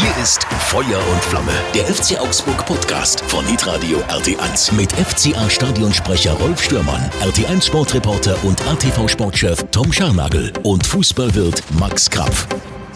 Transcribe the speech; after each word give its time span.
Hier 0.00 0.16
ist 0.22 0.44
Feuer 0.44 0.98
und 1.12 1.22
Flamme, 1.24 1.52
der 1.74 1.84
FC 1.84 2.18
Augsburg 2.18 2.64
Podcast 2.64 3.20
von 3.26 3.44
Hitradio 3.44 3.98
RT1 4.08 4.72
mit 4.72 4.90
FCA 4.92 5.50
Stadionsprecher 5.50 6.32
Rolf 6.32 6.62
Stürmann, 6.62 7.02
RT1 7.20 7.66
Sportreporter 7.66 8.42
und 8.42 8.66
ATV 8.66 9.08
Sportchef 9.08 9.62
Tom 9.72 9.92
Scharnagel 9.92 10.54
und 10.62 10.86
Fußballwirt 10.86 11.62
Max 11.78 12.08
Krapf. 12.08 12.46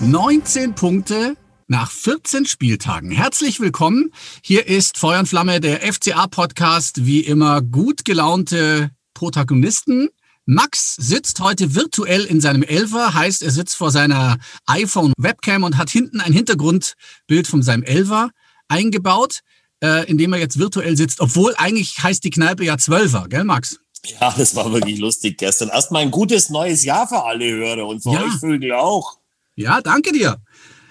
19 0.00 0.74
Punkte 0.74 1.36
nach 1.66 1.90
14 1.90 2.46
Spieltagen. 2.46 3.10
Herzlich 3.10 3.60
willkommen. 3.60 4.10
Hier 4.42 4.66
ist 4.66 4.96
Feuer 4.96 5.18
und 5.18 5.26
Flamme, 5.26 5.60
der 5.60 5.82
FCA 5.82 6.26
Podcast, 6.26 7.04
wie 7.04 7.20
immer 7.20 7.60
gut 7.60 8.06
gelaunte 8.06 8.88
Protagonisten 9.12 10.08
Max 10.46 10.96
sitzt 10.96 11.40
heute 11.40 11.74
virtuell 11.74 12.24
in 12.24 12.40
seinem 12.40 12.62
Elfer, 12.62 13.14
heißt, 13.14 13.42
er 13.42 13.50
sitzt 13.50 13.76
vor 13.76 13.90
seiner 13.90 14.36
iPhone-Webcam 14.66 15.62
und 15.62 15.78
hat 15.78 15.90
hinten 15.90 16.20
ein 16.20 16.32
Hintergrundbild 16.32 17.46
von 17.46 17.62
seinem 17.62 17.82
Elfer 17.82 18.30
eingebaut, 18.68 19.40
äh, 19.82 20.08
in 20.08 20.18
dem 20.18 20.32
er 20.34 20.38
jetzt 20.38 20.58
virtuell 20.58 20.96
sitzt, 20.96 21.20
obwohl 21.20 21.54
eigentlich 21.56 22.02
heißt 22.02 22.22
die 22.24 22.30
Kneipe 22.30 22.64
ja 22.64 22.76
Zwölfer, 22.76 23.26
gell, 23.28 23.44
Max? 23.44 23.78
Ja, 24.20 24.34
das 24.36 24.54
war 24.54 24.70
wirklich 24.70 24.98
lustig 24.98 25.38
gestern. 25.38 25.70
Erstmal 25.70 26.02
ein 26.02 26.10
gutes 26.10 26.50
neues 26.50 26.84
Jahr 26.84 27.08
für 27.08 27.24
alle 27.24 27.50
Hörer 27.50 27.86
und 27.86 28.02
für 28.02 28.10
ja. 28.10 28.22
euch 28.22 28.34
Vögel 28.34 28.72
auch. 28.72 29.18
Ja, 29.56 29.80
danke 29.80 30.12
dir. 30.12 30.36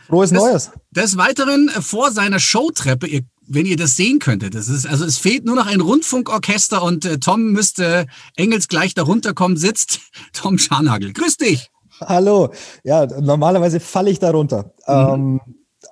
Frohes 0.07 0.31
Neues. 0.31 0.71
Des 0.91 1.17
Weiteren 1.17 1.69
äh, 1.69 1.81
vor 1.81 2.11
seiner 2.11 2.39
Showtreppe, 2.39 3.07
ihr 3.07 3.21
wenn 3.47 3.65
ihr 3.65 3.77
das 3.77 3.95
sehen 3.95 4.19
könntet. 4.19 4.55
Das 4.55 4.67
ist, 4.67 4.85
also 4.87 5.05
es 5.05 5.17
fehlt 5.17 5.45
nur 5.45 5.55
noch 5.55 5.67
ein 5.67 5.81
Rundfunkorchester 5.81 6.83
und 6.83 7.05
äh, 7.05 7.19
Tom 7.19 7.51
müsste 7.51 8.07
Engels 8.35 8.67
gleich 8.67 8.93
darunter 8.93 9.33
kommen, 9.33 9.57
sitzt 9.57 9.99
Tom 10.33 10.57
Scharnagel. 10.57 11.13
Grüß 11.13 11.37
dich. 11.37 11.69
Hallo. 11.99 12.51
Ja, 12.83 13.05
normalerweise 13.05 13.79
falle 13.79 14.09
ich 14.09 14.19
darunter. 14.19 14.73
Mhm. 14.87 15.13
Ähm, 15.13 15.41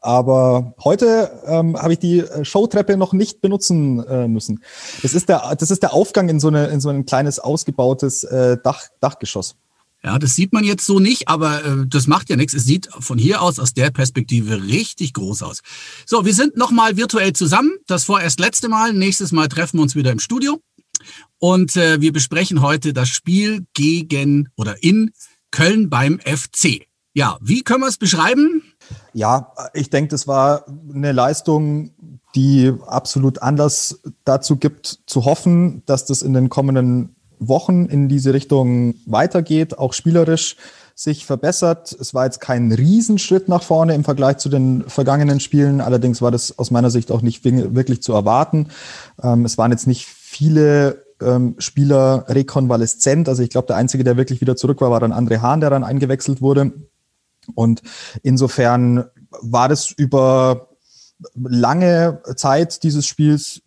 aber 0.01 0.73
heute 0.83 1.41
ähm, 1.45 1.77
habe 1.77 1.93
ich 1.93 1.99
die 1.99 2.19
äh, 2.19 2.45
Showtreppe 2.45 2.97
noch 2.97 3.13
nicht 3.13 3.41
benutzen 3.41 4.03
äh, 4.07 4.27
müssen. 4.27 4.63
Das 5.01 5.13
ist, 5.13 5.29
der, 5.29 5.55
das 5.57 5.69
ist 5.69 5.83
der 5.83 5.93
Aufgang 5.93 6.29
in 6.29 6.39
so, 6.39 6.47
eine, 6.47 6.67
in 6.67 6.79
so 6.79 6.89
ein 6.89 7.05
kleines 7.05 7.39
ausgebautes 7.39 8.23
äh, 8.23 8.57
Dach, 8.63 8.83
Dachgeschoss. 8.99 9.55
Ja, 10.03 10.17
das 10.17 10.35
sieht 10.35 10.51
man 10.51 10.63
jetzt 10.63 10.85
so 10.85 10.99
nicht, 10.99 11.27
aber 11.27 11.63
äh, 11.63 11.85
das 11.87 12.07
macht 12.07 12.29
ja 12.29 12.35
nichts. 12.35 12.53
Es 12.53 12.65
sieht 12.65 12.89
von 12.99 13.19
hier 13.19 13.41
aus, 13.41 13.59
aus 13.59 13.73
der 13.73 13.91
Perspektive 13.91 14.63
richtig 14.63 15.13
groß 15.13 15.43
aus. 15.43 15.61
So, 16.07 16.25
wir 16.25 16.33
sind 16.33 16.57
nochmal 16.57 16.97
virtuell 16.97 17.33
zusammen. 17.33 17.71
Das 17.85 18.05
vorerst 18.05 18.39
letzte 18.39 18.67
Mal. 18.67 18.93
Nächstes 18.93 19.31
Mal 19.31 19.47
treffen 19.47 19.77
wir 19.77 19.83
uns 19.83 19.95
wieder 19.95 20.11
im 20.11 20.19
Studio. 20.19 20.59
Und 21.37 21.75
äh, 21.75 22.01
wir 22.01 22.13
besprechen 22.13 22.61
heute 22.61 22.93
das 22.93 23.09
Spiel 23.09 23.65
gegen 23.73 24.49
oder 24.55 24.83
in 24.83 25.11
Köln 25.51 25.89
beim 25.89 26.19
FC. 26.19 26.87
Ja, 27.13 27.37
wie 27.41 27.61
können 27.61 27.81
wir 27.81 27.87
es 27.87 27.97
beschreiben? 27.97 28.63
Ja, 29.13 29.53
ich 29.73 29.89
denke, 29.89 30.09
das 30.09 30.27
war 30.27 30.65
eine 30.93 31.11
Leistung, 31.11 31.91
die 32.35 32.71
absolut 32.87 33.41
Anlass 33.41 33.99
dazu 34.23 34.55
gibt, 34.55 34.99
zu 35.05 35.25
hoffen, 35.25 35.83
dass 35.85 36.05
das 36.05 36.21
in 36.21 36.33
den 36.33 36.49
kommenden 36.49 37.15
Wochen 37.41 37.85
in 37.85 38.07
diese 38.07 38.33
Richtung 38.33 38.95
weitergeht, 39.05 39.77
auch 39.77 39.93
spielerisch 39.93 40.55
sich 40.95 41.25
verbessert. 41.25 41.91
Es 41.99 42.13
war 42.13 42.25
jetzt 42.25 42.39
kein 42.39 42.71
Riesenschritt 42.71 43.49
nach 43.49 43.63
vorne 43.63 43.95
im 43.95 44.03
Vergleich 44.03 44.37
zu 44.37 44.49
den 44.49 44.83
vergangenen 44.87 45.39
Spielen. 45.39 45.81
Allerdings 45.81 46.21
war 46.21 46.31
das 46.31 46.57
aus 46.59 46.69
meiner 46.69 46.91
Sicht 46.91 47.11
auch 47.11 47.21
nicht 47.21 47.43
wirklich 47.43 48.03
zu 48.03 48.13
erwarten. 48.13 48.67
Ähm, 49.21 49.43
es 49.45 49.57
waren 49.57 49.71
jetzt 49.71 49.87
nicht 49.87 50.05
viele 50.05 51.03
ähm, 51.19 51.55
Spieler 51.57 52.25
rekonvaleszent. 52.27 53.27
Also 53.27 53.41
ich 53.41 53.49
glaube, 53.49 53.67
der 53.67 53.77
Einzige, 53.77 54.03
der 54.03 54.17
wirklich 54.17 54.41
wieder 54.41 54.55
zurück 54.55 54.79
war, 54.81 54.91
war 54.91 54.99
dann 54.99 55.13
André 55.13 55.41
Hahn, 55.41 55.61
der 55.61 55.71
dann 55.71 55.83
eingewechselt 55.83 56.41
wurde. 56.41 56.71
Und 57.55 57.81
insofern 58.21 59.05
war 59.41 59.67
das 59.67 59.89
über 59.89 60.69
lange 61.35 62.21
Zeit 62.35 62.83
dieses 62.83 63.07
Spiels 63.07 63.61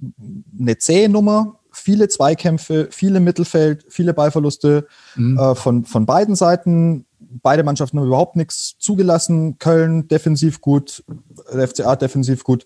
eine 0.59 0.79
zähe 0.79 1.09
Nummer 1.09 1.59
viele 1.85 2.09
Zweikämpfe, 2.09 2.89
viele 2.91 3.21
Mittelfeld, 3.21 3.85
viele 3.91 4.15
Ballverluste 4.15 4.87
mhm. 5.17 5.39
äh, 5.39 5.55
von, 5.55 5.85
von 5.85 6.07
beiden 6.07 6.35
Seiten. 6.35 7.05
Beide 7.19 7.63
Mannschaften 7.63 7.99
haben 7.99 8.07
überhaupt 8.07 8.37
nichts 8.37 8.79
zugelassen. 8.79 9.59
Köln 9.59 10.09
defensiv 10.09 10.63
gut, 10.63 11.05
FCA 11.47 11.97
defensiv 11.97 12.43
gut. 12.43 12.65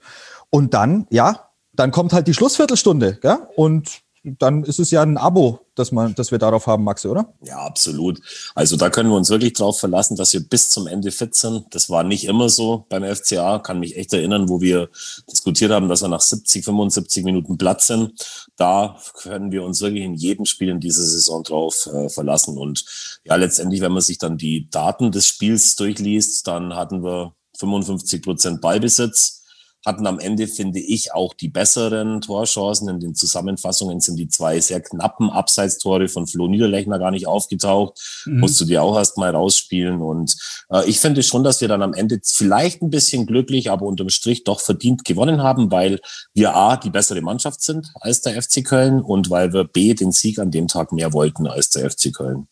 Und 0.50 0.72
dann, 0.72 1.08
ja, 1.10 1.50
dann 1.72 1.90
kommt 1.90 2.12
halt 2.12 2.28
die 2.28 2.34
Schlussviertelstunde, 2.34 3.18
gell? 3.20 3.38
Und 3.56 4.02
dann 4.24 4.64
ist 4.64 4.78
es 4.78 4.90
ja 4.90 5.02
ein 5.02 5.16
Abo, 5.16 5.60
dass, 5.74 5.92
man, 5.92 6.14
dass 6.14 6.30
wir 6.30 6.38
darauf 6.38 6.66
haben, 6.66 6.84
Maxi, 6.84 7.08
oder? 7.08 7.32
Ja, 7.42 7.58
absolut. 7.58 8.20
Also 8.54 8.76
da 8.76 8.90
können 8.90 9.10
wir 9.10 9.16
uns 9.16 9.30
wirklich 9.30 9.54
darauf 9.54 9.78
verlassen, 9.78 10.16
dass 10.16 10.32
wir 10.32 10.40
bis 10.40 10.70
zum 10.70 10.86
Ende 10.86 11.10
fit 11.12 11.34
sind. 11.34 11.66
Das 11.70 11.88
war 11.88 12.02
nicht 12.02 12.24
immer 12.24 12.48
so 12.48 12.86
beim 12.88 13.04
FCA. 13.04 13.58
Kann 13.60 13.80
mich 13.80 13.96
echt 13.96 14.12
erinnern, 14.12 14.48
wo 14.48 14.60
wir 14.60 14.88
diskutiert 15.30 15.70
haben, 15.70 15.88
dass 15.88 16.02
wir 16.02 16.08
nach 16.08 16.20
70, 16.20 16.64
75 16.64 17.24
Minuten 17.24 17.58
Platz 17.58 17.86
sind. 17.86 18.12
Da 18.56 18.98
können 19.14 19.52
wir 19.52 19.62
uns 19.64 19.80
wirklich 19.80 20.04
in 20.04 20.14
jedem 20.14 20.44
Spiel 20.44 20.68
in 20.68 20.80
dieser 20.80 21.04
Saison 21.04 21.42
drauf 21.42 21.86
äh, 21.86 22.08
verlassen. 22.08 22.58
Und 22.58 22.84
ja, 23.24 23.36
letztendlich, 23.36 23.80
wenn 23.80 23.92
man 23.92 24.02
sich 24.02 24.18
dann 24.18 24.36
die 24.36 24.68
Daten 24.70 25.12
des 25.12 25.26
Spiels 25.26 25.76
durchliest, 25.76 26.46
dann 26.46 26.74
hatten 26.74 27.02
wir 27.02 27.34
55 27.58 28.22
Prozent 28.22 28.60
Ballbesitz 28.60 29.37
hatten 29.86 30.06
am 30.06 30.18
Ende, 30.18 30.46
finde 30.48 30.80
ich, 30.80 31.12
auch 31.14 31.34
die 31.34 31.48
besseren 31.48 32.20
Torchancen. 32.20 32.88
In 32.88 33.00
den 33.00 33.14
Zusammenfassungen 33.14 34.00
sind 34.00 34.16
die 34.16 34.28
zwei 34.28 34.60
sehr 34.60 34.80
knappen 34.80 35.30
Abseitstore 35.30 36.08
von 36.08 36.26
Flo 36.26 36.48
Niederlechner 36.48 36.98
gar 36.98 37.10
nicht 37.10 37.26
aufgetaucht. 37.26 37.98
Mhm. 38.26 38.40
Musst 38.40 38.60
du 38.60 38.64
dir 38.64 38.82
auch 38.82 38.96
erst 38.96 39.18
mal 39.18 39.34
rausspielen. 39.34 40.02
Und 40.02 40.34
äh, 40.70 40.88
ich 40.88 41.00
finde 41.00 41.22
schon, 41.22 41.44
dass 41.44 41.60
wir 41.60 41.68
dann 41.68 41.82
am 41.82 41.94
Ende 41.94 42.20
vielleicht 42.24 42.82
ein 42.82 42.90
bisschen 42.90 43.26
glücklich, 43.26 43.70
aber 43.70 43.86
unterm 43.86 44.08
Strich 44.08 44.44
doch 44.44 44.60
verdient 44.60 45.04
gewonnen 45.04 45.42
haben, 45.42 45.70
weil 45.70 46.00
wir 46.34 46.54
A, 46.54 46.76
die 46.76 46.90
bessere 46.90 47.20
Mannschaft 47.20 47.62
sind 47.62 47.90
als 48.00 48.20
der 48.20 48.40
FC 48.40 48.64
Köln 48.64 49.00
und 49.00 49.30
weil 49.30 49.52
wir 49.52 49.64
B, 49.64 49.94
den 49.94 50.12
Sieg 50.12 50.38
an 50.38 50.50
dem 50.50 50.68
Tag 50.68 50.92
mehr 50.92 51.12
wollten 51.12 51.46
als 51.46 51.70
der 51.70 51.90
FC 51.90 52.12
Köln. 52.12 52.48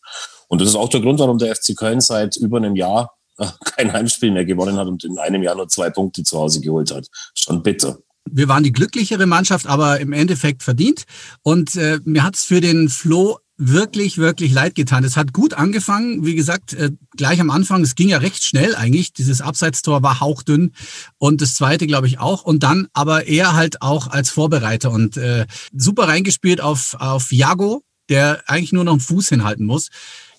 Und 0.47 0.61
das 0.61 0.69
ist 0.69 0.75
auch 0.75 0.89
der 0.89 1.01
Grund, 1.01 1.19
warum 1.19 1.37
der 1.37 1.53
FC 1.53 1.75
Köln 1.75 1.99
seit 1.99 2.37
über 2.37 2.57
einem 2.57 2.75
Jahr 2.75 3.16
kein 3.75 3.93
Heimspiel 3.93 4.31
mehr 4.31 4.45
gewonnen 4.45 4.77
hat 4.77 4.87
und 4.87 5.03
in 5.03 5.17
einem 5.17 5.43
Jahr 5.43 5.55
nur 5.55 5.67
zwei 5.67 5.89
Punkte 5.89 6.23
zu 6.23 6.37
Hause 6.37 6.61
geholt 6.61 6.93
hat. 6.93 7.07
Schon 7.33 7.63
bitter. 7.63 7.97
Wir 8.29 8.47
waren 8.47 8.63
die 8.63 8.73
glücklichere 8.73 9.25
Mannschaft, 9.25 9.67
aber 9.67 9.99
im 9.99 10.11
Endeffekt 10.11 10.63
verdient. 10.63 11.03
Und 11.43 11.75
äh, 11.75 11.99
mir 12.03 12.23
hat's 12.23 12.43
für 12.43 12.59
den 12.59 12.89
Flo 12.89 13.37
wirklich, 13.57 14.17
wirklich 14.17 14.53
leid 14.53 14.75
getan. 14.75 15.03
Es 15.03 15.17
hat 15.17 15.33
gut 15.33 15.53
angefangen. 15.53 16.25
Wie 16.25 16.35
gesagt, 16.35 16.73
äh, 16.73 16.91
gleich 17.15 17.41
am 17.41 17.49
Anfang, 17.49 17.81
es 17.81 17.95
ging 17.95 18.09
ja 18.09 18.19
recht 18.19 18.43
schnell 18.43 18.75
eigentlich. 18.75 19.13
Dieses 19.13 19.41
Abseitstor 19.41 20.03
war 20.03 20.19
hauchdünn 20.19 20.73
und 21.17 21.41
das 21.41 21.55
zweite, 21.55 21.87
glaube 21.87 22.07
ich, 22.07 22.19
auch. 22.19 22.43
Und 22.43 22.63
dann 22.63 22.87
aber 22.93 23.27
er 23.27 23.53
halt 23.53 23.81
auch 23.81 24.07
als 24.07 24.29
Vorbereiter 24.29 24.91
und 24.91 25.17
äh, 25.17 25.47
super 25.75 26.07
reingespielt 26.07 26.61
auf, 26.61 26.95
auf 26.99 27.31
Jago, 27.31 27.81
der 28.09 28.43
eigentlich 28.47 28.73
nur 28.73 28.83
noch 28.83 28.93
einen 28.93 29.01
Fuß 29.01 29.29
hinhalten 29.29 29.65
muss. 29.65 29.89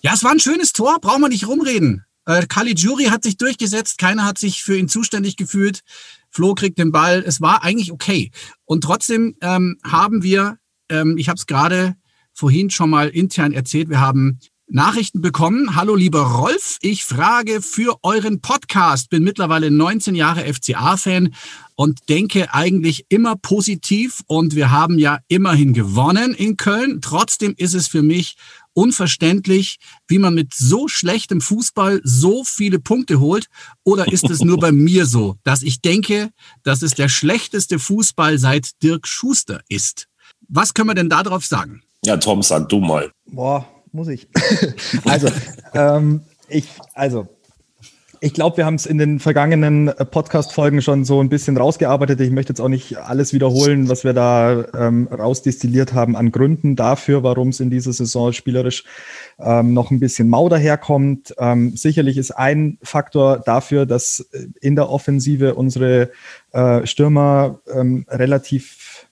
Ja, 0.01 0.13
es 0.13 0.23
war 0.23 0.31
ein 0.31 0.39
schönes 0.39 0.71
Tor, 0.71 0.99
brauchen 1.01 1.21
wir 1.21 1.29
nicht 1.29 1.47
rumreden. 1.47 2.05
Äh, 2.29 2.45
Caligiuri 2.45 3.05
hat 3.05 3.23
sich 3.23 3.37
durchgesetzt, 3.37 3.97
keiner 3.97 4.23
hat 4.23 4.37
sich 4.37 4.61
für 4.61 4.77
ihn 4.77 4.87
zuständig 4.87 5.35
gefühlt. 5.35 5.79
Flo 6.29 6.53
kriegt 6.53 6.77
den 6.77 6.91
Ball. 6.91 7.23
Es 7.25 7.41
war 7.41 7.63
eigentlich 7.63 7.91
okay. 7.91 8.29
Und 8.65 8.83
trotzdem 8.83 9.35
ähm, 9.41 9.77
haben 9.83 10.21
wir, 10.21 10.59
ähm, 10.89 11.17
ich 11.17 11.27
habe 11.27 11.37
es 11.37 11.47
gerade 11.47 11.95
vorhin 12.31 12.69
schon 12.69 12.91
mal 12.91 13.09
intern 13.09 13.51
erzählt, 13.51 13.89
wir 13.89 13.99
haben 13.99 14.37
Nachrichten 14.67 15.21
bekommen. 15.21 15.75
Hallo 15.75 15.95
lieber 15.95 16.21
Rolf, 16.21 16.77
ich 16.81 17.03
frage 17.03 17.63
für 17.63 17.97
euren 18.03 18.41
Podcast. 18.41 19.09
Bin 19.09 19.23
mittlerweile 19.23 19.71
19 19.71 20.13
Jahre 20.13 20.41
FCA-Fan 20.53 21.33
und 21.79 22.09
denke 22.09 22.53
eigentlich 22.53 23.05
immer 23.07 23.37
positiv 23.37 24.19
und 24.27 24.53
wir 24.53 24.69
haben 24.69 24.99
ja 24.99 25.19
immerhin 25.29 25.71
gewonnen 25.71 26.33
in 26.33 26.57
Köln. 26.57 26.99
Trotzdem 26.99 27.53
ist 27.55 27.73
es 27.73 27.87
für 27.87 28.01
mich 28.01 28.35
unverständlich, 28.73 29.77
wie 30.05 30.19
man 30.19 30.33
mit 30.33 30.53
so 30.53 30.89
schlechtem 30.89 31.39
Fußball 31.39 32.01
so 32.03 32.43
viele 32.43 32.79
Punkte 32.79 33.21
holt. 33.21 33.45
Oder 33.85 34.11
ist 34.11 34.29
es 34.29 34.41
nur 34.41 34.59
bei 34.59 34.71
mir 34.73 35.05
so, 35.05 35.37
dass 35.45 35.63
ich 35.63 35.79
denke, 35.79 36.31
dass 36.63 36.81
es 36.81 36.95
der 36.95 37.07
schlechteste 37.07 37.79
Fußball 37.79 38.37
seit 38.39 38.83
Dirk 38.83 39.07
Schuster 39.07 39.61
ist? 39.69 40.09
Was 40.49 40.73
können 40.73 40.89
wir 40.89 40.95
denn 40.95 41.07
darauf 41.07 41.45
sagen? 41.45 41.81
Ja, 42.03 42.17
Tom, 42.17 42.43
sag 42.43 42.67
du 42.67 42.81
mal. 42.81 43.09
Boah, 43.25 43.65
muss 43.93 44.09
ich. 44.09 44.27
also, 45.05 45.29
ähm, 45.73 46.23
ich, 46.49 46.67
also, 46.93 47.29
ich 48.21 48.33
glaube, 48.33 48.57
wir 48.57 48.65
haben 48.65 48.75
es 48.75 48.85
in 48.85 48.97
den 48.97 49.19
vergangenen 49.19 49.87
äh, 49.87 50.05
Podcast-Folgen 50.05 50.81
schon 50.81 51.05
so 51.05 51.21
ein 51.21 51.29
bisschen 51.29 51.57
rausgearbeitet. 51.57 52.19
Ich 52.19 52.31
möchte 52.31 52.51
jetzt 52.51 52.59
auch 52.59 52.67
nicht 52.67 52.97
alles 52.97 53.33
wiederholen, 53.33 53.89
was 53.89 54.03
wir 54.03 54.13
da 54.13 54.65
ähm, 54.73 55.07
rausdestilliert 55.07 55.93
haben 55.93 56.15
an 56.15 56.31
Gründen 56.31 56.75
dafür, 56.75 57.23
warum 57.23 57.49
es 57.49 57.59
in 57.59 57.69
dieser 57.69 57.93
Saison 57.93 58.33
spielerisch 58.33 58.83
ähm, 59.39 59.73
noch 59.73 59.91
ein 59.91 59.99
bisschen 59.99 60.29
mau 60.29 60.49
daherkommt. 60.49 61.33
Ähm, 61.37 61.75
sicherlich 61.75 62.17
ist 62.17 62.31
ein 62.31 62.77
Faktor 62.83 63.39
dafür, 63.39 63.85
dass 63.85 64.27
äh, 64.31 64.47
in 64.61 64.75
der 64.75 64.89
Offensive 64.89 65.55
unsere 65.55 66.11
äh, 66.51 66.85
Stürmer 66.85 67.59
ähm, 67.73 68.05
relativ 68.09 69.07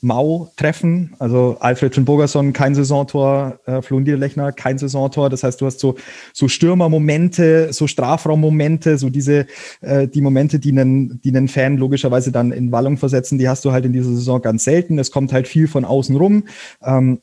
mau 0.00 0.50
treffen. 0.56 1.14
Also 1.18 1.56
Alfred 1.60 1.94
Schönbogerson 1.94 2.52
kein 2.52 2.74
Saisontor, 2.74 3.58
äh, 3.66 3.82
Flo 3.82 3.98
Niederlechner 3.98 4.52
kein 4.52 4.78
Saisontor. 4.78 5.30
Das 5.30 5.42
heißt, 5.42 5.60
du 5.60 5.66
hast 5.66 5.80
so, 5.80 5.96
so 6.32 6.48
Stürmermomente, 6.48 7.72
so 7.72 7.86
Strafraummomente, 7.86 8.98
so 8.98 9.10
diese, 9.10 9.46
äh, 9.80 10.06
die 10.06 10.20
Momente, 10.20 10.58
die 10.58 10.72
einen, 10.72 11.20
die 11.22 11.30
einen 11.30 11.48
Fan 11.48 11.76
logischerweise 11.76 12.32
dann 12.32 12.52
in 12.52 12.72
Wallung 12.72 12.96
versetzen, 12.96 13.38
die 13.38 13.48
hast 13.48 13.64
du 13.64 13.72
halt 13.72 13.84
in 13.84 13.92
dieser 13.92 14.10
Saison 14.10 14.40
ganz 14.40 14.64
selten. 14.64 14.98
Es 14.98 15.10
kommt 15.10 15.32
halt 15.32 15.48
viel 15.48 15.68
von 15.68 15.84
außen 15.84 16.16
rum. 16.16 16.44
Ähm, 16.82 17.20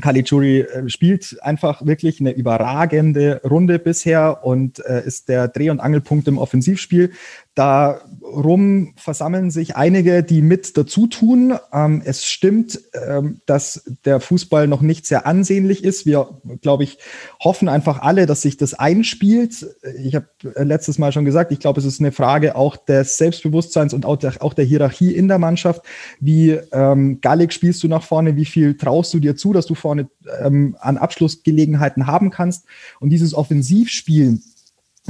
Caligiuri 0.00 0.60
äh, 0.60 0.88
spielt 0.88 1.36
einfach 1.42 1.84
wirklich 1.84 2.20
eine 2.20 2.30
überragende 2.30 3.40
Runde 3.44 3.78
bisher 3.78 4.44
und 4.44 4.84
äh, 4.86 5.04
ist 5.04 5.28
der 5.28 5.48
Dreh- 5.48 5.70
und 5.70 5.80
Angelpunkt 5.80 6.28
im 6.28 6.38
Offensivspiel. 6.38 7.12
Darum 7.58 8.94
versammeln 8.94 9.50
sich 9.50 9.74
einige, 9.74 10.22
die 10.22 10.42
mit 10.42 10.76
dazu 10.76 11.08
tun. 11.08 11.58
Ähm, 11.72 12.02
es 12.04 12.24
stimmt, 12.24 12.80
ähm, 12.94 13.40
dass 13.46 13.82
der 14.04 14.20
Fußball 14.20 14.68
noch 14.68 14.80
nicht 14.80 15.06
sehr 15.06 15.26
ansehnlich 15.26 15.82
ist. 15.82 16.06
Wir, 16.06 16.40
glaube 16.62 16.84
ich, 16.84 16.98
hoffen 17.42 17.68
einfach 17.68 18.00
alle, 18.00 18.26
dass 18.26 18.42
sich 18.42 18.58
das 18.58 18.74
einspielt. 18.74 19.66
Ich 20.04 20.14
habe 20.14 20.28
letztes 20.54 20.98
Mal 20.98 21.10
schon 21.10 21.24
gesagt, 21.24 21.50
ich 21.50 21.58
glaube, 21.58 21.80
es 21.80 21.84
ist 21.84 21.98
eine 21.98 22.12
Frage 22.12 22.54
auch 22.54 22.76
des 22.76 23.16
Selbstbewusstseins 23.16 23.92
und 23.92 24.06
auch 24.06 24.18
der, 24.18 24.34
auch 24.40 24.54
der 24.54 24.64
Hierarchie 24.64 25.10
in 25.10 25.26
der 25.26 25.40
Mannschaft. 25.40 25.82
Wie 26.20 26.50
ähm, 26.70 27.20
gallig 27.20 27.52
spielst 27.52 27.82
du 27.82 27.88
nach 27.88 28.04
vorne? 28.04 28.36
Wie 28.36 28.44
viel 28.44 28.76
traust 28.76 29.12
du 29.14 29.18
dir 29.18 29.34
zu, 29.34 29.52
dass 29.52 29.66
du 29.66 29.74
vorne 29.74 30.08
ähm, 30.40 30.76
an 30.78 30.96
Abschlussgelegenheiten 30.96 32.06
haben 32.06 32.30
kannst? 32.30 32.66
Und 33.00 33.10
dieses 33.10 33.34
Offensivspielen 33.34 34.44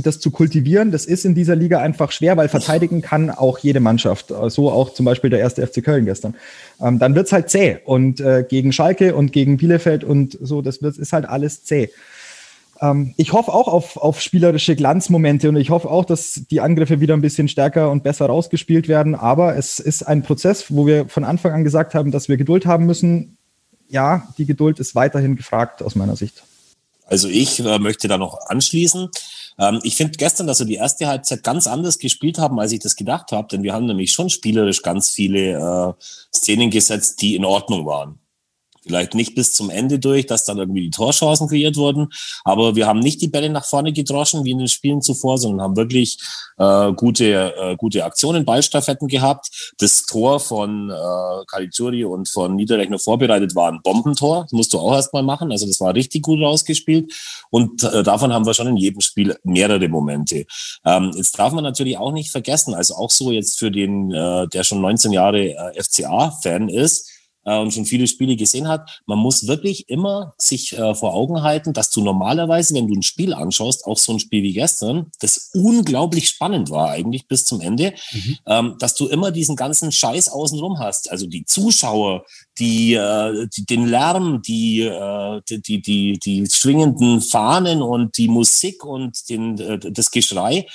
das 0.03 0.21
zu 0.21 0.31
kultivieren, 0.31 0.91
das 0.93 1.05
ist 1.05 1.25
in 1.25 1.35
dieser 1.35 1.57
Liga 1.57 1.81
einfach 1.81 2.13
schwer, 2.13 2.37
weil 2.37 2.49
verteidigen 2.49 3.03
kann 3.03 3.31
auch 3.31 3.59
jede 3.59 3.81
Mannschaft. 3.81 4.33
So 4.49 4.71
auch 4.71 4.93
zum 4.93 5.05
Beispiel 5.05 5.31
der 5.31 5.41
erste 5.41 5.67
FC 5.67 5.83
Köln 5.83 6.05
gestern. 6.05 6.35
Ähm, 6.81 6.99
dann 6.99 7.15
wird's 7.15 7.33
halt 7.33 7.51
zäh. 7.51 7.79
Und 7.85 8.21
äh, 8.21 8.45
gegen 8.49 8.73
Schalke 8.73 9.15
und 9.15 9.33
gegen 9.33 9.57
Bielefeld 9.57 10.05
und 10.05 10.39
so, 10.41 10.63
das 10.63 10.83
wird, 10.83 10.99
ist 10.99 11.13
halt 11.13 11.27
alles 11.27 11.65
zäh. 11.65 11.91
Ähm, 12.81 13.15
ich 13.17 13.33
hoffe 13.33 13.53
auch 13.53 13.69
auf, 13.69 13.97
auf 13.97 14.21
spielerische 14.21 14.77
Glanzmomente 14.77 15.49
und 15.49 15.57
ich 15.57 15.71
hoffe 15.71 15.91
auch, 15.91 16.05
dass 16.05 16.43
die 16.51 16.61
Angriffe 16.61 17.01
wieder 17.01 17.15
ein 17.15 17.21
bisschen 17.21 17.49
stärker 17.49 17.91
und 17.91 18.03
besser 18.03 18.27
rausgespielt 18.27 18.89
werden. 18.89 19.15
Aber 19.15 19.57
es 19.57 19.79
ist 19.79 20.03
ein 20.03 20.23
Prozess, 20.23 20.67
wo 20.69 20.87
wir 20.87 21.09
von 21.09 21.25
Anfang 21.25 21.53
an 21.53 21.65
gesagt 21.65 21.95
haben, 21.95 22.11
dass 22.11 22.29
wir 22.29 22.37
Geduld 22.37 22.67
haben 22.67 22.87
müssen. 22.87 23.37
Ja, 23.89 24.29
die 24.37 24.47
Geduld 24.47 24.79
ist 24.81 24.95
weiterhin 24.95 25.37
gefragt 25.37 25.83
aus 25.83 25.97
meiner 25.97 26.17
Sicht. 26.17 26.45
Also 27.09 27.29
ich 27.29 27.59
äh, 27.61 27.79
möchte 27.79 28.07
da 28.07 28.19
noch 28.19 28.39
anschließen. 28.47 29.09
Ähm, 29.59 29.81
ich 29.83 29.97
finde 29.97 30.17
gestern, 30.17 30.47
dass 30.47 30.61
wir 30.61 30.67
die 30.67 30.75
erste 30.75 31.07
Halbzeit 31.07 31.43
ganz 31.43 31.67
anders 31.67 31.99
gespielt 31.99 32.39
haben, 32.39 32.61
als 32.61 32.73
ich 32.73 32.81
das 32.81 32.97
gedacht 32.97 33.33
habe, 33.33 33.49
denn 33.49 33.63
wir 33.63 33.73
haben 33.73 33.87
nämlich 33.87 34.13
schon 34.13 34.31
spielerisch 34.31 34.83
ganz 34.83 35.11
viele 35.11 35.97
äh, 35.99 36.03
Szenen 36.35 36.71
gesetzt, 36.71 37.21
die 37.23 37.35
in 37.35 37.45
Ordnung 37.45 37.87
waren. 37.87 38.21
Vielleicht 38.89 39.15
nicht 39.15 39.35
bis 39.35 39.53
zum 39.53 39.69
Ende 39.71 39.99
durch, 39.99 40.27
dass 40.27 40.45
dann 40.45 40.59
irgendwie 40.59 40.81
die 40.81 40.91
Torchancen 40.91 41.47
kreiert 41.49 41.77
wurden, 41.77 42.09
aber 42.45 42.75
wir 42.75 42.87
haben 42.87 43.01
nicht 43.01 43.21
die 43.21 43.29
Bälle 43.29 43.51
nach 43.51 43.67
vorne 43.67 43.93
gedroschen 43.93 44.45
wie 44.45 44.53
in 44.53 44.59
den 44.59 44.69
Spielen 44.69 45.03
zuvor, 45.03 45.37
sondern 45.37 45.61
haben 45.61 45.77
wirklich 45.77 46.19
äh, 46.57 46.93
gute, 46.95 47.55
äh, 47.55 47.77
gute 47.77 48.05
Aktionen, 48.05 48.45
Ballstaffetten 48.45 49.09
gehabt. 49.09 49.75
Das 49.79 50.05
Tor 50.07 50.41
von 50.41 50.91
äh, 50.91 51.45
Caligiuri 51.47 52.05
und 52.05 52.29
von 52.29 52.57
Niederrechner 52.57 52.99
vorbereitet 52.99 53.55
war 53.55 53.71
ein 53.71 53.81
Bombentor. 53.83 54.43
Das 54.43 54.53
musst 54.53 54.73
du 54.73 54.79
auch 54.79 54.95
erstmal 54.95 55.23
machen. 55.23 55.53
Also 55.53 55.67
das 55.67 55.81
war 55.81 55.95
richtig 55.95 56.23
gut 56.23 56.41
rausgespielt. 56.41 57.13
Und 57.51 57.83
äh, 57.83 58.03
davon 58.03 58.33
haben 58.33 58.47
wir 58.47 58.55
schon 58.55 58.69
in 58.69 58.77
jedem 58.77 59.01
Spiel 59.01 59.37
mehrere 59.45 59.89
Momente. 59.89 60.47
Ähm, 60.85 61.13
jetzt 61.15 61.39
darf 61.39 61.53
man 61.53 61.65
natürlich 61.65 61.99
auch 61.99 62.13
nicht 62.13 62.31
vergessen, 62.31 62.75
also 62.75 62.95
auch 62.95 63.11
so 63.11 63.31
jetzt 63.31 63.59
für 63.59 63.71
den, 63.71 64.13
äh, 64.13 64.49
der 64.49 64.65
schon 64.65 64.81
19 64.81 65.13
Jahre 65.13 65.51
äh, 65.51 65.83
FCA-Fan 65.83 66.69
ist, 66.69 67.11
äh, 67.49 67.59
und 67.59 67.73
schon 67.73 67.87
viele 67.87 68.07
Spiele 68.07 68.37
gesehen 68.37 68.69
hat, 68.69 69.01
man 69.07 69.19
muss 69.19 69.47
wirklich 69.47 69.89
immer 69.89 70.35
sich 70.39 70.77
äh, 70.77 70.95
vor 70.95 71.15
Augen 71.15 71.43
halten, 71.43 71.73
dass 71.73 71.91
du 71.91 72.03
normalerweise, 72.03 72.75
wenn 72.75 72.89
du 72.89 72.95
ein 72.95 73.03
Spiel 73.03 73.33
anschaust, 73.33 73.87
auch 73.87 73.99
so 73.99 74.13
ein 74.13 74.19
Spiel 74.19 74.43
wie 74.43 74.53
gestern, 74.53 75.11
das 75.21 75.51
unglaublich 75.55 76.29
spannend 76.29 76.71
war 76.71 76.91
eigentlich 76.91 77.27
bis 77.27 77.45
zum 77.45 77.61
Ende, 77.61 77.95
mhm. 78.13 78.37
ähm, 78.47 78.77
dass 78.79 78.95
du 78.95 79.09
immer 79.09 79.31
diesen 79.31 79.57
ganzen 79.57 79.93
Scheiß 79.93 80.29
außenrum 80.29 80.79
hast. 80.79 81.11
Also 81.11 81.27
die 81.27 81.45
Zuschauer, 81.45 82.25
die, 82.59 82.95
äh, 82.95 83.47
die 83.57 83.65
den 83.65 83.87
Lärm, 83.87 84.43
die, 84.43 84.83
äh, 84.83 85.41
die, 85.49 85.63
die, 85.63 85.81
die, 85.81 86.19
die 86.19 86.47
schwingenden 86.51 87.21
Fahnen 87.21 87.83
und 87.83 88.17
die 88.19 88.29
Musik 88.29 88.85
und 88.85 89.29
den, 89.31 89.59
äh, 89.59 89.79
das 89.79 90.11
Geschrei. 90.11 90.67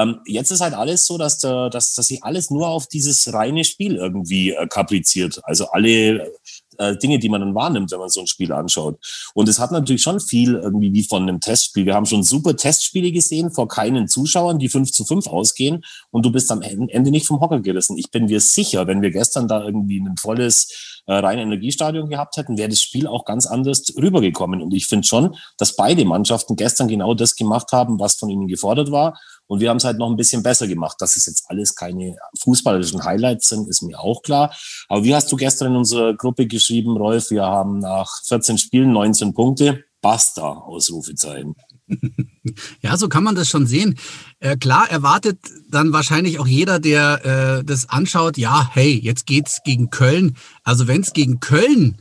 Ähm, 0.00 0.20
jetzt 0.26 0.50
ist 0.50 0.60
halt 0.60 0.74
alles 0.74 1.06
so, 1.06 1.18
dass, 1.18 1.38
der, 1.38 1.70
dass, 1.70 1.94
dass 1.94 2.06
sich 2.06 2.22
alles 2.22 2.50
nur 2.50 2.68
auf 2.68 2.86
dieses 2.86 3.32
reine 3.32 3.64
Spiel 3.64 3.96
irgendwie 3.96 4.52
äh, 4.52 4.66
kapriziert. 4.66 5.40
Also 5.44 5.66
alle 5.70 6.32
äh, 6.78 6.96
Dinge, 6.96 7.18
die 7.18 7.28
man 7.28 7.42
dann 7.42 7.54
wahrnimmt, 7.54 7.90
wenn 7.90 7.98
man 7.98 8.08
so 8.08 8.20
ein 8.20 8.26
Spiel 8.26 8.52
anschaut. 8.52 8.98
Und 9.34 9.48
es 9.48 9.58
hat 9.58 9.70
natürlich 9.70 10.02
schon 10.02 10.18
viel 10.20 10.54
irgendwie 10.54 10.92
wie 10.92 11.04
von 11.04 11.22
einem 11.22 11.40
Testspiel. 11.40 11.84
Wir 11.84 11.94
haben 11.94 12.06
schon 12.06 12.22
super 12.22 12.56
Testspiele 12.56 13.12
gesehen 13.12 13.50
vor 13.50 13.68
keinen 13.68 14.08
Zuschauern, 14.08 14.58
die 14.58 14.68
5 14.68 14.90
zu 14.90 15.04
5 15.04 15.26
ausgehen 15.26 15.84
und 16.10 16.24
du 16.24 16.32
bist 16.32 16.50
am 16.50 16.62
Ende 16.62 17.10
nicht 17.10 17.26
vom 17.26 17.40
Hocker 17.40 17.60
gerissen. 17.60 17.98
Ich 17.98 18.10
bin 18.10 18.26
mir 18.26 18.40
sicher, 18.40 18.86
wenn 18.86 19.02
wir 19.02 19.10
gestern 19.10 19.46
da 19.46 19.62
irgendwie 19.62 20.00
ein 20.00 20.16
volles 20.16 20.89
äh, 21.06 21.14
rein 21.14 21.38
Energiestadion 21.38 22.08
gehabt 22.08 22.36
hätten, 22.36 22.58
wäre 22.58 22.68
das 22.68 22.80
Spiel 22.80 23.06
auch 23.06 23.24
ganz 23.24 23.46
anders 23.46 23.84
rübergekommen. 23.96 24.62
Und 24.62 24.72
ich 24.74 24.86
finde 24.86 25.06
schon, 25.06 25.36
dass 25.58 25.76
beide 25.76 26.04
Mannschaften 26.04 26.56
gestern 26.56 26.88
genau 26.88 27.14
das 27.14 27.36
gemacht 27.36 27.72
haben, 27.72 27.98
was 27.98 28.14
von 28.14 28.28
ihnen 28.28 28.48
gefordert 28.48 28.90
war. 28.90 29.18
Und 29.46 29.60
wir 29.60 29.70
haben 29.70 29.78
es 29.78 29.84
halt 29.84 29.98
noch 29.98 30.08
ein 30.08 30.16
bisschen 30.16 30.42
besser 30.42 30.68
gemacht. 30.68 30.96
Dass 31.00 31.16
es 31.16 31.26
jetzt 31.26 31.44
alles 31.48 31.74
keine 31.74 32.16
fußballerischen 32.40 33.04
Highlights 33.04 33.48
sind, 33.48 33.68
ist 33.68 33.82
mir 33.82 33.98
auch 33.98 34.22
klar. 34.22 34.54
Aber 34.88 35.04
wie 35.04 35.14
hast 35.14 35.30
du 35.32 35.36
gestern 35.36 35.72
in 35.72 35.76
unserer 35.76 36.14
Gruppe 36.14 36.46
geschrieben, 36.46 36.96
Rolf? 36.96 37.30
Wir 37.30 37.42
haben 37.42 37.80
nach 37.80 38.22
14 38.26 38.58
Spielen 38.58 38.92
19 38.92 39.34
Punkte. 39.34 39.84
Basta, 40.00 40.52
Ausrufezeichen. 40.52 41.56
Ja, 42.82 42.96
so 42.96 43.08
kann 43.08 43.24
man 43.24 43.34
das 43.34 43.48
schon 43.48 43.66
sehen. 43.66 43.98
Äh, 44.38 44.56
klar 44.56 44.90
erwartet 44.90 45.38
dann 45.68 45.92
wahrscheinlich 45.92 46.38
auch 46.38 46.46
jeder, 46.46 46.78
der 46.78 47.58
äh, 47.60 47.64
das 47.64 47.88
anschaut, 47.88 48.38
ja, 48.38 48.70
hey, 48.72 48.98
jetzt 48.98 49.26
geht's 49.26 49.60
gegen 49.64 49.90
Köln. 49.90 50.36
Also 50.64 50.88
wenn 50.88 51.02
es 51.02 51.12
gegen 51.12 51.40
Köln 51.40 52.00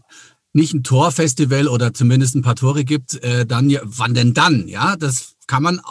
nicht 0.54 0.74
ein 0.74 0.84
Torfestival 0.84 1.68
oder 1.68 1.94
zumindest 1.94 2.36
ein 2.36 2.42
paar 2.42 2.56
Tore 2.56 2.86
gibt, 2.86 3.22
äh, 3.24 3.46
dann 3.46 3.76
wann 3.84 4.14
denn 4.14 4.34
dann? 4.34 4.68
Ja, 4.68 4.96
das 4.96 5.36
kann 5.48 5.64
man 5.64 5.82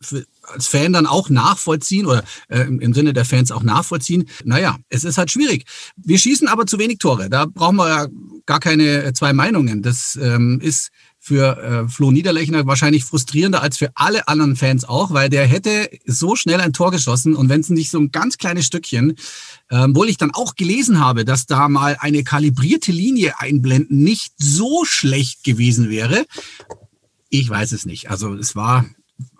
für, 0.00 0.24
als 0.42 0.66
Fan 0.66 0.92
dann 0.92 1.06
auch 1.06 1.30
nachvollziehen 1.30 2.06
oder 2.06 2.24
äh, 2.48 2.62
im 2.62 2.92
Sinne 2.94 3.12
der 3.12 3.24
Fans 3.24 3.52
auch 3.52 3.62
nachvollziehen. 3.62 4.28
Naja, 4.44 4.76
es 4.88 5.04
ist 5.04 5.18
halt 5.18 5.30
schwierig. 5.30 5.64
Wir 5.96 6.18
schießen 6.18 6.48
aber 6.48 6.66
zu 6.66 6.78
wenig 6.78 6.98
Tore. 6.98 7.30
Da 7.30 7.46
brauchen 7.46 7.76
wir 7.76 7.88
ja 7.88 8.06
gar 8.46 8.60
keine 8.60 9.04
äh, 9.04 9.12
zwei 9.12 9.32
Meinungen. 9.32 9.82
Das 9.82 10.18
ähm, 10.20 10.60
ist 10.60 10.90
für 11.24 11.56
äh, 11.56 11.88
Flo 11.88 12.10
Niederlechner 12.10 12.66
wahrscheinlich 12.66 13.04
frustrierender 13.04 13.62
als 13.62 13.78
für 13.78 13.92
alle 13.94 14.26
anderen 14.26 14.56
Fans 14.56 14.84
auch, 14.84 15.12
weil 15.12 15.30
der 15.30 15.46
hätte 15.46 15.88
so 16.04 16.34
schnell 16.34 16.60
ein 16.60 16.72
Tor 16.72 16.90
geschossen 16.90 17.36
und 17.36 17.48
wenn 17.48 17.60
es 17.60 17.70
nicht 17.70 17.92
so 17.92 18.00
ein 18.00 18.10
ganz 18.10 18.38
kleines 18.38 18.66
Stückchen, 18.66 19.14
ähm, 19.70 19.94
wohl 19.94 20.08
ich 20.08 20.16
dann 20.16 20.32
auch 20.32 20.56
gelesen 20.56 20.98
habe, 20.98 21.24
dass 21.24 21.46
da 21.46 21.68
mal 21.68 21.96
eine 22.00 22.24
kalibrierte 22.24 22.90
Linie 22.90 23.38
einblenden 23.38 24.02
nicht 24.02 24.32
so 24.36 24.84
schlecht 24.84 25.44
gewesen 25.44 25.90
wäre. 25.90 26.26
Ich 27.28 27.48
weiß 27.48 27.70
es 27.70 27.86
nicht. 27.86 28.10
Also 28.10 28.34
es 28.34 28.56
war 28.56 28.84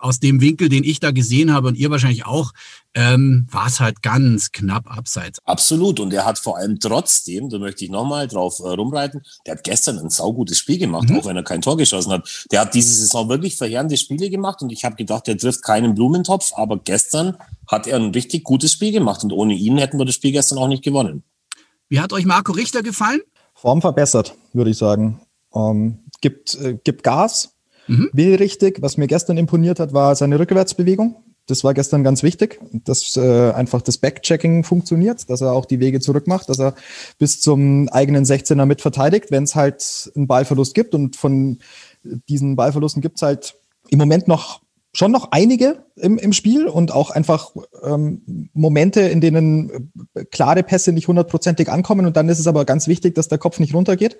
aus 0.02 0.21
dem 0.21 0.40
Winkel, 0.40 0.68
den 0.68 0.85
ich 0.85 1.00
da 1.00 1.11
gesehen 1.11 1.52
habe 1.52 1.68
und 1.68 1.76
ihr 1.76 1.90
wahrscheinlich 1.90 2.26
auch, 2.26 2.52
ähm, 2.94 3.47
war 3.50 3.66
es 3.66 3.80
halt 3.80 4.02
ganz 4.02 4.52
knapp 4.52 4.90
abseits. 4.94 5.38
Absolut. 5.44 6.00
Und 6.00 6.12
er 6.12 6.26
hat 6.26 6.38
vor 6.38 6.59
allem 6.59 6.78
trotzdem, 6.80 7.49
da 7.49 7.59
möchte 7.59 7.85
ich 7.85 7.90
nochmal 7.90 8.28
drauf 8.28 8.59
äh, 8.59 8.68
rumreiten, 8.68 9.23
der 9.47 9.54
hat 9.54 9.64
gestern 9.64 9.99
ein 9.99 10.11
saugutes 10.11 10.59
Spiel 10.59 10.78
gemacht, 10.78 11.09
mhm. 11.09 11.18
auch 11.18 11.26
wenn 11.26 11.37
er 11.37 11.44
kein 11.44 11.62
Tor 11.62 11.76
geschossen 11.76 12.12
hat. 12.12 12.47
Der 12.50 12.61
hat 12.61 12.75
diese 12.75 12.92
Saison 12.92 13.28
wirklich 13.28 13.56
verheerende 13.56 13.97
Spiele 13.97 14.28
gemacht 14.28 14.61
und 14.62 14.71
ich 14.71 14.85
habe 14.85 14.97
gedacht, 14.97 15.26
der 15.26 15.38
trifft 15.38 15.62
keinen 15.62 15.94
Blumentopf, 15.94 16.52
aber 16.56 16.78
gestern 16.78 17.37
hat 17.68 17.87
er 17.87 17.97
ein 17.97 18.11
richtig 18.11 18.44
gutes 18.44 18.73
Spiel 18.73 18.92
gemacht 18.92 19.25
und 19.25 19.32
ohne 19.32 19.54
ihn 19.54 19.78
hätten 19.78 19.99
wir 19.99 20.04
das 20.04 20.16
Spiel 20.16 20.32
gestern 20.32 20.59
auch 20.59 20.68
nicht 20.68 20.85
gewonnen. 20.85 21.23
Wie 21.88 22.00
hat 22.00 22.12
euch 22.12 22.25
Marco 22.25 22.52
Richter 22.52 22.82
gefallen? 22.82 23.21
Form 23.54 23.80
verbessert, 23.80 24.35
würde 24.52 24.71
ich 24.71 24.78
sagen. 24.78 25.21
Ähm, 25.54 26.00
gibt, 26.21 26.54
äh, 26.56 26.78
gibt 26.82 27.02
Gas, 27.02 27.54
Mhm. 27.86 28.10
Will 28.12 28.34
richtig. 28.36 28.80
Was 28.80 28.96
mir 28.96 29.06
gestern 29.06 29.38
imponiert 29.38 29.80
hat, 29.80 29.92
war 29.92 30.14
seine 30.14 30.38
Rückwärtsbewegung. 30.38 31.16
Das 31.46 31.64
war 31.64 31.74
gestern 31.74 32.04
ganz 32.04 32.22
wichtig, 32.22 32.60
dass 32.84 33.16
äh, 33.16 33.50
einfach 33.50 33.82
das 33.82 33.98
Backchecking 33.98 34.62
funktioniert, 34.62 35.28
dass 35.28 35.40
er 35.40 35.52
auch 35.52 35.64
die 35.64 35.80
Wege 35.80 35.98
zurück 35.98 36.28
macht, 36.28 36.48
dass 36.48 36.60
er 36.60 36.74
bis 37.18 37.40
zum 37.40 37.88
eigenen 37.88 38.24
16er 38.24 38.64
mit 38.64 38.80
verteidigt, 38.80 39.30
wenn 39.30 39.42
es 39.42 39.56
halt 39.56 40.12
einen 40.14 40.28
Ballverlust 40.28 40.74
gibt. 40.74 40.94
Und 40.94 41.16
von 41.16 41.58
diesen 42.28 42.54
Ballverlusten 42.54 43.02
gibt 43.02 43.16
es 43.16 43.22
halt 43.22 43.56
im 43.88 43.98
Moment 43.98 44.28
noch 44.28 44.60
schon 44.94 45.10
noch 45.10 45.28
einige 45.30 45.84
im, 45.96 46.18
im 46.18 46.32
Spiel 46.32 46.66
und 46.66 46.92
auch 46.92 47.10
einfach 47.10 47.52
ähm, 47.82 48.50
Momente, 48.52 49.00
in 49.00 49.20
denen 49.20 49.90
klare 50.30 50.62
Pässe 50.62 50.92
nicht 50.92 51.08
hundertprozentig 51.08 51.70
ankommen. 51.70 52.06
Und 52.06 52.16
dann 52.16 52.28
ist 52.28 52.38
es 52.38 52.46
aber 52.46 52.64
ganz 52.64 52.88
wichtig, 52.88 53.14
dass 53.14 53.28
der 53.28 53.38
Kopf 53.38 53.58
nicht 53.58 53.74
runtergeht, 53.74 54.18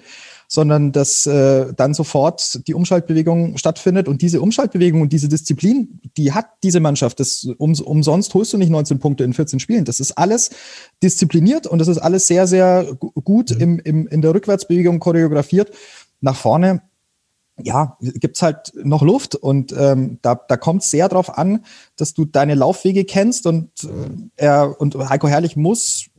sondern 0.55 0.93
dass 0.93 1.25
äh, 1.25 1.73
dann 1.75 1.95
sofort 1.95 2.69
die 2.69 2.75
Umschaltbewegung 2.75 3.57
stattfindet. 3.57 4.07
Und 4.07 4.21
diese 4.21 4.43
Umschaltbewegung 4.43 5.01
und 5.01 5.11
diese 5.11 5.31
Disziplin, 5.31 5.99
die 6.19 6.33
hat 6.33 6.45
diese 6.63 6.79
Mannschaft. 6.79 7.21
Das 7.21 7.49
um, 7.57 7.73
umsonst 7.73 8.35
holst 8.35 8.53
du 8.53 8.59
nicht 8.59 8.69
19 8.69 8.99
Punkte 8.99 9.25
in 9.25 9.33
14 9.33 9.61
Spielen. 9.61 9.87
Das 9.87 9.99
ist 9.99 10.13
alles 10.13 10.51
diszipliniert 11.03 11.67
und 11.67 11.79
das 11.79 11.89
ist 11.89 11.97
alles 11.97 12.27
sehr, 12.27 12.47
sehr 12.47 12.85
gut 13.25 13.51
im, 13.51 13.79
im, 13.79 14.07
in 14.09 14.21
der 14.21 14.35
Rückwärtsbewegung 14.35 14.99
choreografiert. 14.99 15.71
Nach 16.21 16.37
vorne 16.37 16.83
ja, 17.59 17.97
gibt's 18.01 18.43
halt 18.43 18.73
noch 18.75 19.01
Luft 19.01 19.35
und 19.35 19.75
ähm, 19.79 20.19
da, 20.21 20.35
da 20.35 20.59
kommt 20.59 20.83
es 20.83 20.91
sehr 20.91 21.09
darauf 21.09 21.39
an, 21.39 21.65
dass 21.97 22.13
du 22.13 22.27
deine 22.27 22.57
Laufwege 22.57 23.07
kennst 23.07 23.47
und 23.47 23.71
äh, 23.85 23.89
er 24.37 24.79
und 24.79 24.97
Heiko 24.97 25.29
Herrlich 25.29 25.57
muss 25.57 26.11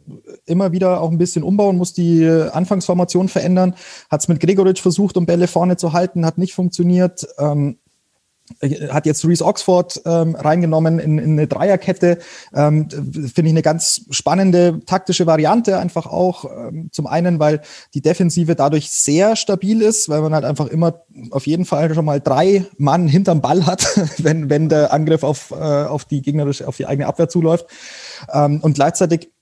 immer 0.46 0.72
wieder 0.72 1.02
auch 1.02 1.12
ein 1.12 1.18
bisschen 1.18 1.44
umbauen, 1.44 1.78
muss 1.78 1.94
die 1.94 2.26
Anfangsformation 2.28 3.30
verändern. 3.30 3.76
Hat 4.10 4.22
es 4.22 4.28
mit 4.28 4.40
Gregoritsch 4.40 4.82
versucht, 4.82 5.18
um 5.18 5.26
Bälle 5.26 5.48
vorne 5.48 5.78
zu 5.78 5.94
halten, 5.94 6.26
hat 6.26 6.38
nicht 6.38 6.54
funktioniert. 6.54 7.28
Ähm, 7.38 7.78
hat 8.90 9.06
jetzt 9.06 9.26
Reese 9.26 9.46
Oxford 9.46 10.02
ähm, 10.06 10.36
reingenommen 10.36 11.00
in, 11.00 11.18
in 11.18 11.32
eine 11.32 11.48
Dreierkette. 11.48 12.18
Ähm, 12.54 12.90
Finde 12.90 13.44
ich 13.44 13.50
eine 13.50 13.62
ganz 13.62 14.06
spannende 14.10 14.82
taktische 14.86 15.26
Variante 15.26 15.80
einfach 15.80 16.08
auch. 16.08 16.46
Ähm, 16.46 16.90
zum 16.92 17.08
einen, 17.08 17.40
weil 17.40 17.62
die 17.94 18.02
Defensive 18.02 18.56
dadurch 18.56 18.92
sehr 18.92 19.38
stabil 19.38 19.82
ist, 19.82 20.10
weil 20.10 20.22
man 20.22 20.34
halt 20.34 20.44
einfach 20.44 20.68
immer 20.68 21.04
auf 21.32 21.48
jeden 21.48 21.66
Fall 21.66 21.94
schon 21.94 22.06
mal 22.06 22.20
drei 22.20 22.66
Mann 22.78 23.08
hinterm 23.08 23.42
Ball 23.42 23.66
hat, 23.66 23.88
wenn, 24.18 24.50
wenn 24.50 24.68
der 24.68 24.92
Angriff 24.92 25.24
auf, 25.24 25.52
äh, 25.52 25.56
auf 25.56 26.04
die 26.04 26.22
gegnerische, 26.22 26.68
auf 26.68 26.76
die 26.76 26.86
eigene 26.86 27.08
Abwehr 27.08 27.30
zuläuft. 27.30 27.66
Ähm, 28.32 28.60
und 28.62 28.74
gleichzeitig 28.74 29.33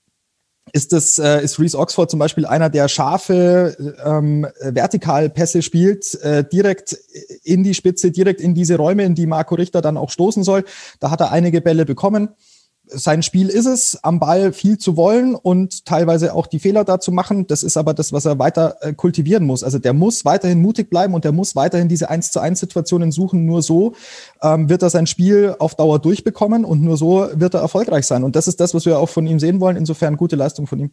ist 0.72 0.92
das 0.92 1.18
äh, 1.18 1.42
ist 1.42 1.58
Reese 1.58 1.78
Oxford 1.78 2.10
zum 2.10 2.18
Beispiel 2.18 2.46
einer, 2.46 2.70
der 2.70 2.88
scharfe 2.88 3.76
ähm, 4.04 4.46
Vertikalpässe 4.60 5.62
spielt, 5.62 6.14
äh, 6.22 6.44
direkt 6.44 6.96
in 7.44 7.62
die 7.62 7.74
Spitze, 7.74 8.10
direkt 8.10 8.40
in 8.40 8.54
diese 8.54 8.76
Räume, 8.76 9.04
in 9.04 9.14
die 9.14 9.26
Marco 9.26 9.54
Richter 9.54 9.82
dann 9.82 9.98
auch 9.98 10.10
stoßen 10.10 10.44
soll. 10.44 10.64
Da 10.98 11.10
hat 11.10 11.20
er 11.20 11.30
einige 11.30 11.60
Bälle 11.60 11.84
bekommen 11.84 12.30
sein 12.94 13.22
Spiel 13.22 13.48
ist 13.48 13.66
es, 13.66 13.98
am 14.02 14.20
Ball 14.20 14.52
viel 14.52 14.78
zu 14.78 14.96
wollen 14.96 15.34
und 15.34 15.84
teilweise 15.84 16.34
auch 16.34 16.46
die 16.46 16.58
Fehler 16.58 16.84
da 16.84 17.00
zu 17.00 17.12
machen. 17.12 17.46
Das 17.46 17.62
ist 17.62 17.76
aber 17.76 17.94
das, 17.94 18.12
was 18.12 18.24
er 18.24 18.38
weiter 18.38 18.76
äh, 18.80 18.92
kultivieren 18.92 19.44
muss. 19.44 19.64
Also 19.64 19.78
der 19.78 19.92
muss 19.92 20.24
weiterhin 20.24 20.60
mutig 20.60 20.90
bleiben 20.90 21.14
und 21.14 21.24
der 21.24 21.32
muss 21.32 21.56
weiterhin 21.56 21.88
diese 21.88 22.10
1 22.10 22.30
zu 22.30 22.40
1 22.40 22.60
Situationen 22.60 23.12
suchen. 23.12 23.46
Nur 23.46 23.62
so 23.62 23.94
ähm, 24.42 24.68
wird 24.68 24.82
er 24.82 24.90
sein 24.90 25.06
Spiel 25.06 25.56
auf 25.58 25.74
Dauer 25.74 25.98
durchbekommen 25.98 26.64
und 26.64 26.82
nur 26.82 26.96
so 26.96 27.28
wird 27.34 27.54
er 27.54 27.60
erfolgreich 27.60 28.06
sein. 28.06 28.24
Und 28.24 28.36
das 28.36 28.48
ist 28.48 28.60
das, 28.60 28.74
was 28.74 28.86
wir 28.86 28.98
auch 28.98 29.08
von 29.08 29.26
ihm 29.26 29.38
sehen 29.38 29.60
wollen. 29.60 29.76
Insofern 29.76 30.16
gute 30.16 30.36
Leistung 30.36 30.66
von 30.66 30.78
ihm. 30.78 30.90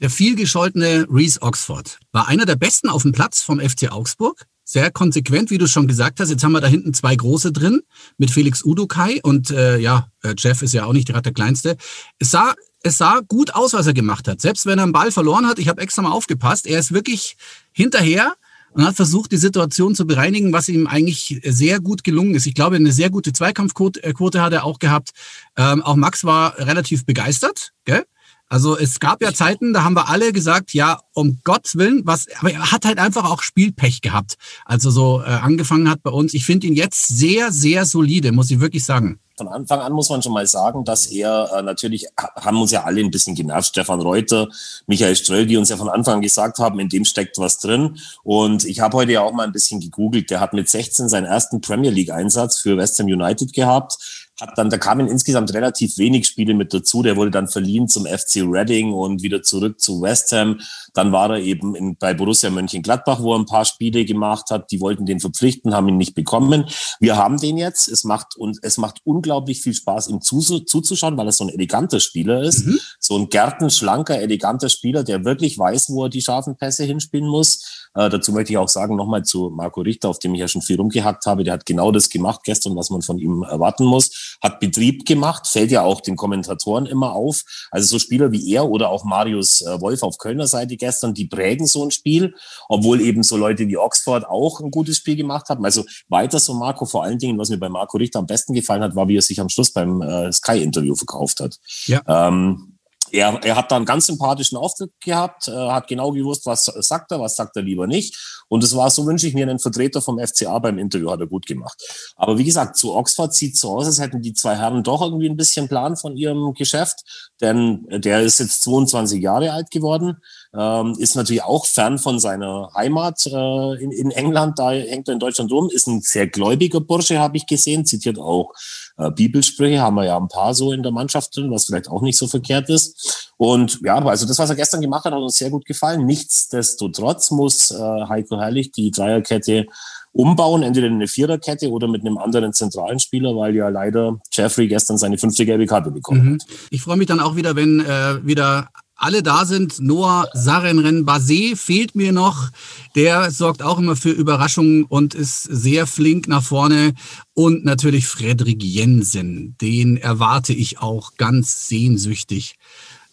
Der 0.00 0.10
vielgescholtene 0.10 1.06
Reese 1.10 1.40
Oxford 1.40 1.98
war 2.12 2.28
einer 2.28 2.44
der 2.44 2.56
besten 2.56 2.88
auf 2.88 3.02
dem 3.02 3.12
Platz 3.12 3.42
vom 3.42 3.60
FC 3.60 3.90
Augsburg 3.90 4.46
sehr 4.68 4.90
konsequent, 4.90 5.50
wie 5.50 5.58
du 5.58 5.68
schon 5.68 5.86
gesagt 5.86 6.18
hast. 6.18 6.28
Jetzt 6.28 6.42
haben 6.42 6.52
wir 6.52 6.60
da 6.60 6.66
hinten 6.66 6.92
zwei 6.92 7.14
große 7.14 7.52
drin 7.52 7.82
mit 8.18 8.32
Felix 8.32 8.64
Udukai 8.64 9.20
und 9.22 9.50
äh, 9.50 9.78
ja, 9.78 10.08
äh, 10.24 10.34
Jeff 10.36 10.60
ist 10.60 10.74
ja 10.74 10.84
auch 10.84 10.92
nicht 10.92 11.06
gerade 11.06 11.22
der 11.22 11.32
Kleinste. 11.32 11.76
Es 12.18 12.32
sah, 12.32 12.52
es 12.82 12.98
sah 12.98 13.20
gut 13.26 13.54
aus, 13.54 13.74
was 13.74 13.86
er 13.86 13.94
gemacht 13.94 14.26
hat. 14.26 14.40
Selbst 14.40 14.66
wenn 14.66 14.78
er 14.78 14.82
einen 14.82 14.92
Ball 14.92 15.12
verloren 15.12 15.46
hat, 15.46 15.60
ich 15.60 15.68
habe 15.68 15.80
extra 15.80 16.02
mal 16.02 16.10
aufgepasst, 16.10 16.66
er 16.66 16.80
ist 16.80 16.92
wirklich 16.92 17.36
hinterher 17.70 18.34
und 18.72 18.84
hat 18.84 18.96
versucht, 18.96 19.30
die 19.30 19.36
Situation 19.36 19.94
zu 19.94 20.04
bereinigen, 20.04 20.52
was 20.52 20.68
ihm 20.68 20.88
eigentlich 20.88 21.40
sehr 21.44 21.78
gut 21.78 22.02
gelungen 22.02 22.34
ist. 22.34 22.46
Ich 22.46 22.54
glaube, 22.54 22.74
eine 22.74 22.92
sehr 22.92 23.08
gute 23.08 23.32
Zweikampfquote 23.32 24.02
äh, 24.02 24.40
hat 24.40 24.52
er 24.52 24.64
auch 24.64 24.80
gehabt. 24.80 25.12
Ähm, 25.56 25.80
auch 25.82 25.94
Max 25.94 26.24
war 26.24 26.58
relativ 26.58 27.06
begeistert. 27.06 27.72
Gell? 27.84 28.04
Also 28.48 28.78
es 28.78 29.00
gab 29.00 29.22
ja 29.22 29.32
Zeiten, 29.34 29.72
da 29.72 29.82
haben 29.82 29.94
wir 29.94 30.08
alle 30.08 30.32
gesagt, 30.32 30.72
ja, 30.72 31.00
um 31.14 31.40
Gottes 31.42 31.76
Willen, 31.76 32.02
was, 32.04 32.26
aber 32.38 32.52
er 32.52 32.70
hat 32.70 32.84
halt 32.84 32.98
einfach 32.98 33.28
auch 33.28 33.42
Spielpech 33.42 34.02
gehabt. 34.02 34.36
Also 34.64 34.90
so 34.90 35.20
äh, 35.20 35.24
angefangen 35.24 35.90
hat 35.90 36.02
bei 36.02 36.10
uns. 36.10 36.32
Ich 36.32 36.46
finde 36.46 36.68
ihn 36.68 36.74
jetzt 36.74 37.08
sehr, 37.08 37.50
sehr 37.50 37.84
solide, 37.84 38.30
muss 38.30 38.50
ich 38.50 38.60
wirklich 38.60 38.84
sagen. 38.84 39.18
Von 39.36 39.48
Anfang 39.48 39.80
an 39.80 39.92
muss 39.92 40.08
man 40.08 40.22
schon 40.22 40.32
mal 40.32 40.46
sagen, 40.46 40.84
dass 40.84 41.06
er 41.06 41.50
äh, 41.54 41.62
natürlich, 41.62 42.06
haben 42.16 42.58
uns 42.58 42.70
ja 42.70 42.84
alle 42.84 43.00
ein 43.00 43.10
bisschen 43.10 43.34
genervt, 43.34 43.68
Stefan 43.68 44.00
Reuter, 44.00 44.48
Michael 44.86 45.16
Ströll, 45.16 45.46
die 45.46 45.58
uns 45.58 45.68
ja 45.68 45.76
von 45.76 45.90
Anfang 45.90 46.14
an 46.14 46.20
gesagt 46.22 46.58
haben, 46.58 46.78
in 46.78 46.88
dem 46.88 47.04
steckt 47.04 47.36
was 47.38 47.58
drin. 47.58 47.98
Und 48.22 48.64
ich 48.64 48.80
habe 48.80 48.96
heute 48.96 49.12
ja 49.12 49.20
auch 49.20 49.32
mal 49.32 49.44
ein 49.44 49.52
bisschen 49.52 49.80
gegoogelt. 49.80 50.30
Der 50.30 50.40
hat 50.40 50.54
mit 50.54 50.70
16 50.70 51.08
seinen 51.08 51.26
ersten 51.26 51.60
Premier 51.60 51.90
League-Einsatz 51.90 52.60
für 52.60 52.78
West 52.78 52.98
Ham 52.98 53.06
United 53.06 53.52
gehabt 53.52 54.25
hat 54.40 54.58
dann, 54.58 54.68
da 54.70 54.78
kamen 54.78 55.08
insgesamt 55.08 55.54
relativ 55.54 55.96
wenig 55.98 56.26
Spiele 56.26 56.54
mit 56.54 56.74
dazu. 56.74 57.02
Der 57.02 57.16
wurde 57.16 57.30
dann 57.30 57.48
verliehen 57.48 57.88
zum 57.88 58.04
FC 58.06 58.42
Reading 58.44 58.92
und 58.92 59.22
wieder 59.22 59.42
zurück 59.42 59.80
zu 59.80 60.02
West 60.02 60.32
Ham. 60.32 60.60
Dann 60.92 61.12
war 61.12 61.30
er 61.30 61.38
eben 61.38 61.74
in, 61.74 61.96
bei 61.96 62.12
Borussia 62.12 62.50
Mönchengladbach, 62.50 63.20
wo 63.20 63.32
er 63.32 63.38
ein 63.38 63.46
paar 63.46 63.64
Spiele 63.64 64.04
gemacht 64.04 64.50
hat. 64.50 64.70
Die 64.70 64.80
wollten 64.80 65.06
den 65.06 65.20
verpflichten, 65.20 65.74
haben 65.74 65.88
ihn 65.88 65.96
nicht 65.96 66.14
bekommen. 66.14 66.66
Wir 67.00 67.16
haben 67.16 67.38
den 67.38 67.56
jetzt. 67.56 67.88
Es 67.88 68.04
macht 68.04 68.36
und 68.36 68.58
es 68.62 68.76
macht 68.78 69.00
unglaublich 69.04 69.62
viel 69.62 69.74
Spaß, 69.74 70.08
ihm 70.08 70.20
zu, 70.20 70.40
zuzuschauen, 70.40 71.16
weil 71.16 71.26
er 71.26 71.32
so 71.32 71.44
ein 71.44 71.50
eleganter 71.50 72.00
Spieler 72.00 72.42
ist. 72.42 72.66
Mhm. 72.66 72.78
So 72.98 73.16
ein 73.16 73.28
gärtenschlanker, 73.28 74.20
eleganter 74.20 74.68
Spieler, 74.68 75.02
der 75.02 75.24
wirklich 75.24 75.58
weiß, 75.58 75.88
wo 75.90 76.04
er 76.04 76.08
die 76.10 76.22
scharfen 76.22 76.56
Pässe 76.56 76.84
hinspielen 76.84 77.26
muss 77.26 77.85
äh, 77.96 78.10
dazu 78.10 78.32
möchte 78.32 78.52
ich 78.52 78.58
auch 78.58 78.68
sagen, 78.68 78.94
nochmal 78.94 79.24
zu 79.24 79.50
Marco 79.50 79.80
Richter, 79.80 80.08
auf 80.08 80.18
dem 80.18 80.34
ich 80.34 80.40
ja 80.40 80.48
schon 80.48 80.62
viel 80.62 80.76
rumgehackt 80.76 81.26
habe. 81.26 81.44
Der 81.44 81.54
hat 81.54 81.66
genau 81.66 81.90
das 81.90 82.10
gemacht 82.10 82.42
gestern, 82.44 82.76
was 82.76 82.90
man 82.90 83.02
von 83.02 83.18
ihm 83.18 83.42
erwarten 83.42 83.84
muss. 83.84 84.36
Hat 84.42 84.60
Betrieb 84.60 85.06
gemacht, 85.06 85.46
fällt 85.46 85.70
ja 85.70 85.82
auch 85.82 86.00
den 86.00 86.16
Kommentatoren 86.16 86.86
immer 86.86 87.12
auf. 87.12 87.42
Also 87.70 87.86
so 87.86 87.98
Spieler 87.98 88.32
wie 88.32 88.52
er 88.52 88.68
oder 88.68 88.90
auch 88.90 89.04
Marius 89.04 89.62
äh, 89.62 89.80
Wolf 89.80 90.02
auf 90.02 90.18
Kölner 90.18 90.46
Seite 90.46 90.76
gestern, 90.76 91.14
die 91.14 91.26
prägen 91.26 91.66
so 91.66 91.84
ein 91.84 91.90
Spiel, 91.90 92.34
obwohl 92.68 93.00
eben 93.00 93.22
so 93.22 93.36
Leute 93.36 93.66
wie 93.66 93.78
Oxford 93.78 94.26
auch 94.26 94.60
ein 94.60 94.70
gutes 94.70 94.98
Spiel 94.98 95.16
gemacht 95.16 95.48
haben. 95.48 95.64
Also 95.64 95.84
weiter 96.08 96.38
so 96.38 96.54
Marco, 96.54 96.84
vor 96.84 97.02
allen 97.02 97.18
Dingen, 97.18 97.38
was 97.38 97.48
mir 97.48 97.58
bei 97.58 97.68
Marco 97.68 97.96
Richter 97.96 98.18
am 98.18 98.26
besten 98.26 98.52
gefallen 98.52 98.82
hat, 98.82 98.94
war, 98.94 99.08
wie 99.08 99.16
er 99.16 99.22
sich 99.22 99.40
am 99.40 99.48
Schluss 99.48 99.72
beim 99.72 100.02
äh, 100.02 100.30
Sky-Interview 100.32 100.94
verkauft 100.94 101.40
hat. 101.40 101.56
Ja. 101.86 102.02
Ähm, 102.06 102.75
er, 103.16 103.40
er 103.42 103.56
hat 103.56 103.70
da 103.70 103.76
einen 103.76 103.84
ganz 103.84 104.06
sympathischen 104.06 104.58
Auftritt 104.58 104.92
gehabt, 105.00 105.48
äh, 105.48 105.52
hat 105.52 105.88
genau 105.88 106.12
gewusst, 106.12 106.44
was 106.46 106.64
sagt 106.64 107.10
er, 107.12 107.20
was 107.20 107.36
sagt 107.36 107.56
er 107.56 107.62
lieber 107.62 107.86
nicht. 107.86 108.44
Und 108.48 108.62
es 108.62 108.76
war, 108.76 108.90
so 108.90 109.06
wünsche 109.06 109.26
ich 109.26 109.34
mir 109.34 109.48
einen 109.48 109.58
Vertreter 109.58 110.00
vom 110.00 110.18
FCA 110.18 110.58
beim 110.58 110.78
Interview, 110.78 111.10
hat 111.10 111.20
er 111.20 111.26
gut 111.26 111.46
gemacht. 111.46 111.82
Aber 112.16 112.38
wie 112.38 112.44
gesagt, 112.44 112.76
zu 112.76 112.94
Oxford 112.94 113.34
sieht 113.34 113.56
so 113.56 113.76
aus, 113.76 113.86
als 113.86 114.00
hätten 114.00 114.22
die 114.22 114.34
zwei 114.34 114.56
Herren 114.56 114.82
doch 114.82 115.02
irgendwie 115.02 115.28
ein 115.28 115.36
bisschen 115.36 115.68
Plan 115.68 115.96
von 115.96 116.16
ihrem 116.16 116.52
Geschäft, 116.54 117.30
denn 117.40 117.86
der 117.90 118.22
ist 118.22 118.38
jetzt 118.38 118.62
22 118.62 119.20
Jahre 119.20 119.52
alt 119.52 119.70
geworden, 119.70 120.18
ähm, 120.56 120.94
ist 120.98 121.16
natürlich 121.16 121.42
auch 121.42 121.66
fern 121.66 121.98
von 121.98 122.18
seiner 122.18 122.70
Heimat 122.74 123.26
äh, 123.26 123.82
in, 123.82 123.90
in 123.90 124.10
England, 124.10 124.58
da 124.58 124.70
hängt 124.70 125.08
er 125.08 125.14
in 125.14 125.20
Deutschland 125.20 125.52
rum, 125.52 125.68
ist 125.70 125.86
ein 125.86 126.00
sehr 126.00 126.26
gläubiger 126.26 126.80
Bursche, 126.80 127.18
habe 127.18 127.36
ich 127.36 127.46
gesehen, 127.46 127.84
zitiert 127.84 128.18
auch 128.18 128.52
äh, 128.96 129.10
Bibelsprüche, 129.10 129.80
haben 129.80 129.96
wir 129.96 130.04
ja 130.04 130.16
ein 130.16 130.28
paar 130.28 130.54
so 130.54 130.72
in 130.72 130.82
der 130.82 130.92
Mannschaft 130.92 131.36
drin, 131.36 131.50
was 131.50 131.66
vielleicht 131.66 131.88
auch 131.88 132.02
nicht 132.02 132.18
so 132.18 132.26
verkehrt 132.26 132.70
ist. 132.70 133.32
Und 133.36 133.80
ja, 133.84 134.02
also 134.04 134.26
das, 134.26 134.38
was 134.38 134.48
er 134.48 134.56
gestern 134.56 134.80
gemacht 134.80 135.04
hat, 135.04 135.12
hat 135.12 135.20
uns 135.20 135.36
sehr 135.36 135.50
gut 135.50 135.66
gefallen. 135.66 136.06
Nichtsdestotrotz 136.06 137.30
muss 137.30 137.70
äh, 137.70 137.76
Heiko 138.08 138.38
Herrlich 138.38 138.72
die 138.72 138.90
Dreierkette 138.90 139.66
umbauen, 140.12 140.62
entweder 140.62 140.86
in 140.86 140.94
eine 140.94 141.08
Viererkette 141.08 141.70
oder 141.70 141.88
mit 141.88 142.00
einem 142.00 142.16
anderen 142.16 142.54
zentralen 142.54 142.98
Spieler, 142.98 143.36
weil 143.36 143.54
ja 143.54 143.68
leider 143.68 144.18
Jeffrey 144.32 144.66
gestern 144.66 144.96
seine 144.96 145.18
fünfte 145.18 145.44
gelbe 145.44 145.66
Karte 145.66 145.90
bekommen 145.90 146.24
mhm. 146.24 146.34
hat. 146.34 146.46
Ich 146.70 146.80
freue 146.80 146.96
mich 146.96 147.06
dann 147.06 147.20
auch 147.20 147.36
wieder, 147.36 147.54
wenn 147.54 147.80
äh, 147.80 148.26
wieder 148.26 148.68
alle 148.96 149.22
da 149.22 149.44
sind. 149.44 149.80
Noah 149.80 150.28
Sarenren 150.32 151.04
Basé 151.04 151.54
fehlt 151.54 151.94
mir 151.94 152.12
noch. 152.12 152.50
Der 152.94 153.30
sorgt 153.30 153.62
auch 153.62 153.78
immer 153.78 153.94
für 153.94 154.10
Überraschungen 154.10 154.84
und 154.84 155.14
ist 155.14 155.42
sehr 155.42 155.86
flink 155.86 156.28
nach 156.28 156.42
vorne. 156.42 156.94
Und 157.34 157.64
natürlich 157.64 158.06
Frederik 158.06 158.62
Jensen. 158.62 159.56
Den 159.60 159.98
erwarte 159.98 160.52
ich 160.54 160.78
auch 160.78 161.16
ganz 161.16 161.68
sehnsüchtig. 161.68 162.56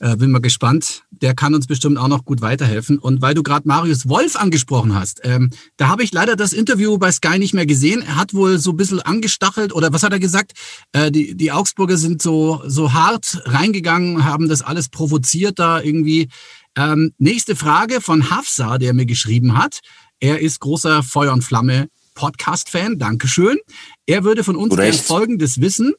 Äh, 0.04 0.18
bin 0.18 0.32
mal 0.32 0.42
gespannt. 0.42 1.04
Der 1.12 1.34
kann 1.34 1.56
uns 1.56 1.66
bestimmt 1.66 1.98
auch 1.98 2.10
noch 2.10 2.26
gut 2.26 2.42
weiterhelfen. 2.42 3.00
Und 3.00 3.22
weil 3.22 3.34
du 3.34 3.42
gerade 3.42 3.66
Marius 3.66 4.10
Wolf 4.10 4.36
angesprochen 4.36 4.94
hast, 4.94 5.22
ähm, 5.24 5.50
da 5.78 5.88
habe 5.88 6.04
ich 6.04 6.12
leider 6.12 6.36
das 6.36 6.52
Interview 6.52 6.98
bei 6.98 7.10
Sky 7.10 7.40
nicht 7.40 7.54
mehr 7.54 7.66
gesehen. 7.66 8.02
Er 8.02 8.18
hat 8.18 8.34
wohl 8.34 8.60
so 8.60 8.72
ein 8.72 8.76
bisschen 8.76 9.00
angestachelt 9.00 9.74
oder 9.74 9.94
was 9.94 10.04
hat 10.04 10.12
er 10.12 10.20
gesagt? 10.20 10.52
Äh, 10.92 11.10
die, 11.10 11.38
die 11.38 11.54
Augsburger 11.54 11.96
sind 11.96 12.22
so, 12.22 12.62
so 12.68 12.92
hart 12.92 13.44
reingegangen, 13.46 14.26
haben 14.26 14.50
das 14.50 14.62
alles 14.62 14.90
provoziert 14.90 15.58
da 15.58 15.80
irgendwie. 15.80 16.28
Ähm, 16.76 17.14
nächste 17.18 17.56
Frage 17.56 18.02
von 18.02 18.30
Hafsa, 18.30 18.80
der 18.80 18.94
mir 18.94 19.06
geschrieben 19.06 19.58
hat. 19.58 19.80
Er 20.20 20.42
ist 20.42 20.60
großer 20.60 21.02
Feuer 21.02 21.32
und 21.32 21.46
Flamme 21.46 21.88
Podcast-Fan. 22.16 23.00
Dankeschön. 23.00 23.58
Er 24.06 24.26
würde 24.26 24.44
von 24.44 24.58
uns 24.58 24.76
gerne 24.76 24.92
Folgendes 24.92 25.62
wissen. 25.62 25.94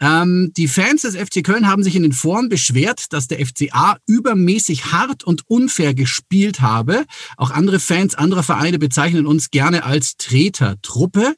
Ähm, 0.00 0.52
die 0.56 0.68
Fans 0.68 1.02
des 1.02 1.16
FC 1.16 1.42
Köln 1.42 1.66
haben 1.66 1.82
sich 1.82 1.96
in 1.96 2.02
den 2.02 2.12
Foren 2.12 2.48
beschwert, 2.48 3.12
dass 3.12 3.28
der 3.28 3.44
FCA 3.44 3.96
übermäßig 4.06 4.92
hart 4.92 5.24
und 5.24 5.48
unfair 5.48 5.94
gespielt 5.94 6.60
habe. 6.60 7.06
Auch 7.36 7.50
andere 7.50 7.80
Fans 7.80 8.14
anderer 8.14 8.42
Vereine 8.42 8.78
bezeichnen 8.78 9.26
uns 9.26 9.50
gerne 9.50 9.84
als 9.84 10.16
Tretertruppe. 10.16 11.34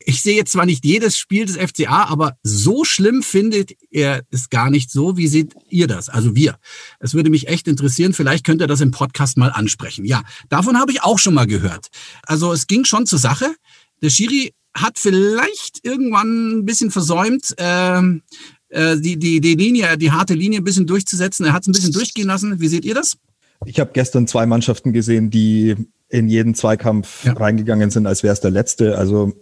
ich 0.00 0.22
sehe 0.22 0.36
jetzt 0.36 0.52
zwar 0.52 0.64
nicht 0.64 0.86
jedes 0.86 1.18
Spiel 1.18 1.44
des 1.44 1.56
FCA, 1.56 2.04
aber 2.04 2.38
so 2.42 2.84
schlimm 2.84 3.22
findet 3.22 3.72
er 3.90 4.22
es 4.30 4.48
gar 4.48 4.70
nicht 4.70 4.90
so. 4.90 5.18
Wie 5.18 5.28
seht 5.28 5.54
ihr 5.68 5.86
das? 5.86 6.08
Also 6.08 6.34
wir. 6.34 6.58
Es 7.00 7.12
würde 7.12 7.28
mich 7.28 7.48
echt 7.48 7.68
interessieren. 7.68 8.14
Vielleicht 8.14 8.46
könnt 8.46 8.62
ihr 8.62 8.66
das 8.66 8.80
im 8.80 8.90
Podcast 8.90 9.36
mal 9.36 9.50
ansprechen. 9.50 10.06
Ja, 10.06 10.22
davon 10.48 10.78
habe 10.78 10.92
ich 10.92 11.02
auch 11.02 11.18
schon 11.18 11.34
mal 11.34 11.46
gehört. 11.46 11.88
Also 12.22 12.52
es 12.54 12.66
ging 12.66 12.86
schon 12.86 13.04
zur 13.04 13.18
Sache. 13.18 13.54
Der 14.00 14.10
Schiri 14.10 14.54
hat 14.74 14.98
vielleicht 14.98 15.84
irgendwann 15.84 16.58
ein 16.58 16.64
bisschen 16.64 16.90
versäumt, 16.90 17.54
ähm, 17.58 18.22
äh, 18.68 18.96
die, 18.98 19.18
die, 19.18 19.40
die 19.40 19.54
Linie, 19.54 19.96
die 19.96 20.12
harte 20.12 20.34
Linie 20.34 20.60
ein 20.60 20.64
bisschen 20.64 20.86
durchzusetzen. 20.86 21.46
Er 21.46 21.52
hat 21.52 21.62
es 21.62 21.68
ein 21.68 21.72
bisschen 21.72 21.92
durchgehen 21.92 22.26
lassen. 22.26 22.60
Wie 22.60 22.68
seht 22.68 22.84
ihr 22.84 22.94
das? 22.94 23.16
Ich 23.64 23.80
habe 23.80 23.90
gestern 23.92 24.26
zwei 24.26 24.46
Mannschaften 24.46 24.92
gesehen, 24.92 25.30
die 25.30 25.74
in 26.08 26.28
jeden 26.28 26.54
Zweikampf 26.54 27.24
ja. 27.24 27.32
reingegangen 27.32 27.90
sind, 27.90 28.06
als 28.06 28.22
wäre 28.22 28.32
es 28.32 28.40
der 28.40 28.50
letzte. 28.50 28.96
Also 28.96 29.32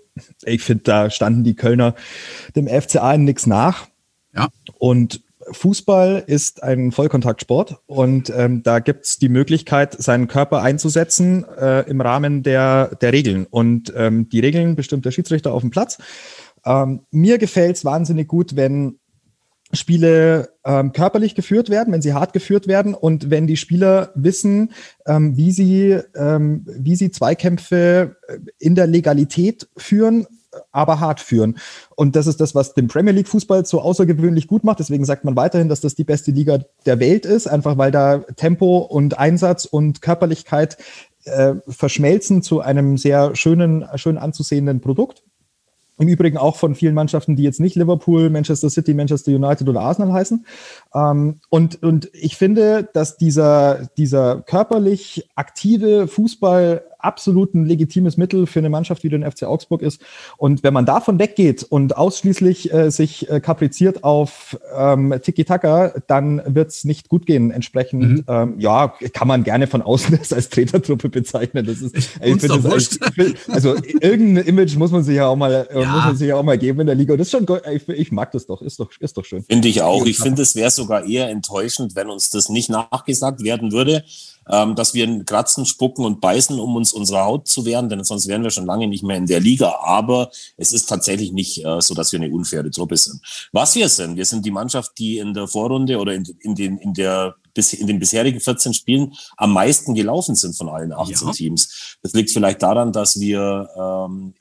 ich 0.44 0.62
finde, 0.62 0.84
da 0.84 1.10
standen 1.10 1.44
die 1.44 1.54
Kölner 1.54 1.94
dem 2.54 2.66
FCA 2.66 3.14
in 3.14 3.24
nichts 3.24 3.46
nach. 3.46 3.88
Ja. 4.34 4.48
Und 4.78 5.22
Fußball 5.50 6.24
ist 6.26 6.62
ein 6.62 6.92
Vollkontaktsport 6.92 7.76
und 7.86 8.32
ähm, 8.34 8.62
da 8.62 8.78
gibt 8.78 9.04
es 9.04 9.18
die 9.18 9.28
Möglichkeit, 9.28 9.94
seinen 10.00 10.28
Körper 10.28 10.62
einzusetzen 10.62 11.44
äh, 11.58 11.88
im 11.88 12.00
Rahmen 12.00 12.42
der, 12.42 12.96
der 12.96 13.12
Regeln. 13.12 13.46
Und 13.48 13.92
ähm, 13.96 14.28
die 14.28 14.40
Regeln 14.40 14.76
bestimmt 14.76 15.04
der 15.04 15.10
Schiedsrichter 15.10 15.52
auf 15.52 15.62
dem 15.62 15.70
Platz. 15.70 15.98
Ähm, 16.64 17.00
mir 17.10 17.38
gefällt 17.38 17.76
es 17.76 17.84
wahnsinnig 17.84 18.28
gut, 18.28 18.56
wenn 18.56 18.98
Spiele 19.72 20.50
ähm, 20.64 20.92
körperlich 20.92 21.34
geführt 21.34 21.70
werden, 21.70 21.92
wenn 21.92 22.02
sie 22.02 22.14
hart 22.14 22.32
geführt 22.32 22.68
werden 22.68 22.94
und 22.94 23.30
wenn 23.30 23.46
die 23.46 23.56
Spieler 23.56 24.12
wissen, 24.14 24.72
ähm, 25.06 25.36
wie 25.36 25.50
sie 25.50 25.98
ähm, 26.14 26.64
wie 26.66 26.94
sie 26.94 27.10
Zweikämpfe 27.10 28.16
äh, 28.28 28.38
in 28.58 28.76
der 28.76 28.86
Legalität 28.86 29.68
führen, 29.76 30.26
aber 30.72 31.00
hart 31.00 31.20
führen. 31.20 31.58
Und 31.94 32.16
das 32.16 32.26
ist 32.26 32.40
das, 32.40 32.54
was 32.54 32.74
den 32.74 32.88
Premier 32.88 33.12
League 33.12 33.28
Fußball 33.28 33.64
so 33.66 33.80
außergewöhnlich 33.80 34.46
gut 34.46 34.64
macht. 34.64 34.78
Deswegen 34.78 35.04
sagt 35.04 35.24
man 35.24 35.36
weiterhin, 35.36 35.68
dass 35.68 35.80
das 35.80 35.94
die 35.94 36.04
beste 36.04 36.30
Liga 36.30 36.60
der 36.84 37.00
Welt 37.00 37.26
ist, 37.26 37.46
einfach 37.46 37.78
weil 37.78 37.90
da 37.90 38.18
Tempo 38.36 38.78
und 38.78 39.18
Einsatz 39.18 39.64
und 39.64 40.02
Körperlichkeit 40.02 40.76
äh, 41.24 41.54
verschmelzen 41.68 42.42
zu 42.42 42.60
einem 42.60 42.96
sehr 42.96 43.34
schönen, 43.34 43.84
schön 43.96 44.18
anzusehenden 44.18 44.80
Produkt. 44.80 45.22
Im 45.98 46.08
Übrigen 46.08 46.36
auch 46.36 46.56
von 46.56 46.74
vielen 46.74 46.94
Mannschaften, 46.94 47.36
die 47.36 47.42
jetzt 47.42 47.58
nicht 47.58 47.74
Liverpool, 47.74 48.28
Manchester 48.28 48.68
City, 48.68 48.92
Manchester 48.92 49.32
United 49.32 49.66
oder 49.66 49.80
Arsenal 49.80 50.12
heißen. 50.12 50.44
Ähm, 50.94 51.40
und, 51.48 51.82
und 51.82 52.10
ich 52.12 52.36
finde, 52.36 52.88
dass 52.92 53.16
dieser, 53.16 53.88
dieser 53.96 54.42
körperlich 54.42 55.28
aktive 55.34 56.08
Fußball 56.08 56.82
absolut 57.06 57.54
ein 57.54 57.64
legitimes 57.64 58.16
Mittel 58.16 58.46
für 58.46 58.58
eine 58.58 58.68
Mannschaft 58.68 59.04
wie 59.04 59.08
den 59.08 59.28
FC 59.28 59.44
Augsburg 59.44 59.80
ist. 59.82 60.00
Und 60.36 60.62
wenn 60.62 60.74
man 60.74 60.84
davon 60.84 61.18
weggeht 61.18 61.62
und 61.62 61.96
ausschließlich 61.96 62.72
äh, 62.72 62.90
sich 62.90 63.30
äh, 63.30 63.40
kapriziert 63.40 64.04
auf 64.04 64.58
ähm, 64.76 65.14
Tiki-Taka, 65.22 65.94
dann 66.06 66.42
wird 66.46 66.70
es 66.70 66.84
nicht 66.84 67.08
gut 67.08 67.24
gehen. 67.24 67.50
Entsprechend, 67.50 68.02
mhm. 68.02 68.24
ähm, 68.28 68.54
ja, 68.58 68.94
kann 69.12 69.28
man 69.28 69.44
gerne 69.44 69.66
von 69.68 69.82
außen 69.82 70.16
das 70.18 70.32
als 70.32 70.48
Trainertruppe 70.48 71.08
bezeichnen. 71.08 71.64
Das 71.64 71.80
ist, 71.80 71.96
ich 71.96 72.06
finde 72.06 72.48
das 72.48 72.66
als, 72.66 72.98
also 73.48 73.76
irgendein 74.00 74.44
Image 74.44 74.76
muss 74.76 74.90
man 74.90 75.04
sich 75.04 75.16
ja 75.16 75.28
auch 75.28 75.36
mal, 75.36 75.68
äh, 75.70 75.80
ja. 75.80 75.88
muss 75.88 76.04
man 76.04 76.16
sich 76.16 76.28
ja 76.28 76.36
auch 76.36 76.42
mal 76.42 76.58
geben 76.58 76.80
in 76.80 76.86
der 76.86 76.96
Liga. 76.96 77.12
Und 77.12 77.18
das 77.18 77.28
ist 77.28 77.32
schon, 77.32 77.46
ich, 77.72 77.88
ich 77.88 78.12
mag 78.12 78.32
das 78.32 78.46
doch, 78.46 78.62
ist 78.62 78.80
doch, 78.80 78.90
ist 78.98 79.16
doch 79.16 79.24
schön. 79.24 79.44
Finde 79.44 79.68
ich 79.68 79.82
auch. 79.82 80.04
Ich 80.06 80.18
finde, 80.18 80.42
es 80.42 80.56
wäre 80.56 80.70
sogar 80.76 81.04
eher 81.04 81.28
enttäuschend, 81.28 81.96
wenn 81.96 82.10
uns 82.10 82.30
das 82.30 82.48
nicht 82.48 82.68
nachgesagt 82.68 83.42
werden 83.42 83.72
würde 83.72 84.04
ähm, 84.48 84.74
dass 84.74 84.94
wir 84.94 85.24
kratzen, 85.24 85.66
spucken 85.66 86.04
und 86.04 86.20
beißen, 86.20 86.58
um 86.58 86.76
uns 86.76 86.92
unsere 86.92 87.24
Haut 87.24 87.48
zu 87.48 87.64
wehren, 87.64 87.88
denn 87.88 88.04
sonst 88.04 88.28
wären 88.28 88.42
wir 88.42 88.50
schon 88.50 88.66
lange 88.66 88.86
nicht 88.86 89.02
mehr 89.02 89.16
in 89.16 89.26
der 89.26 89.40
Liga. 89.40 89.76
Aber 89.82 90.30
es 90.56 90.72
ist 90.72 90.86
tatsächlich 90.86 91.32
nicht 91.32 91.64
äh, 91.64 91.80
so, 91.80 91.94
dass 91.94 92.12
wir 92.12 92.20
eine 92.20 92.32
unfaire 92.32 92.70
Truppe 92.70 92.96
sind. 92.96 93.20
Was 93.52 93.74
wir 93.74 93.88
sind, 93.88 94.16
wir 94.16 94.24
sind 94.24 94.44
die 94.44 94.50
Mannschaft, 94.50 94.92
die 94.98 95.18
in 95.18 95.34
der 95.34 95.48
Vorrunde 95.48 95.98
oder 95.98 96.14
in, 96.14 96.24
in, 96.40 96.54
den, 96.54 96.78
in 96.78 96.94
der 96.94 97.36
in 97.72 97.86
den 97.86 97.98
bisherigen 97.98 98.38
14 98.38 98.74
Spielen 98.74 99.14
am 99.38 99.54
meisten 99.54 99.94
gelaufen 99.94 100.34
sind 100.34 100.54
von 100.54 100.68
allen 100.68 100.92
18 100.92 101.28
ja. 101.28 101.32
Teams. 101.32 101.96
Das 102.02 102.12
liegt 102.12 102.30
vielleicht 102.30 102.62
daran, 102.62 102.92
dass 102.92 103.18
wir 103.18 103.66
ähm, 103.74 104.34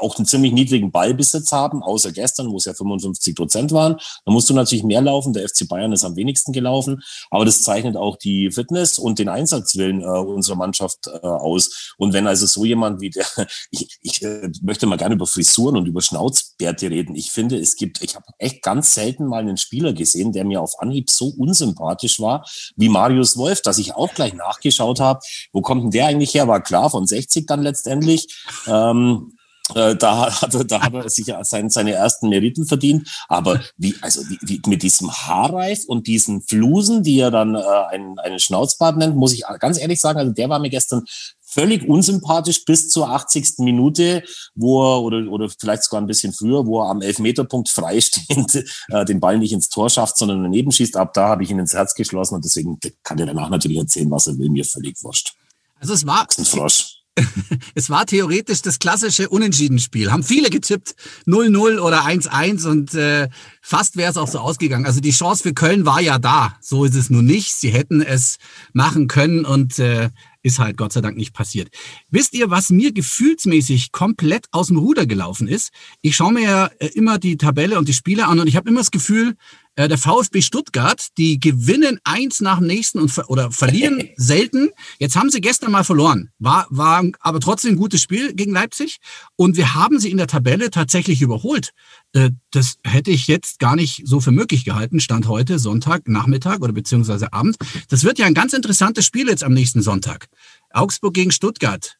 auch 0.00 0.16
einen 0.16 0.26
ziemlich 0.26 0.52
niedrigen 0.52 0.90
Ballbesitz 0.90 1.52
haben, 1.52 1.82
außer 1.82 2.12
gestern, 2.12 2.50
wo 2.50 2.56
es 2.56 2.64
ja 2.64 2.74
55 2.74 3.34
Prozent 3.34 3.72
waren. 3.72 3.96
Da 4.24 4.32
musst 4.32 4.50
du 4.50 4.54
natürlich 4.54 4.84
mehr 4.84 5.02
laufen. 5.02 5.32
Der 5.32 5.48
FC 5.48 5.68
Bayern 5.68 5.92
ist 5.92 6.04
am 6.04 6.16
wenigsten 6.16 6.52
gelaufen. 6.52 7.02
Aber 7.30 7.44
das 7.44 7.62
zeichnet 7.62 7.96
auch 7.96 8.16
die 8.16 8.50
Fitness 8.50 8.98
und 8.98 9.18
den 9.18 9.28
Einsatzwillen 9.28 10.02
äh, 10.02 10.04
unserer 10.06 10.56
Mannschaft 10.56 11.06
äh, 11.06 11.26
aus. 11.26 11.94
Und 11.98 12.12
wenn 12.12 12.26
also 12.26 12.46
so 12.46 12.64
jemand 12.64 13.00
wie 13.00 13.10
der, 13.10 13.26
ich, 13.70 13.98
ich 14.00 14.22
äh, 14.22 14.50
möchte 14.62 14.86
mal 14.86 14.96
gerne 14.96 15.14
über 15.14 15.26
Frisuren 15.26 15.76
und 15.76 15.86
über 15.86 16.02
Schnauzbärte 16.02 16.90
reden. 16.90 17.14
Ich 17.14 17.30
finde, 17.30 17.58
es 17.58 17.76
gibt, 17.76 18.02
ich 18.02 18.14
habe 18.14 18.26
echt 18.38 18.62
ganz 18.62 18.94
selten 18.94 19.26
mal 19.26 19.40
einen 19.40 19.56
Spieler 19.56 19.92
gesehen, 19.92 20.32
der 20.32 20.44
mir 20.44 20.60
auf 20.60 20.80
Anhieb 20.80 21.10
so 21.10 21.28
unsympathisch 21.28 22.20
war 22.20 22.44
wie 22.76 22.88
Marius 22.88 23.36
Wolf, 23.36 23.62
dass 23.62 23.78
ich 23.78 23.94
auch 23.94 24.12
gleich 24.14 24.34
nachgeschaut 24.34 25.00
habe, 25.00 25.20
wo 25.52 25.60
kommt 25.60 25.84
denn 25.84 25.90
der 25.90 26.06
eigentlich 26.06 26.34
her? 26.34 26.48
War 26.48 26.62
klar, 26.62 26.90
von 26.90 27.06
60 27.06 27.46
dann 27.46 27.62
letztendlich. 27.62 28.26
Ähm, 28.66 29.32
äh, 29.74 29.96
da 29.96 30.42
hat 30.42 30.54
er, 30.54 30.64
da 30.64 30.82
hat 30.82 30.94
er 30.94 31.08
sich 31.08 31.32
sein, 31.42 31.70
seine 31.70 31.92
ersten 31.92 32.28
Meriten 32.28 32.66
verdient. 32.66 33.08
Aber 33.28 33.60
wie, 33.76 33.94
also 34.02 34.20
wie, 34.28 34.38
wie 34.42 34.60
mit 34.66 34.82
diesem 34.82 35.10
Haarreif 35.10 35.84
und 35.86 36.06
diesen 36.06 36.42
Flusen, 36.42 37.02
die 37.02 37.18
er 37.18 37.30
dann 37.30 37.54
äh, 37.54 37.60
einen, 37.90 38.18
einen 38.18 38.38
Schnauzbart 38.38 38.98
nennt, 38.98 39.16
muss 39.16 39.32
ich 39.32 39.44
ganz 39.60 39.78
ehrlich 39.78 40.00
sagen, 40.00 40.18
also 40.18 40.32
der 40.32 40.48
war 40.50 40.58
mir 40.58 40.70
gestern 40.70 41.04
völlig 41.40 41.88
unsympathisch 41.88 42.64
bis 42.64 42.90
zur 42.90 43.08
80. 43.08 43.58
Minute, 43.58 44.24
wo 44.54 44.82
er, 44.82 45.02
oder, 45.02 45.30
oder 45.30 45.48
vielleicht 45.48 45.84
sogar 45.84 46.00
ein 46.02 46.06
bisschen 46.06 46.32
früher, 46.32 46.66
wo 46.66 46.82
er 46.82 46.90
am 46.90 47.00
Elfmeterpunkt 47.00 47.68
freistehend 47.68 48.64
äh, 48.88 49.04
den 49.04 49.20
Ball 49.20 49.38
nicht 49.38 49.52
ins 49.52 49.68
Tor 49.68 49.88
schafft, 49.88 50.18
sondern 50.18 50.42
daneben 50.42 50.72
schießt. 50.72 50.96
Ab 50.96 51.14
da 51.14 51.28
habe 51.28 51.44
ich 51.44 51.50
ihn 51.50 51.58
ins 51.58 51.72
Herz 51.72 51.94
geschlossen 51.94 52.34
und 52.34 52.44
deswegen 52.44 52.78
kann 53.02 53.18
er 53.18 53.26
danach 53.26 53.48
natürlich 53.48 53.78
erzählen, 53.78 54.10
was 54.10 54.26
er 54.26 54.36
will, 54.36 54.50
mir 54.50 54.64
völlig 54.64 55.02
wurscht. 55.02 55.34
Also 55.80 55.94
es 55.94 56.04
war, 56.06 56.26
ein 56.36 56.44
Frosch. 56.44 56.93
es 57.74 57.90
war 57.90 58.06
theoretisch 58.06 58.62
das 58.62 58.78
klassische 58.78 59.28
Unentschieden-Spiel. 59.28 60.10
Haben 60.10 60.24
viele 60.24 60.50
getippt, 60.50 60.94
0-0 61.26 61.78
oder 61.78 62.04
1-1 62.04 62.66
und 62.66 62.94
äh, 62.94 63.28
fast 63.62 63.96
wäre 63.96 64.10
es 64.10 64.16
auch 64.16 64.28
so 64.28 64.38
ausgegangen. 64.38 64.86
Also 64.86 65.00
die 65.00 65.12
Chance 65.12 65.42
für 65.42 65.54
Köln 65.54 65.86
war 65.86 66.00
ja 66.00 66.18
da. 66.18 66.56
So 66.60 66.84
ist 66.84 66.94
es 66.94 67.10
nun 67.10 67.24
nicht. 67.24 67.54
Sie 67.54 67.70
hätten 67.70 68.02
es 68.02 68.38
machen 68.72 69.06
können 69.06 69.44
und 69.44 69.78
äh, 69.78 70.10
ist 70.44 70.58
halt 70.58 70.76
Gott 70.76 70.92
sei 70.92 71.00
Dank 71.00 71.16
nicht 71.16 71.32
passiert. 71.32 71.70
Wisst 72.10 72.34
ihr, 72.34 72.50
was 72.50 72.70
mir 72.70 72.92
gefühlsmäßig 72.92 73.90
komplett 73.90 74.46
aus 74.52 74.68
dem 74.68 74.76
Ruder 74.76 75.06
gelaufen 75.06 75.48
ist? 75.48 75.70
Ich 76.02 76.14
schaue 76.14 76.34
mir 76.34 76.42
ja 76.42 76.66
äh, 76.78 76.88
immer 76.88 77.18
die 77.18 77.36
Tabelle 77.36 77.78
und 77.78 77.88
die 77.88 77.94
Spiele 77.94 78.26
an 78.26 78.38
und 78.38 78.46
ich 78.46 78.54
habe 78.54 78.68
immer 78.68 78.80
das 78.80 78.90
Gefühl, 78.90 79.34
äh, 79.76 79.88
der 79.88 79.98
VfB 79.98 80.42
Stuttgart, 80.42 81.08
die 81.18 81.40
gewinnen 81.40 81.98
eins 82.04 82.40
nach 82.40 82.58
dem 82.58 82.68
nächsten 82.68 83.00
und 83.00 83.18
oder 83.28 83.50
verlieren 83.50 84.10
selten. 84.16 84.70
Jetzt 84.98 85.16
haben 85.16 85.30
sie 85.30 85.40
gestern 85.40 85.72
mal 85.72 85.82
verloren. 85.82 86.30
War, 86.38 86.66
war 86.70 87.02
aber 87.20 87.40
trotzdem 87.40 87.72
ein 87.72 87.78
gutes 87.78 88.02
Spiel 88.02 88.34
gegen 88.34 88.52
Leipzig. 88.52 88.98
Und 89.36 89.56
wir 89.56 89.74
haben 89.74 89.98
sie 89.98 90.10
in 90.10 90.18
der 90.18 90.26
Tabelle 90.26 90.70
tatsächlich 90.70 91.22
überholt. 91.22 91.70
Äh, 92.14 92.30
das 92.50 92.76
hätte 92.84 93.10
ich 93.10 93.26
jetzt 93.26 93.58
gar 93.58 93.76
nicht 93.76 94.02
so 94.06 94.20
für 94.20 94.30
möglich 94.30 94.64
gehalten, 94.64 95.00
stand 95.00 95.28
heute 95.28 95.58
Sonntag, 95.58 96.08
Nachmittag 96.08 96.62
oder 96.62 96.72
beziehungsweise 96.72 97.32
Abend. 97.32 97.56
Das 97.88 98.04
wird 98.04 98.18
ja 98.18 98.26
ein 98.26 98.34
ganz 98.34 98.52
interessantes 98.52 99.04
Spiel 99.04 99.28
jetzt 99.28 99.44
am 99.44 99.52
nächsten 99.52 99.82
Sonntag. 99.82 100.28
Augsburg 100.70 101.14
gegen 101.14 101.32
Stuttgart. 101.32 101.98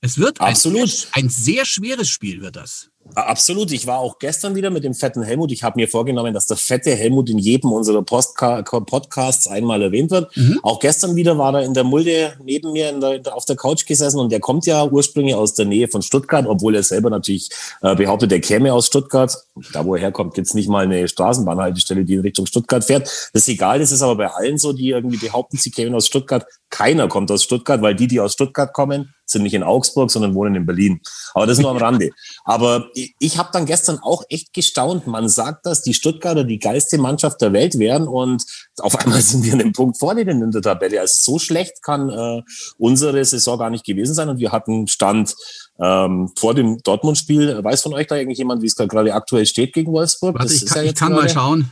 Es 0.00 0.18
wird 0.18 0.40
Absolut. 0.40 1.08
Ein, 1.12 1.24
ein 1.24 1.28
sehr 1.28 1.64
schweres 1.64 2.08
Spiel, 2.08 2.40
wird 2.40 2.56
das. 2.56 2.90
Absolut. 3.14 3.72
Ich 3.72 3.86
war 3.86 3.98
auch 3.98 4.18
gestern 4.18 4.54
wieder 4.54 4.70
mit 4.70 4.84
dem 4.84 4.94
fetten 4.94 5.22
Helmut. 5.22 5.52
Ich 5.52 5.62
habe 5.62 5.78
mir 5.78 5.88
vorgenommen, 5.88 6.32
dass 6.32 6.46
der 6.46 6.56
fette 6.56 6.94
Helmut 6.94 7.28
in 7.28 7.38
jedem 7.38 7.72
unserer 7.72 8.02
Postka 8.02 8.62
Podcasts 8.62 9.46
einmal 9.46 9.82
erwähnt 9.82 10.10
wird. 10.10 10.34
Mhm. 10.36 10.60
Auch 10.62 10.78
gestern 10.78 11.14
wieder 11.14 11.36
war 11.36 11.54
er 11.54 11.62
in 11.62 11.74
der 11.74 11.84
Mulde 11.84 12.34
neben 12.42 12.72
mir 12.72 12.92
der, 12.92 13.36
auf 13.36 13.44
der 13.44 13.56
Couch 13.56 13.86
gesessen 13.86 14.18
und 14.18 14.32
der 14.32 14.40
kommt 14.40 14.66
ja 14.66 14.84
ursprünglich 14.84 15.34
aus 15.34 15.54
der 15.54 15.66
Nähe 15.66 15.88
von 15.88 16.00
Stuttgart, 16.02 16.46
obwohl 16.46 16.74
er 16.74 16.82
selber 16.82 17.10
natürlich 17.10 17.50
äh, 17.82 17.94
behauptet, 17.94 18.32
er 18.32 18.40
käme 18.40 18.72
aus 18.72 18.86
Stuttgart. 18.86 19.36
Da, 19.72 19.84
wo 19.84 19.94
er 19.94 20.00
herkommt, 20.00 20.34
gibt's 20.34 20.54
nicht 20.54 20.68
mal 20.68 20.84
eine 20.84 21.06
Straßenbahnhaltestelle, 21.06 22.04
die 22.04 22.14
in 22.14 22.20
Richtung 22.20 22.46
Stuttgart 22.46 22.84
fährt. 22.84 23.02
Das 23.32 23.42
ist 23.42 23.48
egal, 23.48 23.78
das 23.78 23.92
ist 23.92 24.02
aber 24.02 24.16
bei 24.16 24.28
allen 24.28 24.58
so, 24.58 24.72
die 24.72 24.88
irgendwie 24.88 25.18
behaupten, 25.18 25.58
sie 25.58 25.70
kämen 25.70 25.94
aus 25.94 26.06
Stuttgart. 26.06 26.46
Keiner 26.70 27.08
kommt 27.08 27.30
aus 27.30 27.42
Stuttgart, 27.42 27.82
weil 27.82 27.94
die, 27.94 28.06
die 28.06 28.20
aus 28.20 28.32
Stuttgart 28.32 28.72
kommen, 28.72 29.14
sind 29.26 29.42
nicht 29.42 29.54
in 29.54 29.62
Augsburg, 29.62 30.10
sondern 30.10 30.34
wohnen 30.34 30.54
in 30.54 30.66
Berlin. 30.66 31.00
Aber 31.34 31.46
das 31.46 31.58
nur 31.58 31.70
am 31.70 31.76
Rande. 31.76 32.10
Aber 32.44 32.88
ich 32.94 33.38
habe 33.38 33.50
dann 33.52 33.66
gestern 33.66 33.98
auch 33.98 34.24
echt 34.28 34.52
gestaunt. 34.52 35.06
Man 35.06 35.28
sagt, 35.28 35.66
dass 35.66 35.82
die 35.82 35.94
Stuttgarter 35.94 36.44
die 36.44 36.58
geilste 36.58 36.98
Mannschaft 36.98 37.40
der 37.40 37.52
Welt 37.52 37.78
wären 37.78 38.08
und 38.08 38.44
auf 38.78 38.96
einmal 39.00 39.20
sind 39.20 39.44
wir 39.44 39.52
einen 39.52 39.72
Punkt 39.72 39.98
vor 39.98 40.14
denen 40.14 40.42
in 40.42 40.50
der 40.50 40.62
Tabelle. 40.62 41.00
Also 41.00 41.32
so 41.32 41.38
schlecht 41.38 41.82
kann 41.82 42.10
äh, 42.10 42.42
unsere 42.78 43.24
Saison 43.24 43.58
gar 43.58 43.70
nicht 43.70 43.84
gewesen 43.84 44.14
sein 44.14 44.28
und 44.28 44.38
wir 44.38 44.52
hatten 44.52 44.88
Stand 44.88 45.34
ähm, 45.80 46.30
vor 46.36 46.54
dem 46.54 46.82
Dortmund-Spiel. 46.82 47.62
Weiß 47.62 47.82
von 47.82 47.94
euch 47.94 48.06
da 48.06 48.14
eigentlich 48.14 48.38
jemand, 48.38 48.62
wie 48.62 48.66
es 48.66 48.76
gerade 48.76 49.14
aktuell 49.14 49.46
steht 49.46 49.72
gegen 49.72 49.92
Wolfsburg? 49.92 50.38
Warte, 50.38 50.52
ich 50.52 50.66
kann, 50.66 50.84
ja 50.84 50.90
ich 50.90 50.96
kann 50.96 51.12
mal 51.12 51.28
schauen. 51.28 51.70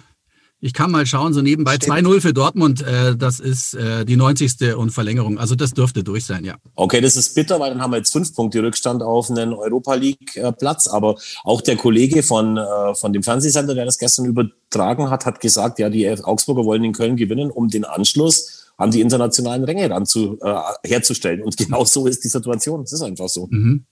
Ich 0.62 0.74
kann 0.74 0.90
mal 0.90 1.06
schauen, 1.06 1.32
so 1.32 1.40
nebenbei 1.40 1.76
2-0 1.76 2.20
für 2.20 2.34
Dortmund, 2.34 2.82
äh, 2.82 3.16
das 3.16 3.40
ist 3.40 3.72
äh, 3.74 4.04
die 4.04 4.16
90. 4.16 4.74
und 4.76 4.90
Verlängerung. 4.90 5.38
Also 5.38 5.54
das 5.54 5.72
dürfte 5.72 6.04
durch 6.04 6.26
sein, 6.26 6.44
ja. 6.44 6.56
Okay, 6.74 7.00
das 7.00 7.16
ist 7.16 7.34
bitter, 7.34 7.58
weil 7.60 7.70
dann 7.70 7.80
haben 7.80 7.92
wir 7.92 7.96
jetzt 7.96 8.12
fünf 8.12 8.34
Punkte 8.34 8.62
Rückstand 8.62 9.02
auf 9.02 9.30
einen 9.30 9.54
Europa 9.54 9.94
League-Platz. 9.94 10.86
Aber 10.86 11.16
auch 11.44 11.62
der 11.62 11.76
Kollege 11.76 12.22
von, 12.22 12.58
äh, 12.58 12.94
von 12.94 13.14
dem 13.14 13.22
Fernsehsender, 13.22 13.74
der 13.74 13.86
das 13.86 13.96
gestern 13.96 14.26
übertragen 14.26 15.08
hat, 15.08 15.24
hat 15.24 15.40
gesagt, 15.40 15.78
ja, 15.78 15.88
die 15.88 16.10
Augsburger 16.10 16.66
wollen 16.66 16.84
in 16.84 16.92
Köln 16.92 17.16
gewinnen, 17.16 17.50
um 17.50 17.68
den 17.68 17.86
Anschluss 17.86 18.66
an 18.76 18.90
die 18.90 19.00
internationalen 19.00 19.64
Ränge 19.64 19.88
dann 19.88 20.04
zu, 20.04 20.38
äh, 20.42 20.60
herzustellen. 20.84 21.42
Und 21.42 21.56
genau 21.56 21.86
so 21.86 22.06
ist 22.06 22.22
die 22.22 22.28
Situation. 22.28 22.82
Es 22.82 22.92
ist 22.92 23.02
einfach 23.02 23.28
so. 23.30 23.48
Mhm. 23.50 23.86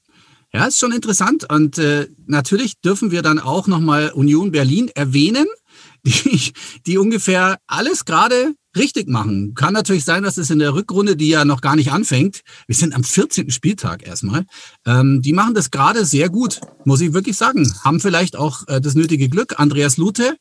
Ja, 0.53 0.67
ist 0.67 0.79
schon 0.79 0.93
interessant. 0.93 1.51
Und 1.51 1.79
äh, 1.79 2.09
natürlich 2.27 2.81
dürfen 2.81 3.11
wir 3.11 3.23
dann 3.23 3.39
auch 3.39 3.67
nochmal 3.67 4.11
Union 4.11 4.51
Berlin 4.51 4.91
erwähnen 4.95 5.47
die, 6.05 6.53
die 6.87 6.99
ungefähr 6.99 7.59
alles 7.67 8.05
gerade 8.05 8.55
richtig 8.77 9.09
machen. 9.09 9.55
Kann 9.55 9.75
natürlich 9.75 10.05
sein, 10.05 10.23
dass 10.23 10.39
es 10.39 10.51
in 10.51 10.59
der 10.59 10.75
Rückrunde, 10.75 11.17
die 11.17 11.29
ja 11.29 11.45
noch 11.45 11.61
gar 11.61 11.77
nicht 11.77 11.91
anfängt, 11.91 12.43
wir 12.67 12.77
sind 12.77 12.95
am 12.95 13.05
14. 13.05 13.51
Spieltag 13.51 14.07
erstmal, 14.07 14.45
ähm, 14.87 15.21
die 15.23 15.33
machen 15.33 15.55
das 15.55 15.71
gerade 15.71 16.05
sehr 16.05 16.29
gut, 16.29 16.61
muss 16.85 17.01
ich 17.01 17.13
wirklich 17.13 17.37
sagen. 17.37 17.73
Haben 17.85 18.01
vielleicht 18.01 18.37
auch 18.37 18.67
äh, 18.69 18.81
das 18.81 18.95
nötige 18.95 19.29
Glück. 19.29 19.59
Andreas 19.59 19.97
Lute, 19.97 20.37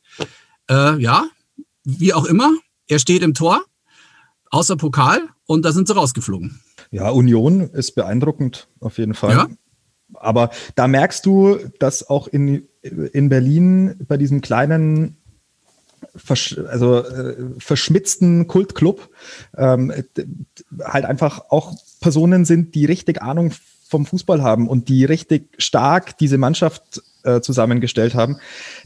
äh, 0.70 1.00
ja, 1.00 1.26
wie 1.84 2.12
auch 2.14 2.24
immer, 2.24 2.52
er 2.86 2.98
steht 2.98 3.22
im 3.22 3.34
Tor, 3.34 3.62
außer 4.50 4.76
Pokal, 4.76 5.28
und 5.46 5.64
da 5.64 5.72
sind 5.72 5.88
sie 5.88 5.94
rausgeflogen. 5.94 6.60
Ja, 6.90 7.10
Union 7.10 7.60
ist 7.70 7.94
beeindruckend, 7.94 8.68
auf 8.80 8.98
jeden 8.98 9.14
Fall. 9.14 9.32
Ja. 9.32 9.48
Aber 10.14 10.50
da 10.74 10.88
merkst 10.88 11.24
du, 11.26 11.58
dass 11.78 12.08
auch 12.08 12.28
in, 12.28 12.66
in 12.82 13.28
Berlin 13.28 13.96
bei 14.08 14.16
diesem 14.16 14.40
kleinen 14.40 15.17
versch 16.18 16.58
also 16.68 16.98
äh, 16.98 17.36
verschmitzten 17.58 18.46
Kultclub 18.46 19.08
ähm, 19.56 19.92
halt 20.84 21.04
einfach 21.04 21.46
auch 21.50 21.74
Personen 22.00 22.44
sind, 22.44 22.74
die 22.74 22.84
richtig 22.84 23.22
Ahnung 23.22 23.52
vom 23.88 24.04
Fußball 24.04 24.42
haben 24.42 24.68
und 24.68 24.88
die 24.88 25.04
richtig 25.04 25.54
stark 25.58 26.18
diese 26.18 26.38
Mannschaft 26.38 27.02
äh, 27.24 27.40
zusammengestellt 27.40 28.14
haben. 28.14 28.36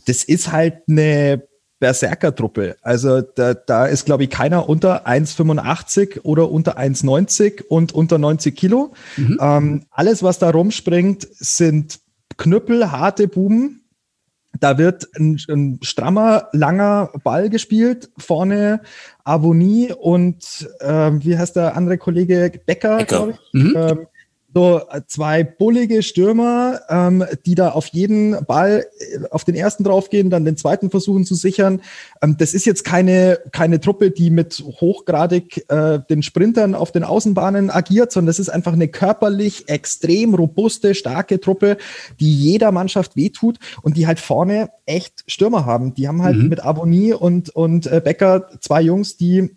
Das 0.07 0.23
ist 0.23 0.53
halt 0.53 0.83
eine 0.89 1.43
Berserker-Truppe. 1.81 2.77
Also 2.83 3.23
da, 3.23 3.55
da 3.55 3.87
ist, 3.87 4.07
glaube 4.07 4.23
ich, 4.23 4.31
keiner 4.31 4.69
unter 4.69 5.05
1,85 5.09 6.21
oder 6.23 6.49
unter 6.49 6.79
1,90 6.79 7.65
und 7.65 7.93
unter 7.93 8.19
90 8.19 8.55
Kilo. 8.55 8.93
Mhm. 9.17 9.39
Ähm, 9.41 9.87
alles, 9.91 10.23
was 10.23 10.39
da 10.39 10.51
rumspringt, 10.51 11.27
sind 11.33 11.99
Knüppel, 12.37 12.93
harte 12.93 13.27
Buben, 13.27 13.82
da 14.61 14.79
wird 14.79 15.09
ein, 15.19 15.39
ein, 15.49 15.79
strammer, 15.83 16.49
langer 16.53 17.11
Ball 17.25 17.51
gespielt. 17.51 18.11
Vorne 18.19 18.81
Avonie 19.25 19.93
und 19.93 20.69
äh, 20.81 21.11
wie 21.13 21.39
heißt 21.39 21.57
der 21.57 21.77
andere 21.77 21.99
Kollege? 21.99 22.53
Becker, 22.67 22.99
Becker. 22.99 23.05
glaube 23.05 23.33
ich. 23.33 23.39
Mhm. 23.53 23.75
Ähm, 23.77 24.07
so 24.55 24.81
äh, 24.91 25.01
zwei 25.07 25.45
bullige 25.45 26.03
Stürmer, 26.03 26.81
ähm, 26.89 27.25
die 27.47 27.55
da 27.55 27.71
auf 27.71 27.89
jeden 27.89 28.45
Ball, 28.45 28.87
äh, 28.99 29.29
auf 29.31 29.45
den 29.45 29.55
ersten 29.55 29.85
draufgehen, 29.85 30.31
dann 30.31 30.45
den 30.45 30.57
zweiten 30.57 30.91
versuchen 30.91 31.25
zu 31.25 31.35
sichern. 31.35 31.81
Ähm, 32.21 32.37
das 32.39 32.55
ist 32.55 32.65
jetzt 32.65 32.85
keine, 32.85 33.39
keine 33.53 33.81
Truppe, 33.81 34.11
die 34.11 34.31
mit 34.31 34.63
hochgradig 34.81 35.65
äh, 35.71 36.01
den 36.11 36.23
Sprintern 36.23 36.75
auf 36.75 36.93
den 36.93 37.05
Außenbahnen 37.05 37.71
agiert, 37.71 38.13
sondern 38.13 38.29
das 38.29 38.39
ist 38.39 38.51
einfach 38.51 38.73
eine 38.73 38.89
körperlich 38.89 39.69
extrem 39.69 40.35
robuste, 40.35 40.95
starke 40.95 41.41
Truppe, 41.41 41.79
die 42.21 42.35
jeder 42.35 42.73
Mannschaft 42.73 43.17
wehtut 43.17 43.59
und 43.83 43.97
die 43.97 44.07
halt 44.07 44.21
vorne 44.21 44.71
echt 44.87 45.25
Stürmer 45.27 45.65
haben. 45.65 45.95
Die 45.95 46.09
haben 46.09 46.23
halt 46.23 46.37
mhm. 46.37 46.49
mit 46.49 46.61
Abonnie 46.61 47.13
und, 47.13 47.51
und 47.51 47.87
äh, 47.87 48.01
Becker 48.05 48.49
zwei 48.61 48.83
Jungs, 48.83 49.17
die 49.17 49.57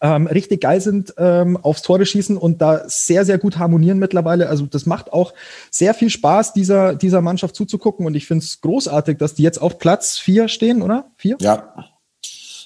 ähm, 0.00 0.26
richtig 0.26 0.60
geil 0.60 0.80
sind 0.80 1.14
ähm, 1.18 1.56
aufs 1.56 1.82
Tore 1.82 2.06
schießen 2.06 2.36
und 2.36 2.62
da 2.62 2.88
sehr, 2.88 3.24
sehr 3.24 3.38
gut 3.38 3.58
harmonieren 3.58 3.98
mittlerweile. 3.98 4.48
Also 4.48 4.66
das 4.66 4.86
macht 4.86 5.12
auch 5.12 5.34
sehr 5.70 5.94
viel 5.94 6.10
Spaß, 6.10 6.52
dieser, 6.52 6.94
dieser 6.94 7.20
Mannschaft 7.20 7.54
zuzugucken 7.54 8.06
und 8.06 8.14
ich 8.14 8.26
finde 8.26 8.44
es 8.44 8.60
großartig, 8.60 9.18
dass 9.18 9.34
die 9.34 9.42
jetzt 9.42 9.60
auf 9.60 9.78
Platz 9.78 10.18
vier 10.18 10.48
stehen, 10.48 10.82
oder? 10.82 11.10
Vier? 11.16 11.36
Ja, 11.40 11.89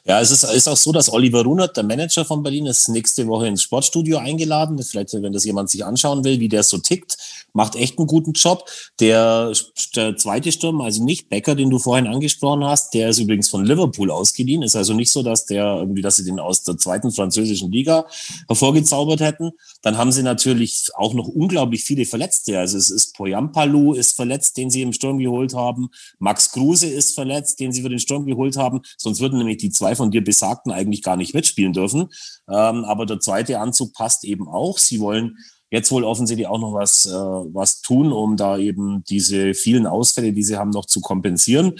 ja, 0.06 0.20
es 0.20 0.30
ist, 0.30 0.44
ist 0.44 0.68
auch 0.68 0.76
so, 0.76 0.92
dass 0.92 1.10
Oliver 1.10 1.42
Runert, 1.44 1.78
der 1.78 1.84
Manager 1.84 2.26
von 2.26 2.42
Berlin, 2.42 2.66
ist 2.66 2.88
nächste 2.90 3.26
Woche 3.26 3.46
ins 3.46 3.62
Sportstudio 3.62 4.18
eingeladen. 4.18 4.82
Vielleicht, 4.82 5.14
wenn 5.14 5.32
das 5.32 5.44
jemand 5.46 5.70
sich 5.70 5.82
anschauen 5.82 6.24
will, 6.24 6.40
wie 6.40 6.50
der 6.50 6.62
so 6.62 6.76
tickt, 6.76 7.16
macht 7.54 7.74
echt 7.74 7.98
einen 7.98 8.06
guten 8.06 8.32
Job. 8.32 8.68
Der, 9.00 9.52
der 9.96 10.14
zweite 10.16 10.52
Sturm, 10.52 10.82
also 10.82 11.02
nicht 11.02 11.30
Becker, 11.30 11.54
den 11.54 11.70
du 11.70 11.78
vorhin 11.78 12.06
angesprochen 12.06 12.64
hast, 12.64 12.92
der 12.92 13.08
ist 13.08 13.18
übrigens 13.18 13.48
von 13.48 13.64
Liverpool 13.64 14.10
ausgeliehen. 14.10 14.62
Ist 14.62 14.76
also 14.76 14.92
nicht 14.92 15.10
so, 15.10 15.22
dass 15.22 15.46
der 15.46 15.76
irgendwie, 15.78 16.02
dass 16.02 16.16
sie 16.16 16.24
den 16.24 16.38
aus 16.38 16.64
der 16.64 16.76
zweiten 16.76 17.10
französischen 17.10 17.72
Liga 17.72 18.04
hervorgezaubert 18.46 19.20
hätten. 19.20 19.52
Dann 19.85 19.99
haben 19.99 20.12
sie 20.12 20.23
natürlich 20.23 20.88
auch 20.94 21.12
noch 21.12 21.29
unglaublich 21.29 21.85
viele 21.85 22.07
Verletzte. 22.07 22.59
Also 22.59 22.79
es 22.79 22.90
ist 22.90 23.14
Poyampalou 23.14 23.92
ist 23.92 24.16
verletzt, 24.16 24.57
den 24.57 24.70
sie 24.70 24.81
im 24.81 24.94
Sturm 24.94 25.18
geholt 25.18 25.53
haben. 25.55 25.90
Max 26.18 26.51
Kruse 26.53 26.87
ist 26.87 27.14
verletzt, 27.14 27.61
den 27.61 27.70
sie 27.70 27.83
für 27.83 27.90
den 27.90 27.99
Sturm 27.99 28.25
geholt 28.25 28.57
haben. 28.57 28.81
Sonst 28.97 29.20
würden 29.20 29.38
nämlich 29.38 29.59
die 29.59 29.70
zwei 29.70 29.94
von 29.94 30.11
dir 30.11 30.25
besagten 30.25 30.73
eigentlich 30.73 31.03
gar 31.03 31.18
nicht 31.18 31.35
mitspielen 31.35 31.75
dürfen. 31.75 32.09
Ähm, 32.49 32.85
aber 32.85 33.05
der 33.05 33.20
zweite 33.20 33.61
Anzug 33.61 33.92
passt 33.92 34.25
eben 34.25 34.49
auch. 34.49 34.79
Sie 34.79 35.01
wollen 35.01 35.37
jetzt 35.70 35.90
wohl 35.90 36.05
offensichtlich 36.05 36.47
auch 36.47 36.61
noch 36.61 36.73
was, 36.73 37.05
äh, 37.05 37.11
was 37.12 37.81
tun, 37.83 38.12
um 38.12 38.37
da 38.37 38.57
eben 38.57 39.05
diese 39.05 39.55
vielen 39.55 39.87
Ausfälle, 39.87 40.33
die 40.33 40.44
sie 40.44 40.57
haben, 40.57 40.70
noch 40.70 40.87
zu 40.87 41.01
kompensieren. 41.01 41.75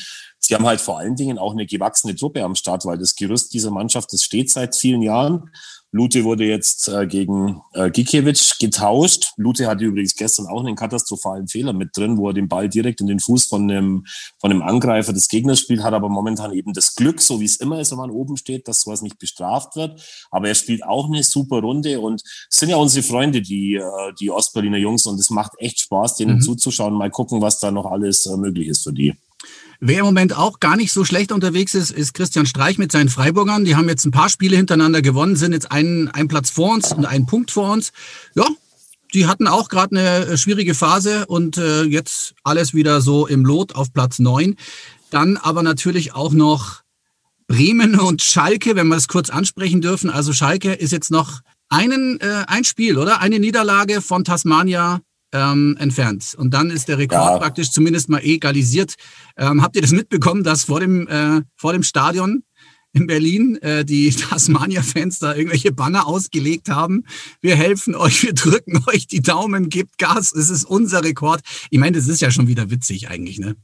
Sie 0.47 0.55
haben 0.55 0.67
halt 0.67 0.81
vor 0.81 0.99
allen 0.99 1.17
Dingen 1.17 1.39
auch 1.39 1.53
eine 1.53 1.65
gewachsene 1.65 2.15
Truppe 2.15 2.45
am 2.45 2.55
Start, 2.55 2.85
weil 2.85 2.99
das 2.99 3.17
Gerüst 3.17 3.55
dieser 3.55 3.71
Mannschaft, 3.71 4.13
das 4.13 4.23
steht 4.23 4.51
seit 4.51 4.77
vielen 4.77 5.01
Jahren. 5.01 5.51
Lute 5.91 6.25
wurde 6.25 6.45
jetzt 6.45 6.89
äh, 6.89 7.07
gegen 7.07 7.63
äh, 7.73 7.89
Gikiewicz 7.89 8.59
getauscht. 8.59 9.33
Lute 9.37 9.69
hatte 9.69 9.85
übrigens 9.85 10.17
gestern 10.17 10.49
auch 10.49 10.59
einen 10.59 10.75
katastrophalen 10.75 11.47
Fehler 11.49 11.73
mit 11.73 11.97
drin, 11.97 12.19
wo 12.19 12.29
er 12.29 12.35
den 12.35 12.49
Ball 12.49 12.69
direkt 12.69 13.01
in 13.01 13.07
den 13.07 13.21
Fuß 13.21 13.45
von 13.47 13.71
einem, 13.71 14.05
von 14.39 14.51
einem 14.51 14.61
Angreifer 14.61 15.15
des 15.15 15.29
Gegners 15.29 15.61
spielt, 15.61 15.83
hat 15.83 15.95
aber 15.95 16.09
momentan 16.11 16.53
eben 16.53 16.75
das 16.75 16.95
Glück, 16.95 17.23
so 17.23 17.41
wie 17.41 17.45
es 17.45 17.57
immer 17.57 17.81
ist, 17.81 17.93
wenn 17.93 17.99
man 17.99 18.11
oben 18.11 18.37
steht, 18.37 18.69
dass 18.69 18.81
sowas 18.83 19.03
nicht 19.03 19.19
bestraft 19.19 19.77
wird. 19.77 20.03
Aber 20.31 20.49
er 20.49 20.57
spielt 20.57 20.85
auch 20.85 21.07
eine 21.07 21.23
super 21.23 21.61
Runde 21.61 22.01
und 22.01 22.23
es 22.23 22.59
sind 22.59 22.69
ja 22.71 22.77
unsere 22.77 23.07
Freunde, 23.07 23.41
die, 23.41 23.77
äh, 23.77 24.13
die 24.19 24.31
Ostberliner 24.31 24.79
Jungs 24.79 25.07
und 25.07 25.19
es 25.21 25.31
macht 25.31 25.53
echt 25.59 25.79
Spaß, 25.79 26.17
denen 26.17 26.37
mhm. 26.37 26.41
zuzuschauen. 26.41 26.95
Mal 26.95 27.11
gucken, 27.11 27.41
was 27.41 27.61
da 27.61 27.71
noch 27.71 27.87
alles 27.87 28.27
äh, 28.27 28.37
möglich 28.37 28.67
ist 28.67 28.83
für 28.83 28.93
die. 28.93 29.15
Wer 29.81 30.01
im 30.01 30.05
Moment 30.05 30.37
auch 30.37 30.61
gar 30.61 30.77
nicht 30.77 30.93
so 30.93 31.05
schlecht 31.05 31.33
unterwegs 31.33 31.75
ist, 31.75 31.91
ist 31.91 32.15
Christian 32.15 32.47
Streich 32.47 32.79
mit 32.79 32.93
seinen 32.93 33.09
Freiburgern. 33.09 33.65
Die 33.65 33.77
haben 33.77 33.89
jetzt 33.89 34.05
ein 34.05 34.11
paar 34.11 34.29
Spiele 34.29 34.57
hintereinander 34.57 35.03
gewonnen, 35.03 35.37
sind 35.37 35.53
jetzt 35.53 35.71
einen, 35.71 36.09
einen 36.09 36.29
Platz 36.29 36.51
vor 36.51 36.73
uns 36.73 36.93
und 36.93 37.07
einen 37.07 37.27
Punkt 37.27 37.51
vor 37.51 37.73
uns. 37.73 37.93
Ja, 38.35 38.47
die 39.15 39.27
hatten 39.27 39.47
auch 39.47 39.69
gerade 39.69 39.97
eine 39.97 40.27
äh, 40.27 40.37
schwierige 40.37 40.75
Phase 40.75 41.27
und 41.27 41.57
äh, 41.57 41.83
jetzt 41.85 42.35
alles 42.43 42.75
wieder 42.75 43.01
so 43.01 43.27
im 43.27 43.45
Lot 43.45 43.75
auf 43.75 43.93
Platz 43.93 44.19
neun. 44.19 44.57
Dann 45.11 45.37
aber 45.37 45.63
natürlich 45.63 46.15
auch 46.15 46.33
noch 46.33 46.83
Bremen 47.47 47.99
und 48.01 48.23
Schalke, 48.23 48.75
wenn 48.75 48.89
wir 48.89 48.97
es 48.97 49.09
kurz 49.09 49.31
ansprechen 49.31 49.81
dürfen. 49.81 50.11
Also 50.11 50.33
Schalke 50.33 50.73
ist 50.73 50.93
jetzt 50.93 51.11
noch 51.11 51.41
einen, 51.69 52.21
äh, 52.21 52.45
ein 52.49 52.65
Spiel, 52.65 52.99
oder? 52.99 53.21
Eine 53.21 53.39
Niederlage 53.39 54.01
von 54.01 54.25
Tasmania 54.25 55.01
ähm, 55.35 55.77
entfernt. 55.79 56.35
Und 56.39 56.55
dann 56.55 56.71
ist 56.71 56.89
der 56.89 56.97
Rekord 56.97 57.33
ja. 57.33 57.39
praktisch 57.39 57.71
zumindest 57.73 58.09
mal 58.09 58.23
egalisiert. 58.23 58.95
Ähm, 59.37 59.63
habt 59.63 59.77
ihr 59.77 59.83
das 59.83 59.91
mitbekommen, 59.91 60.45
dass 60.45 60.65
vor 60.65 60.81
dem, 60.81 61.07
äh, 61.09 61.43
vor 61.57 61.73
dem 61.73 61.83
Stadion 61.83 62.45
in 62.93 63.09
Berlin 63.09 63.57
äh, 63.57 63.85
die 63.85 64.11
Tasmania-Fans 64.15 65.19
da 65.19 65.35
irgendwelche 65.35 65.73
Banner 65.73 66.07
ausgelegt 66.07 66.69
haben. 66.69 67.05
Wir 67.41 67.57
helfen 67.57 67.97
euch, 67.97 68.23
wir 68.23 68.33
drücken 68.33 68.83
euch 68.87 69.07
die 69.09 69.21
Daumen, 69.21 69.69
gebt 69.69 69.99
Gas, 69.99 70.33
es 70.33 70.49
ist 70.49 70.65
unser 70.65 71.03
Rekord. 71.03 71.41
Ich 71.71 71.79
meine, 71.79 71.97
das 71.97 72.07
ist 72.07 72.21
ja 72.21 72.31
schon 72.31 72.47
wieder 72.47 72.71
witzig 72.71 73.09
eigentlich, 73.11 73.39
ne? 73.39 73.57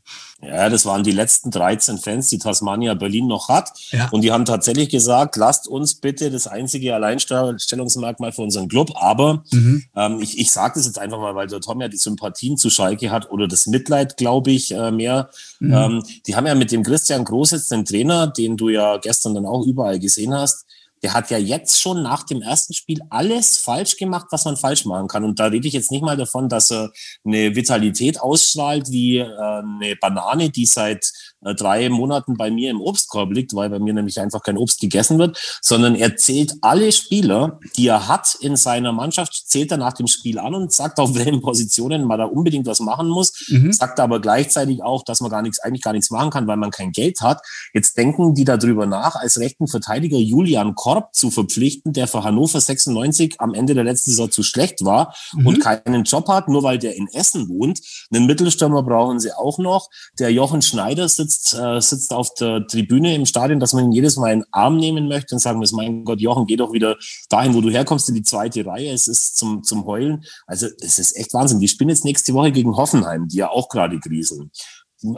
Ja, 0.42 0.70
das 0.70 0.86
waren 0.86 1.02
die 1.02 1.12
letzten 1.12 1.50
13 1.50 1.98
Fans, 1.98 2.28
die 2.28 2.38
Tasmania 2.38 2.94
Berlin 2.94 3.26
noch 3.26 3.48
hat. 3.48 3.72
Ja. 3.90 4.08
Und 4.10 4.22
die 4.22 4.32
haben 4.32 4.46
tatsächlich 4.46 4.88
gesagt, 4.88 5.36
lasst 5.36 5.68
uns 5.68 5.94
bitte 5.94 6.30
das 6.30 6.46
einzige 6.46 6.94
Alleinstellungsmerkmal 6.94 8.32
für 8.32 8.42
unseren 8.42 8.68
Club. 8.68 8.92
Aber 8.94 9.42
mhm. 9.52 9.84
ähm, 9.94 10.20
ich, 10.20 10.38
ich 10.38 10.50
sage 10.50 10.74
das 10.76 10.86
jetzt 10.86 10.98
einfach 10.98 11.18
mal, 11.18 11.34
weil 11.34 11.46
der 11.46 11.60
Tom 11.60 11.80
ja 11.80 11.88
die 11.88 11.98
Sympathien 11.98 12.56
zu 12.56 12.70
Schalke 12.70 13.10
hat 13.10 13.30
oder 13.30 13.48
das 13.48 13.66
Mitleid, 13.66 14.16
glaube 14.16 14.50
ich, 14.50 14.72
äh, 14.72 14.90
mehr. 14.90 15.28
Mhm. 15.58 15.74
Ähm, 15.74 16.02
die 16.26 16.34
haben 16.34 16.46
ja 16.46 16.54
mit 16.54 16.72
dem 16.72 16.82
Christian 16.82 17.24
Groß 17.24 17.50
jetzt 17.50 17.70
den 17.70 17.84
Trainer, 17.84 18.26
den 18.26 18.56
du 18.56 18.70
ja 18.70 18.96
gestern 18.96 19.34
dann 19.34 19.46
auch 19.46 19.66
überall 19.66 19.98
gesehen 19.98 20.34
hast, 20.34 20.64
der 21.02 21.14
hat 21.14 21.30
ja 21.30 21.38
jetzt 21.38 21.80
schon 21.80 22.02
nach 22.02 22.24
dem 22.24 22.42
ersten 22.42 22.74
Spiel 22.74 23.00
alles 23.10 23.58
falsch 23.58 23.96
gemacht, 23.96 24.26
was 24.30 24.44
man 24.44 24.56
falsch 24.56 24.84
machen 24.84 25.08
kann. 25.08 25.24
Und 25.24 25.38
da 25.38 25.46
rede 25.46 25.66
ich 25.66 25.74
jetzt 25.74 25.90
nicht 25.90 26.02
mal 26.02 26.16
davon, 26.16 26.48
dass 26.48 26.70
er 26.70 26.90
eine 27.24 27.54
Vitalität 27.54 28.20
ausstrahlt 28.20 28.90
wie 28.90 29.18
äh, 29.18 29.26
eine 29.26 29.96
Banane, 30.00 30.50
die 30.50 30.66
seit 30.66 31.10
äh, 31.42 31.54
drei 31.54 31.88
Monaten 31.88 32.36
bei 32.36 32.50
mir 32.50 32.70
im 32.70 32.80
Obstkorb 32.80 33.32
liegt, 33.32 33.54
weil 33.54 33.70
bei 33.70 33.78
mir 33.78 33.94
nämlich 33.94 34.20
einfach 34.20 34.42
kein 34.42 34.58
Obst 34.58 34.80
gegessen 34.80 35.18
wird, 35.18 35.38
sondern 35.62 35.94
er 35.94 36.16
zählt 36.16 36.54
alle 36.60 36.92
Spieler, 36.92 37.58
die 37.76 37.86
er 37.86 38.08
hat 38.08 38.36
in 38.40 38.56
seiner 38.56 38.92
Mannschaft, 38.92 39.48
zählt 39.48 39.70
er 39.70 39.78
nach 39.78 39.94
dem 39.94 40.06
Spiel 40.06 40.38
an 40.38 40.54
und 40.54 40.72
sagt, 40.72 40.98
auf 40.98 41.14
welchen 41.14 41.40
Positionen 41.40 42.04
man 42.04 42.18
da 42.18 42.26
unbedingt 42.26 42.66
was 42.66 42.80
machen 42.80 43.08
muss, 43.08 43.32
mhm. 43.48 43.72
sagt 43.72 44.00
aber 44.00 44.20
gleichzeitig 44.20 44.82
auch, 44.82 45.02
dass 45.04 45.20
man 45.20 45.30
gar 45.30 45.42
nichts, 45.42 45.60
eigentlich 45.60 45.82
gar 45.82 45.92
nichts 45.92 46.10
machen 46.10 46.30
kann, 46.30 46.46
weil 46.46 46.56
man 46.56 46.70
kein 46.70 46.92
Geld 46.92 47.20
hat. 47.20 47.40
Jetzt 47.72 47.96
denken 47.96 48.34
die 48.34 48.44
darüber 48.44 48.86
nach, 48.86 49.14
als 49.16 49.38
rechten 49.38 49.66
Verteidiger 49.66 50.18
Julian 50.18 50.74
Korb 50.90 51.14
zu 51.14 51.30
verpflichten, 51.30 51.92
der 51.92 52.08
für 52.08 52.24
Hannover 52.24 52.60
96 52.60 53.36
am 53.38 53.54
Ende 53.54 53.74
der 53.74 53.84
letzten 53.84 54.10
Saison 54.10 54.28
zu 54.28 54.42
schlecht 54.42 54.84
war 54.84 55.14
mhm. 55.34 55.46
und 55.46 55.60
keinen 55.60 56.02
Job 56.02 56.26
hat, 56.26 56.48
nur 56.48 56.64
weil 56.64 56.78
der 56.78 56.96
in 56.96 57.06
Essen 57.06 57.48
wohnt. 57.48 57.78
Einen 58.12 58.26
Mittelstürmer 58.26 58.82
brauchen 58.82 59.20
sie 59.20 59.32
auch 59.32 59.58
noch. 59.58 59.88
Der 60.18 60.32
Jochen 60.32 60.62
Schneider 60.62 61.08
sitzt, 61.08 61.54
äh, 61.54 61.80
sitzt 61.80 62.12
auf 62.12 62.34
der 62.34 62.66
Tribüne 62.66 63.14
im 63.14 63.24
Stadion, 63.24 63.60
dass 63.60 63.72
man 63.72 63.84
ihn 63.84 63.92
jedes 63.92 64.16
Mal 64.16 64.32
in 64.32 64.40
den 64.40 64.48
Arm 64.50 64.78
nehmen 64.78 65.06
möchte 65.06 65.36
und 65.36 65.38
sagen 65.38 65.60
muss, 65.60 65.70
mein 65.70 66.04
Gott, 66.04 66.20
Jochen, 66.20 66.46
geh 66.46 66.56
doch 66.56 66.72
wieder 66.72 66.96
dahin, 67.28 67.54
wo 67.54 67.60
du 67.60 67.70
herkommst, 67.70 68.08
in 68.08 68.16
die 68.16 68.24
zweite 68.24 68.66
Reihe. 68.66 68.92
Es 68.92 69.06
ist 69.06 69.36
zum, 69.36 69.62
zum 69.62 69.84
Heulen. 69.84 70.24
Also 70.48 70.66
es 70.80 70.98
ist 70.98 71.16
echt 71.16 71.32
Wahnsinn. 71.34 71.60
Die 71.60 71.68
spielen 71.68 71.90
jetzt 71.90 72.04
nächste 72.04 72.34
Woche 72.34 72.50
gegen 72.50 72.76
Hoffenheim, 72.76 73.28
die 73.28 73.36
ja 73.36 73.50
auch 73.50 73.68
gerade 73.68 74.00
grieseln. 74.00 74.50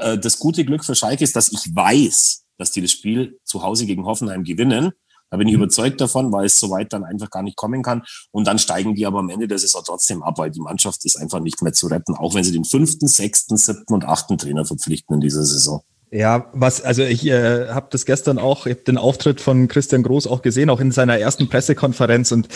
Äh, 0.01 0.19
das 0.19 0.39
gute 0.39 0.67
Glück 0.67 0.85
für 0.85 0.95
Schalke 0.95 1.25
ist, 1.25 1.35
dass 1.35 1.51
ich 1.51 1.75
weiß, 1.75 2.45
dass 2.59 2.73
die 2.73 2.83
das 2.83 2.93
Spiel 2.93 3.41
zu 3.45 3.63
Hause 3.63 3.87
gegen 3.87 4.05
Hoffenheim 4.05 4.45
gewinnen. 4.45 4.93
Da 5.33 5.39
bin 5.39 5.49
ich 5.49 5.55
mhm. 5.55 5.63
überzeugt 5.63 5.99
davon, 5.99 6.31
weil 6.31 6.45
es 6.45 6.57
so 6.57 6.69
weit 6.69 6.93
dann 6.93 7.05
einfach 7.05 7.31
gar 7.31 7.43
nicht 7.43 7.57
kommen 7.57 7.83
kann. 7.83 8.03
Und 8.33 8.47
dann 8.47 8.59
steigen 8.59 8.95
die 8.95 9.07
aber 9.07 9.21
am 9.21 9.31
Ende 9.31 9.49
der 9.49 9.59
Saison 9.59 9.83
trotzdem 9.83 10.23
ab, 10.23 10.37
weil 10.37 10.51
die 10.51 10.61
Mannschaft 10.61 11.07
ist 11.07 11.17
einfach 11.17 11.41
nicht 11.41 11.63
mehr 11.63 11.73
zu 11.73 11.87
retten, 11.87 12.15
auch 12.15 12.35
wenn 12.35 12.45
sie 12.45 12.53
den 12.53 12.67
fünften, 12.67 13.09
sechsten, 13.09 13.57
siebten 13.57 13.95
und 13.95 14.05
achten 14.05 14.37
Trainer 14.37 14.67
verpflichten 14.67 15.15
in 15.15 15.21
dieser 15.23 15.45
Saison. 15.45 15.83
Ja, 16.11 16.51
was, 16.53 16.83
also 16.83 17.03
ich 17.03 17.27
äh, 17.27 17.69
habe 17.69 17.87
das 17.89 18.05
gestern 18.05 18.39
auch, 18.39 18.67
ich 18.67 18.75
habe 18.75 18.83
den 18.83 18.99
Auftritt 18.99 19.41
von 19.41 19.69
Christian 19.69 20.03
Groß 20.03 20.27
auch 20.27 20.43
gesehen, 20.43 20.69
auch 20.69 20.81
in 20.81 20.93
seiner 20.93 21.19
ersten 21.19 21.49
Pressekonferenz. 21.49 22.31
Und 22.31 22.49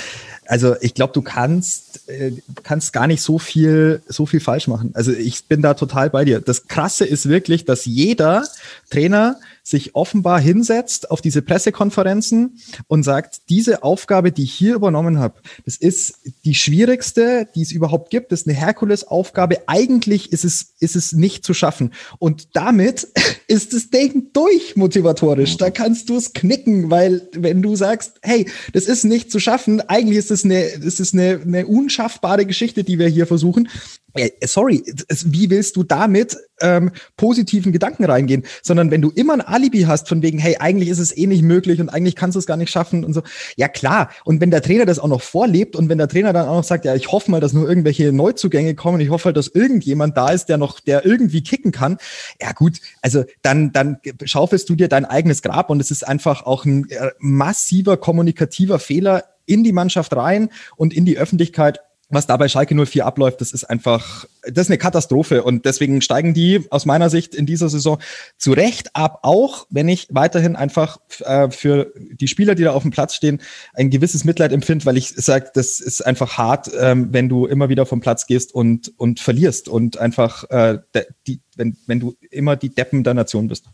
also 0.44 0.76
ich 0.82 0.92
glaube, 0.92 1.14
du 1.14 1.22
kannst, 1.22 2.06
äh, 2.10 2.32
kannst 2.62 2.92
gar 2.92 3.06
nicht 3.06 3.22
so 3.22 3.38
viel, 3.38 4.02
so 4.06 4.26
viel 4.26 4.40
falsch 4.40 4.68
machen. 4.68 4.90
Also 4.92 5.12
ich 5.12 5.46
bin 5.46 5.62
da 5.62 5.72
total 5.72 6.10
bei 6.10 6.26
dir. 6.26 6.42
Das 6.42 6.66
Krasse 6.66 7.06
ist 7.06 7.30
wirklich, 7.30 7.64
dass 7.64 7.86
jeder 7.86 8.46
Trainer 8.90 9.36
sich 9.66 9.96
offenbar 9.96 10.38
hinsetzt 10.38 11.10
auf 11.10 11.20
diese 11.20 11.42
Pressekonferenzen 11.42 12.60
und 12.86 13.02
sagt, 13.02 13.48
diese 13.48 13.82
Aufgabe, 13.82 14.30
die 14.30 14.44
ich 14.44 14.54
hier 14.54 14.76
übernommen 14.76 15.18
habe, 15.18 15.40
das 15.64 15.76
ist 15.76 16.20
die 16.44 16.54
schwierigste, 16.54 17.48
die 17.52 17.62
es 17.62 17.72
überhaupt 17.72 18.10
gibt. 18.10 18.30
Das 18.30 18.42
ist 18.42 18.48
eine 18.48 18.56
Herkulesaufgabe. 18.56 19.66
Eigentlich 19.66 20.32
ist 20.32 20.44
es, 20.44 20.74
ist 20.78 20.94
es 20.94 21.12
nicht 21.14 21.44
zu 21.44 21.52
schaffen. 21.52 21.92
Und 22.20 22.54
damit 22.54 23.08
ist 23.48 23.72
das 23.72 23.90
Ding 23.90 24.30
durch 24.32 24.76
motivatorisch. 24.76 25.56
Da 25.56 25.70
kannst 25.70 26.08
du 26.08 26.16
es 26.16 26.32
knicken, 26.32 26.90
weil 26.90 27.28
wenn 27.32 27.62
du 27.62 27.76
sagst, 27.76 28.14
hey, 28.22 28.48
das 28.72 28.86
ist 28.86 29.04
nicht 29.04 29.30
zu 29.30 29.38
schaffen, 29.38 29.80
eigentlich 29.82 30.18
ist 30.18 30.30
es 30.30 30.44
eine, 30.44 30.64
das 30.82 31.00
ist 31.00 31.14
eine, 31.14 31.40
eine 31.44 31.66
unschaffbare 31.66 32.46
Geschichte, 32.46 32.82
die 32.82 32.98
wir 32.98 33.08
hier 33.08 33.26
versuchen. 33.26 33.68
Äh, 34.16 34.30
sorry, 34.46 34.82
wie 35.26 35.50
willst 35.50 35.76
du 35.76 35.82
damit 35.82 36.36
ähm, 36.60 36.90
positiven 37.16 37.72
Gedanken 37.72 38.04
reingehen? 38.04 38.44
Sondern 38.62 38.90
wenn 38.90 39.02
du 39.02 39.10
immer 39.10 39.34
ein 39.34 39.40
Alibi 39.42 39.82
hast 39.82 40.08
von 40.08 40.22
wegen, 40.22 40.38
hey, 40.38 40.56
eigentlich 40.58 40.88
ist 40.88 40.98
es 40.98 41.16
eh 41.16 41.26
nicht 41.26 41.42
möglich 41.42 41.80
und 41.80 41.88
eigentlich 41.90 42.16
kannst 42.16 42.34
du 42.34 42.38
es 42.38 42.46
gar 42.46 42.56
nicht 42.56 42.70
schaffen 42.70 43.04
und 43.04 43.12
so. 43.12 43.22
Ja 43.56 43.68
klar. 43.68 44.10
Und 44.24 44.40
wenn 44.40 44.50
der 44.50 44.62
Trainer 44.62 44.86
das 44.86 44.98
auch 44.98 45.08
noch 45.08 45.22
vorlebt 45.22 45.76
und 45.76 45.88
wenn 45.88 45.98
der 45.98 46.08
Trainer 46.08 46.32
dann 46.32 46.48
auch 46.48 46.56
noch 46.56 46.64
sagt, 46.64 46.84
ja, 46.84 46.94
ich 46.94 47.12
hoffe 47.12 47.30
mal, 47.30 47.40
dass 47.40 47.52
nur 47.52 47.68
irgendwelche 47.68 48.12
Neuzugänge 48.12 48.74
kommen, 48.74 49.00
ich 49.00 49.10
hoffe 49.10 49.26
halt, 49.26 49.36
dass 49.36 49.48
irgendjemand 49.48 50.16
da 50.16 50.30
ist, 50.30 50.46
der 50.46 50.56
noch, 50.56 50.80
der 50.80 51.04
irgendwie 51.04 51.42
kicken 51.42 51.72
kann. 51.72 51.98
Ja 52.40 52.52
gut, 52.52 52.80
also 53.02 53.24
dann, 53.42 53.72
dann 53.72 53.98
schaufelst 54.24 54.68
du 54.68 54.74
dir 54.74 54.88
dein 54.88 55.04
eigenes 55.04 55.42
Grab 55.42 55.70
und 55.70 55.80
es 55.80 55.90
ist 55.90 56.06
einfach 56.06 56.44
auch 56.44 56.64
ein 56.64 56.88
äh, 56.90 57.10
massiver 57.18 57.96
kommunikativer 57.96 58.78
Fehler 58.78 59.24
in 59.46 59.64
die 59.64 59.72
Mannschaft 59.72 60.14
rein 60.16 60.50
und 60.76 60.92
in 60.92 61.04
die 61.04 61.18
Öffentlichkeit 61.18 61.80
was 62.08 62.26
da 62.26 62.36
bei 62.36 62.48
Schalke 62.48 62.74
04 62.74 63.04
abläuft, 63.04 63.40
das 63.40 63.52
ist 63.52 63.64
einfach, 63.64 64.26
das 64.42 64.66
ist 64.66 64.70
eine 64.70 64.78
Katastrophe. 64.78 65.42
Und 65.42 65.64
deswegen 65.64 66.00
steigen 66.00 66.34
die 66.34 66.64
aus 66.70 66.86
meiner 66.86 67.10
Sicht 67.10 67.34
in 67.34 67.46
dieser 67.46 67.68
Saison 67.68 67.98
zu 68.38 68.52
Recht 68.52 68.94
ab, 68.94 69.20
auch 69.22 69.66
wenn 69.70 69.88
ich 69.88 70.06
weiterhin 70.10 70.54
einfach 70.54 70.98
äh, 71.20 71.50
für 71.50 71.92
die 71.96 72.28
Spieler, 72.28 72.54
die 72.54 72.62
da 72.62 72.72
auf 72.72 72.82
dem 72.82 72.92
Platz 72.92 73.14
stehen, 73.14 73.42
ein 73.74 73.90
gewisses 73.90 74.24
Mitleid 74.24 74.52
empfinde, 74.52 74.86
weil 74.86 74.96
ich 74.96 75.08
sage, 75.08 75.50
das 75.54 75.80
ist 75.80 76.06
einfach 76.06 76.38
hart, 76.38 76.70
ähm, 76.78 77.08
wenn 77.12 77.28
du 77.28 77.46
immer 77.46 77.68
wieder 77.68 77.86
vom 77.86 78.00
Platz 78.00 78.26
gehst 78.26 78.54
und, 78.54 78.92
und 78.98 79.18
verlierst 79.18 79.68
und 79.68 79.98
einfach, 79.98 80.44
äh, 80.50 80.78
die, 81.26 81.40
wenn, 81.56 81.76
wenn 81.86 81.98
du 81.98 82.14
immer 82.30 82.54
die 82.54 82.72
Deppen 82.72 83.02
der 83.02 83.14
Nation 83.14 83.48
bist. 83.48 83.66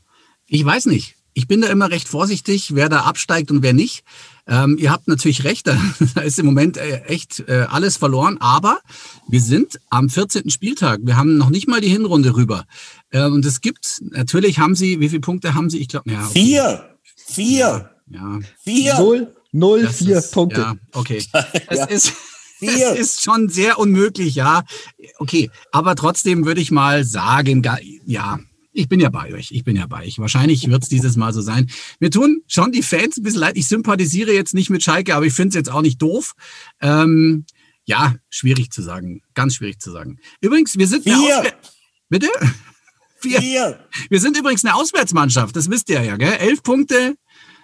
Ich 0.47 0.65
weiß 0.65 0.87
nicht. 0.87 1.17
Ich 1.35 1.49
bin 1.49 1.63
da 1.63 1.69
immer 1.69 1.91
recht 1.91 2.09
vorsichtig, 2.09 2.75
wer 2.75 2.89
da 2.89 3.01
absteigt 3.01 3.51
und 3.51 3.63
wer 3.63 3.73
nicht. 3.73 4.05
Ähm, 4.47 4.77
ihr 4.79 4.91
habt 4.91 5.09
natürlich 5.09 5.45
recht, 5.45 5.67
da 6.15 6.21
ist 6.21 6.39
im 6.39 6.47
Moment 6.47 6.77
äh, 6.77 7.03
echt 7.05 7.45
äh, 7.49 7.67
alles 7.71 7.97
verloren, 7.97 8.39
aber 8.41 8.81
wir 9.29 9.41
sind 9.41 9.81
am 9.89 10.09
14. 10.09 10.51
Spieltag. 10.51 11.01
Wir 11.05 11.17
haben 11.17 11.37
noch 11.37 11.51
nicht 11.51 11.69
mal 11.69 11.81
die 11.81 11.89
Hinrunde 11.89 12.35
rüber. 12.35 12.65
Äh, 13.11 13.25
und 13.25 13.47
es 13.47 13.61
gibt, 13.61 14.03
natürlich 14.11 14.59
haben 14.59 14.75
sie, 14.75 15.01
wie 15.01 15.09
viele 15.09 15.21
Punkte 15.21 15.55
haben 15.55 15.71
sie? 15.71 15.79
Ich 15.79 15.89
glaube, 15.89 16.11
ja. 16.11 16.21
Okay. 16.27 16.33
Vier! 16.33 16.99
Vier! 17.15 17.91
Ja. 18.09 18.41
Vier! 18.63 18.99
Null, 18.99 19.35
null, 19.53 19.83
das 19.83 19.97
vier 19.99 20.19
ist, 20.19 20.33
Punkte. 20.33 20.61
Ja, 20.61 20.75
okay. 20.93 21.25
Es 21.69 21.79
ja. 21.79 21.85
ist. 21.87 22.13
Es 22.65 22.97
ist 22.97 23.23
schon 23.25 23.49
sehr 23.49 23.81
unmöglich, 23.81 24.37
ja. 24.37 24.63
Okay, 25.19 25.51
aber 25.73 25.97
trotzdem 25.97 26.47
würde 26.47 26.61
ich 26.61 26.71
mal 26.71 27.05
sagen, 27.05 27.69
ja, 28.07 28.39
ich 28.73 28.89
bin 28.89 29.01
ja 29.01 29.11
bei 29.11 29.33
euch. 29.35 29.51
Ich 29.51 29.65
bin 29.65 29.77
ja 29.77 29.87
bei 29.87 30.07
euch. 30.07 30.19
Wahrscheinlich 30.19 30.69
wird 30.69 30.83
es 30.83 30.89
dieses 30.89 31.17
Mal 31.17 31.33
so 31.33 31.41
sein. 31.41 31.71
Mir 32.01 32.11
tun 32.11 32.43
schon 32.47 32.73
die 32.73 32.83
Fans 32.83 33.17
ein 33.17 33.23
bisschen 33.23 33.41
leid. 33.41 33.57
Ich 33.57 33.69
sympathisiere 33.69 34.33
jetzt 34.33 34.55
nicht 34.55 34.71
mit 34.71 34.83
Schalke, 34.83 35.15
aber 35.15 35.27
ich 35.27 35.35
finde 35.35 35.51
es 35.51 35.55
jetzt 35.55 35.71
auch 35.71 35.83
nicht 35.83 36.01
doof. 36.01 36.33
Ähm, 36.81 37.45
ja, 37.85 38.15
schwierig 38.31 38.71
zu 38.71 38.83
sagen. 38.83 39.23
Ganz 39.35 39.57
schwierig 39.57 39.81
zu 39.81 39.91
sagen. 39.91 40.19
Übrigens, 40.41 40.77
wir 40.79 40.87
sind 40.87 41.05
Vier. 41.05 41.53
Bitte? 42.09 42.29
Vier. 43.21 43.41
Vier. 43.41 43.89
Wir 44.09 44.21
sind 44.21 44.37
übrigens 44.37 44.65
eine 44.65 44.75
Auswärtsmannschaft. 44.75 45.55
Das 45.55 45.71
wisst 45.71 45.89
ihr 45.91 46.03
ja, 46.03 46.17
gell? 46.17 46.33
Elf 46.33 46.63
Punkte 46.63 47.17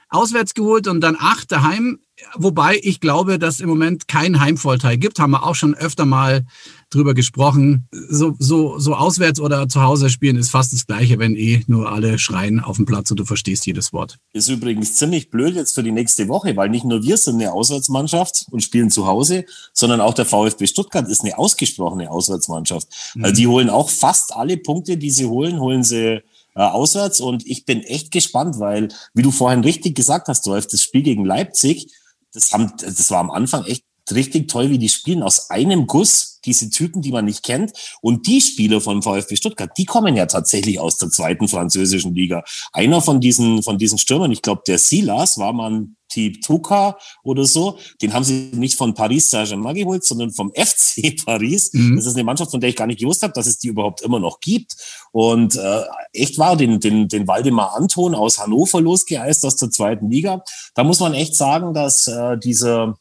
auswärts 0.09 0.55
geholt 0.55 0.87
und 0.87 1.01
dann 1.01 1.17
acht 1.19 1.51
daheim. 1.53 1.99
Wobei 2.35 2.79
ich 2.83 3.01
glaube, 3.01 3.39
dass 3.39 3.61
im 3.61 3.69
Moment 3.69 4.09
kein 4.09 4.41
Heimvorteil 4.41 4.99
gibt. 4.99 5.19
Haben 5.19 5.33
wir 5.33 5.45
auch 5.45 5.55
schon 5.55 5.75
öfter 5.75 6.05
mal 6.05 6.45
drüber 6.91 7.15
gesprochen. 7.15 7.87
So, 7.93 8.35
so, 8.39 8.79
so 8.79 8.95
auswärts 8.95 9.41
oder 9.41 9.69
zu 9.69 9.83
Hause 9.83 10.09
spielen 10.11 10.37
ist 10.37 10.51
fast 10.51 10.73
das 10.73 10.87
Gleiche, 10.87 11.19
wenn 11.19 11.37
eh 11.37 11.63
nur 11.67 11.91
alle 11.93 12.19
schreien 12.19 12.61
auf 12.61 12.77
dem 12.77 12.87
Platz 12.87 13.11
und 13.11 13.21
du 13.21 13.25
verstehst 13.25 13.67
jedes 13.67 13.93
Wort. 13.93 14.19
Ist 14.33 14.49
übrigens 14.49 14.95
ziemlich 14.95 15.31
blöd 15.31 15.55
jetzt 15.55 15.75
für 15.75 15.83
die 15.83 15.93
nächste 15.93 16.29
Woche, 16.29 16.57
weil 16.57 16.71
nicht 16.71 16.85
nur 16.85 17.03
wir 17.03 17.17
sind 17.17 17.35
eine 17.35 17.53
Auswärtsmannschaft 17.53 18.47
und 18.51 18.63
spielen 18.63 18.91
zu 18.91 19.07
Hause, 19.07 19.45
sondern 19.73 20.01
auch 20.01 20.15
der 20.15 20.25
VfB 20.25 20.67
Stuttgart 20.67 21.09
ist 21.09 21.23
eine 21.23 21.37
ausgesprochene 21.39 22.11
Auswärtsmannschaft. 22.11 22.89
Mhm. 23.15 23.25
Also 23.25 23.37
die 23.37 23.47
holen 23.47 23.71
auch 23.71 23.91
fast 23.91 24.35
alle 24.35 24.57
Punkte, 24.57 24.97
die 24.97 25.11
sie 25.11 25.27
holen, 25.27 25.61
holen 25.61 25.85
sie 25.85 26.23
äh, 26.55 26.63
auswärts. 26.63 27.21
Und 27.21 27.47
ich 27.47 27.67
bin 27.67 27.83
echt 27.83 28.11
gespannt, 28.11 28.59
weil, 28.59 28.89
wie 29.15 29.23
du 29.23 29.31
vorhin 29.31 29.61
richtig 29.61 29.95
gesagt 29.95 30.29
hast, 30.29 30.47
Rolf, 30.47 30.67
das 30.67 30.83
Spiel 30.83 31.03
gegen 31.03 31.25
Leipzig, 31.25 31.89
das, 32.33 32.53
haben, 32.53 32.73
das 32.79 33.11
war 33.11 33.21
am 33.21 33.31
Anfang 33.31 33.65
echt 33.65 33.85
richtig 34.15 34.49
toll, 34.49 34.71
wie 34.71 34.79
die 34.79 34.89
spielen 34.89 35.23
aus 35.23 35.51
einem 35.51 35.87
Guss, 35.87 36.41
diese 36.45 36.71
Typen, 36.71 37.03
die 37.03 37.13
man 37.13 37.25
nicht 37.25 37.43
kennt. 37.43 37.73
Und 38.01 38.27
die 38.27 38.41
Spieler 38.41 38.81
von 38.81 39.03
VfB 39.03 39.37
Stuttgart, 39.37 39.71
die 39.77 39.85
kommen 39.85 40.17
ja 40.17 40.27
tatsächlich 40.27 40.79
aus 40.79 40.97
der 40.97 41.11
zweiten 41.11 41.49
französischen 41.49 42.15
Liga. 42.15 42.45
Einer 42.73 43.01
von 43.01 43.21
diesen, 43.21 43.63
von 43.63 43.79
diesen 43.79 43.99
Stürmern, 43.99 44.33
ich 44.33 44.43
glaube, 44.43 44.63
der 44.67 44.79
Silas 44.79 45.39
war 45.39 45.53
man 45.53 45.97
Typ 46.09 46.41
Tuka 46.41 46.97
oder 47.23 47.45
so, 47.45 47.79
den 48.01 48.15
haben 48.15 48.25
sie 48.25 48.51
nicht 48.55 48.79
von 48.79 48.95
Paris 48.95 49.29
Saint-Germain 49.31 49.75
geholt, 49.75 50.05
sondern 50.05 50.31
vom 50.31 50.51
FC 50.55 51.23
Paris. 51.25 51.71
Mhm. 51.73 51.97
Das 51.97 52.07
ist 52.07 52.15
eine 52.15 52.25
Mannschaft, 52.25 52.51
von 52.51 52.61
der 52.61 52.71
ich 52.71 52.77
gar 52.77 52.87
nicht 52.87 53.01
gewusst 53.01 53.23
habe, 53.23 53.35
dass 53.35 53.47
es 53.47 53.59
die 53.59 53.69
überhaupt 53.69 54.01
immer 54.01 54.19
noch 54.19 54.41
gibt. 54.41 54.75
Und 55.13 55.57
äh, 55.57 55.83
echt 56.13 56.39
war 56.39 56.57
den, 56.57 56.81
den, 56.81 57.09
den 57.09 57.29
Waldemar 57.29 57.75
Anton 57.77 58.15
aus 58.15 58.39
Hannover 58.39 58.81
losgeeist 58.81 59.45
aus 59.45 59.57
der 59.57 59.71
zweiten 59.71 60.11
Liga. 60.11 60.43
Da 60.75 60.85
muss 60.85 61.01
man 61.01 61.15
echt 61.15 61.35
sagen, 61.37 61.75
dass 61.75 62.07
äh, 62.07 62.39
dieser 62.39 62.97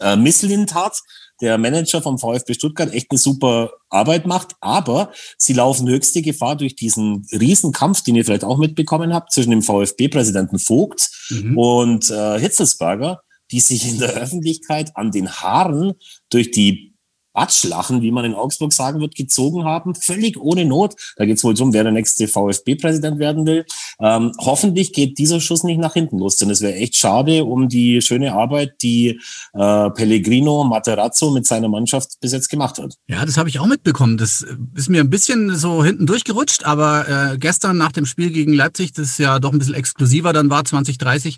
äh, 0.00 0.16
Misslintat, 0.16 1.00
der 1.40 1.58
Manager 1.58 2.00
vom 2.00 2.18
VfB 2.18 2.54
Stuttgart, 2.54 2.92
echt 2.92 3.10
eine 3.10 3.18
super 3.18 3.72
Arbeit 3.90 4.26
macht. 4.26 4.52
Aber 4.60 5.12
sie 5.36 5.52
laufen 5.52 5.88
höchste 5.88 6.22
Gefahr 6.22 6.56
durch 6.56 6.76
diesen 6.76 7.26
Riesenkampf, 7.32 8.02
den 8.02 8.16
ihr 8.16 8.24
vielleicht 8.24 8.44
auch 8.44 8.58
mitbekommen 8.58 9.12
habt, 9.12 9.32
zwischen 9.32 9.50
dem 9.50 9.62
VfB-Präsidenten 9.62 10.58
Vogt 10.58 11.10
mhm. 11.30 11.58
und 11.58 12.10
äh, 12.10 12.38
Hitzelsberger, 12.40 13.20
die 13.50 13.60
sich 13.60 13.88
in 13.88 13.98
der 13.98 14.14
Öffentlichkeit 14.14 14.96
an 14.96 15.10
den 15.10 15.30
Haaren 15.30 15.92
durch 16.30 16.50
die 16.50 16.95
Batschlachen, 17.36 18.00
wie 18.00 18.10
man 18.10 18.24
in 18.24 18.34
Augsburg 18.34 18.72
sagen 18.72 18.98
wird, 19.00 19.14
gezogen 19.14 19.64
haben, 19.64 19.94
völlig 19.94 20.40
ohne 20.40 20.64
Not. 20.64 20.94
Da 21.16 21.26
geht 21.26 21.36
es 21.36 21.44
wohl 21.44 21.52
darum, 21.52 21.74
wer 21.74 21.84
der 21.84 21.92
nächste 21.92 22.26
VfB-Präsident 22.26 23.18
werden 23.18 23.46
will. 23.46 23.66
Ähm, 24.00 24.32
hoffentlich 24.38 24.94
geht 24.94 25.18
dieser 25.18 25.40
Schuss 25.40 25.62
nicht 25.62 25.78
nach 25.78 25.92
hinten 25.92 26.18
los, 26.18 26.36
denn 26.36 26.48
es 26.48 26.62
wäre 26.62 26.74
echt 26.74 26.96
schade 26.96 27.44
um 27.44 27.68
die 27.68 28.00
schöne 28.00 28.32
Arbeit, 28.32 28.76
die 28.82 29.20
äh, 29.52 29.90
Pellegrino 29.90 30.64
Materazzo 30.64 31.30
mit 31.30 31.46
seiner 31.46 31.68
Mannschaft 31.68 32.18
bis 32.20 32.32
jetzt 32.32 32.48
gemacht 32.48 32.78
hat. 32.78 32.94
Ja, 33.06 33.24
das 33.26 33.36
habe 33.36 33.50
ich 33.50 33.58
auch 33.58 33.66
mitbekommen. 33.66 34.16
Das 34.16 34.44
ist 34.74 34.88
mir 34.88 35.02
ein 35.02 35.10
bisschen 35.10 35.54
so 35.56 35.84
hinten 35.84 36.06
durchgerutscht, 36.06 36.64
aber 36.64 37.34
äh, 37.34 37.38
gestern 37.38 37.76
nach 37.76 37.92
dem 37.92 38.06
Spiel 38.06 38.30
gegen 38.30 38.54
Leipzig, 38.54 38.94
das 38.94 39.18
ja 39.18 39.38
doch 39.40 39.52
ein 39.52 39.58
bisschen 39.58 39.74
exklusiver 39.74 40.32
dann 40.32 40.48
war, 40.48 40.64
2030, 40.64 41.36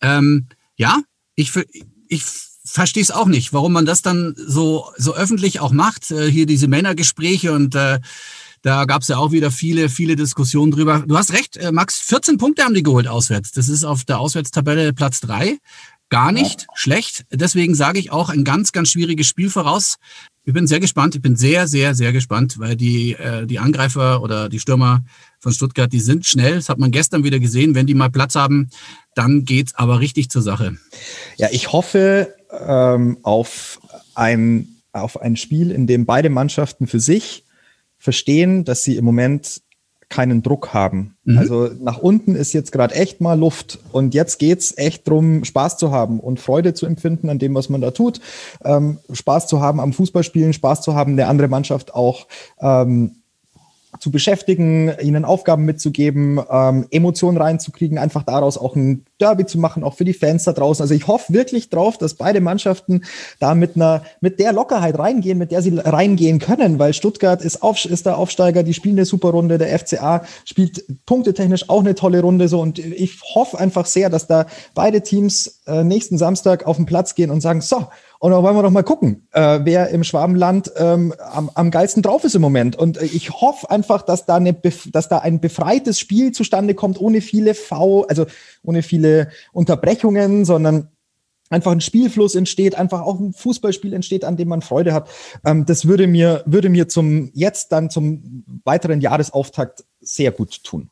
ähm, 0.00 0.46
ja, 0.76 1.00
ich, 1.34 1.50
ich 2.08 2.24
verstehe 2.70 3.02
es 3.02 3.10
auch 3.10 3.26
nicht, 3.26 3.52
warum 3.52 3.72
man 3.72 3.86
das 3.86 4.02
dann 4.02 4.34
so, 4.36 4.90
so 4.96 5.14
öffentlich 5.14 5.60
auch 5.60 5.72
macht. 5.72 6.10
Äh, 6.10 6.30
hier 6.30 6.46
diese 6.46 6.68
Männergespräche 6.68 7.52
und 7.52 7.74
äh, 7.74 8.00
da 8.62 8.84
gab 8.84 9.02
es 9.02 9.08
ja 9.08 9.16
auch 9.16 9.32
wieder 9.32 9.50
viele, 9.50 9.88
viele 9.88 10.16
Diskussionen 10.16 10.70
drüber. 10.70 11.02
Du 11.06 11.16
hast 11.16 11.32
recht, 11.32 11.56
äh, 11.56 11.72
Max, 11.72 11.98
14 12.00 12.36
Punkte 12.36 12.62
haben 12.62 12.74
die 12.74 12.82
geholt 12.82 13.08
auswärts. 13.08 13.52
Das 13.52 13.68
ist 13.68 13.84
auf 13.84 14.04
der 14.04 14.20
Auswärtstabelle 14.20 14.92
Platz 14.92 15.20
drei. 15.20 15.58
Gar 16.10 16.32
nicht 16.32 16.62
ja. 16.62 16.66
schlecht. 16.74 17.24
Deswegen 17.30 17.74
sage 17.74 17.98
ich 17.98 18.10
auch 18.10 18.28
ein 18.28 18.44
ganz, 18.44 18.72
ganz 18.72 18.90
schwieriges 18.90 19.28
Spiel 19.28 19.48
voraus. 19.48 19.96
Ich 20.44 20.52
bin 20.52 20.66
sehr 20.66 20.80
gespannt. 20.80 21.14
Ich 21.14 21.22
bin 21.22 21.36
sehr, 21.36 21.68
sehr, 21.68 21.94
sehr 21.94 22.12
gespannt, 22.12 22.58
weil 22.58 22.76
die, 22.76 23.12
äh, 23.12 23.46
die 23.46 23.60
Angreifer 23.60 24.20
oder 24.20 24.48
die 24.48 24.58
Stürmer 24.58 25.04
von 25.38 25.52
Stuttgart, 25.52 25.90
die 25.92 26.00
sind 26.00 26.26
schnell. 26.26 26.56
Das 26.56 26.68
hat 26.68 26.78
man 26.78 26.90
gestern 26.90 27.24
wieder 27.24 27.38
gesehen. 27.38 27.74
Wenn 27.74 27.86
die 27.86 27.94
mal 27.94 28.10
Platz 28.10 28.34
haben, 28.34 28.68
dann 29.14 29.44
geht's 29.44 29.74
aber 29.74 30.00
richtig 30.00 30.28
zur 30.28 30.42
Sache. 30.42 30.76
Ja, 31.36 31.48
ich 31.52 31.72
hoffe 31.72 32.34
ähm, 32.66 33.18
auf, 33.22 33.80
ein, 34.14 34.68
auf 34.92 35.20
ein 35.20 35.36
Spiel, 35.36 35.70
in 35.70 35.86
dem 35.86 36.06
beide 36.06 36.30
Mannschaften 36.30 36.86
für 36.86 37.00
sich 37.00 37.44
verstehen, 37.98 38.64
dass 38.64 38.82
sie 38.82 38.96
im 38.96 39.04
Moment 39.04 39.62
keinen 40.10 40.42
Druck 40.42 40.74
haben. 40.74 41.16
Mhm. 41.24 41.38
Also 41.38 41.70
nach 41.80 41.98
unten 41.98 42.34
ist 42.34 42.52
jetzt 42.52 42.72
gerade 42.72 42.94
echt 42.96 43.20
mal 43.20 43.38
Luft 43.38 43.78
und 43.92 44.12
jetzt 44.12 44.38
geht's 44.38 44.76
echt 44.76 45.08
drum, 45.08 45.44
Spaß 45.44 45.78
zu 45.78 45.92
haben 45.92 46.18
und 46.18 46.40
Freude 46.40 46.74
zu 46.74 46.84
empfinden 46.84 47.30
an 47.30 47.38
dem, 47.38 47.54
was 47.54 47.68
man 47.68 47.80
da 47.80 47.92
tut, 47.92 48.20
ähm, 48.64 48.98
Spaß 49.10 49.46
zu 49.46 49.60
haben 49.60 49.78
am 49.78 49.92
Fußballspielen, 49.92 50.52
Spaß 50.52 50.82
zu 50.82 50.94
haben, 50.96 51.12
eine 51.12 51.28
andere 51.28 51.46
Mannschaft 51.46 51.94
auch 51.94 52.26
ähm, 52.60 53.19
zu 53.98 54.10
beschäftigen, 54.10 54.92
ihnen 55.02 55.24
Aufgaben 55.24 55.64
mitzugeben, 55.64 56.40
ähm, 56.50 56.86
Emotionen 56.90 57.36
reinzukriegen, 57.36 57.98
einfach 57.98 58.22
daraus 58.22 58.56
auch 58.56 58.76
ein 58.76 59.04
Derby 59.20 59.46
zu 59.46 59.58
machen, 59.58 59.82
auch 59.82 59.94
für 59.94 60.04
die 60.04 60.12
Fans 60.12 60.44
da 60.44 60.52
draußen. 60.52 60.82
Also 60.82 60.94
ich 60.94 61.06
hoffe 61.06 61.32
wirklich 61.32 61.70
drauf, 61.70 61.98
dass 61.98 62.14
beide 62.14 62.40
Mannschaften 62.40 63.02
da 63.40 63.54
mit 63.54 63.76
einer, 63.76 64.02
mit 64.20 64.38
der 64.38 64.52
Lockerheit 64.52 64.98
reingehen, 64.98 65.38
mit 65.38 65.50
der 65.50 65.60
sie 65.62 65.76
reingehen 65.76 66.38
können, 66.38 66.78
weil 66.78 66.94
Stuttgart 66.94 67.42
ist, 67.42 67.62
auf, 67.62 67.84
ist 67.84 68.06
der 68.06 68.16
Aufsteiger, 68.16 68.62
die 68.62 68.74
spielen 68.74 68.96
eine 68.96 69.04
super 69.04 69.30
Runde, 69.30 69.58
der 69.58 69.76
FCA 69.78 70.24
spielt 70.44 70.84
punktetechnisch 71.04 71.68
auch 71.68 71.80
eine 71.80 71.94
tolle 71.94 72.20
Runde 72.20 72.48
so 72.48 72.60
und 72.60 72.78
ich 72.78 73.20
hoffe 73.34 73.58
einfach 73.58 73.86
sehr, 73.86 74.08
dass 74.08 74.26
da 74.26 74.46
beide 74.74 75.02
Teams 75.02 75.60
äh, 75.66 75.84
nächsten 75.84 76.16
Samstag 76.16 76.66
auf 76.66 76.76
den 76.76 76.86
Platz 76.86 77.14
gehen 77.14 77.30
und 77.30 77.40
sagen, 77.40 77.60
so, 77.60 77.88
und 78.20 78.32
dann 78.32 78.42
wollen 78.42 78.54
wir 78.54 78.62
doch 78.62 78.70
mal 78.70 78.82
gucken, 78.82 79.26
äh, 79.32 79.60
wer 79.62 79.88
im 79.88 80.04
Schwabenland 80.04 80.70
ähm, 80.76 81.14
am, 81.32 81.50
am 81.54 81.70
geilsten 81.70 82.02
drauf 82.02 82.22
ist 82.22 82.34
im 82.34 82.42
Moment. 82.42 82.76
Und 82.76 83.00
ich 83.00 83.30
hoffe 83.30 83.70
einfach, 83.70 84.02
dass 84.02 84.26
da, 84.26 84.36
eine, 84.36 84.52
dass 84.52 85.08
da 85.08 85.18
ein 85.20 85.40
befreites 85.40 85.98
Spiel 85.98 86.30
zustande 86.32 86.74
kommt, 86.74 87.00
ohne 87.00 87.22
viele 87.22 87.54
V, 87.54 88.04
also 88.08 88.26
ohne 88.62 88.82
viele 88.82 89.30
Unterbrechungen, 89.52 90.44
sondern 90.44 90.88
einfach 91.48 91.72
ein 91.72 91.80
Spielfluss 91.80 92.34
entsteht, 92.34 92.74
einfach 92.74 93.00
auch 93.00 93.18
ein 93.18 93.32
Fußballspiel 93.32 93.94
entsteht, 93.94 94.26
an 94.26 94.36
dem 94.36 94.48
man 94.48 94.60
Freude 94.60 94.92
hat. 94.92 95.08
Ähm, 95.46 95.64
das 95.64 95.86
würde 95.86 96.06
mir, 96.06 96.42
würde 96.44 96.68
mir 96.68 96.88
zum 96.88 97.30
jetzt 97.32 97.72
dann 97.72 97.88
zum 97.88 98.44
weiteren 98.64 99.00
Jahresauftakt 99.00 99.84
sehr 100.02 100.30
gut 100.30 100.62
tun. 100.62 100.90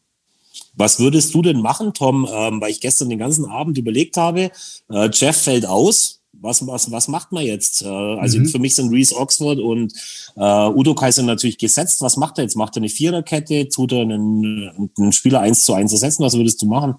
Was 0.72 0.98
würdest 0.98 1.34
du 1.34 1.42
denn 1.42 1.60
machen, 1.60 1.92
Tom? 1.92 2.26
Ähm, 2.32 2.62
weil 2.62 2.70
ich 2.70 2.80
gestern 2.80 3.10
den 3.10 3.18
ganzen 3.18 3.44
Abend 3.44 3.76
überlegt 3.76 4.16
habe, 4.16 4.50
äh, 4.90 5.10
Jeff 5.12 5.36
fällt 5.42 5.66
aus 5.66 6.17
was, 6.40 6.66
was, 6.66 6.90
was 6.90 7.08
macht 7.08 7.32
man 7.32 7.44
jetzt? 7.44 7.82
Äh, 7.82 7.86
also 7.86 8.38
mhm. 8.38 8.46
für 8.46 8.58
mich 8.58 8.74
sind 8.74 8.92
Reese 8.92 9.16
Oxford 9.16 9.58
und 9.58 9.92
äh, 10.36 10.68
Udo 10.68 10.94
Kaiser 10.94 11.22
natürlich 11.22 11.58
gesetzt. 11.58 12.00
Was 12.00 12.16
macht 12.16 12.38
er 12.38 12.44
jetzt? 12.44 12.56
Macht 12.56 12.76
er 12.76 12.78
eine 12.78 12.88
Viererkette? 12.88 13.68
Tut 13.68 13.92
er 13.92 14.02
einen, 14.02 14.90
einen 14.98 15.12
Spieler 15.12 15.40
eins 15.40 15.64
zu 15.64 15.74
eins 15.74 15.92
ersetzen? 15.92 16.24
Was 16.24 16.34
würdest 16.34 16.62
du 16.62 16.66
machen? 16.66 16.94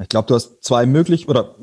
Ich 0.00 0.08
glaube, 0.08 0.28
du 0.28 0.34
hast 0.34 0.62
zwei 0.62 0.84
möglich 0.84 1.28
oder 1.28 1.56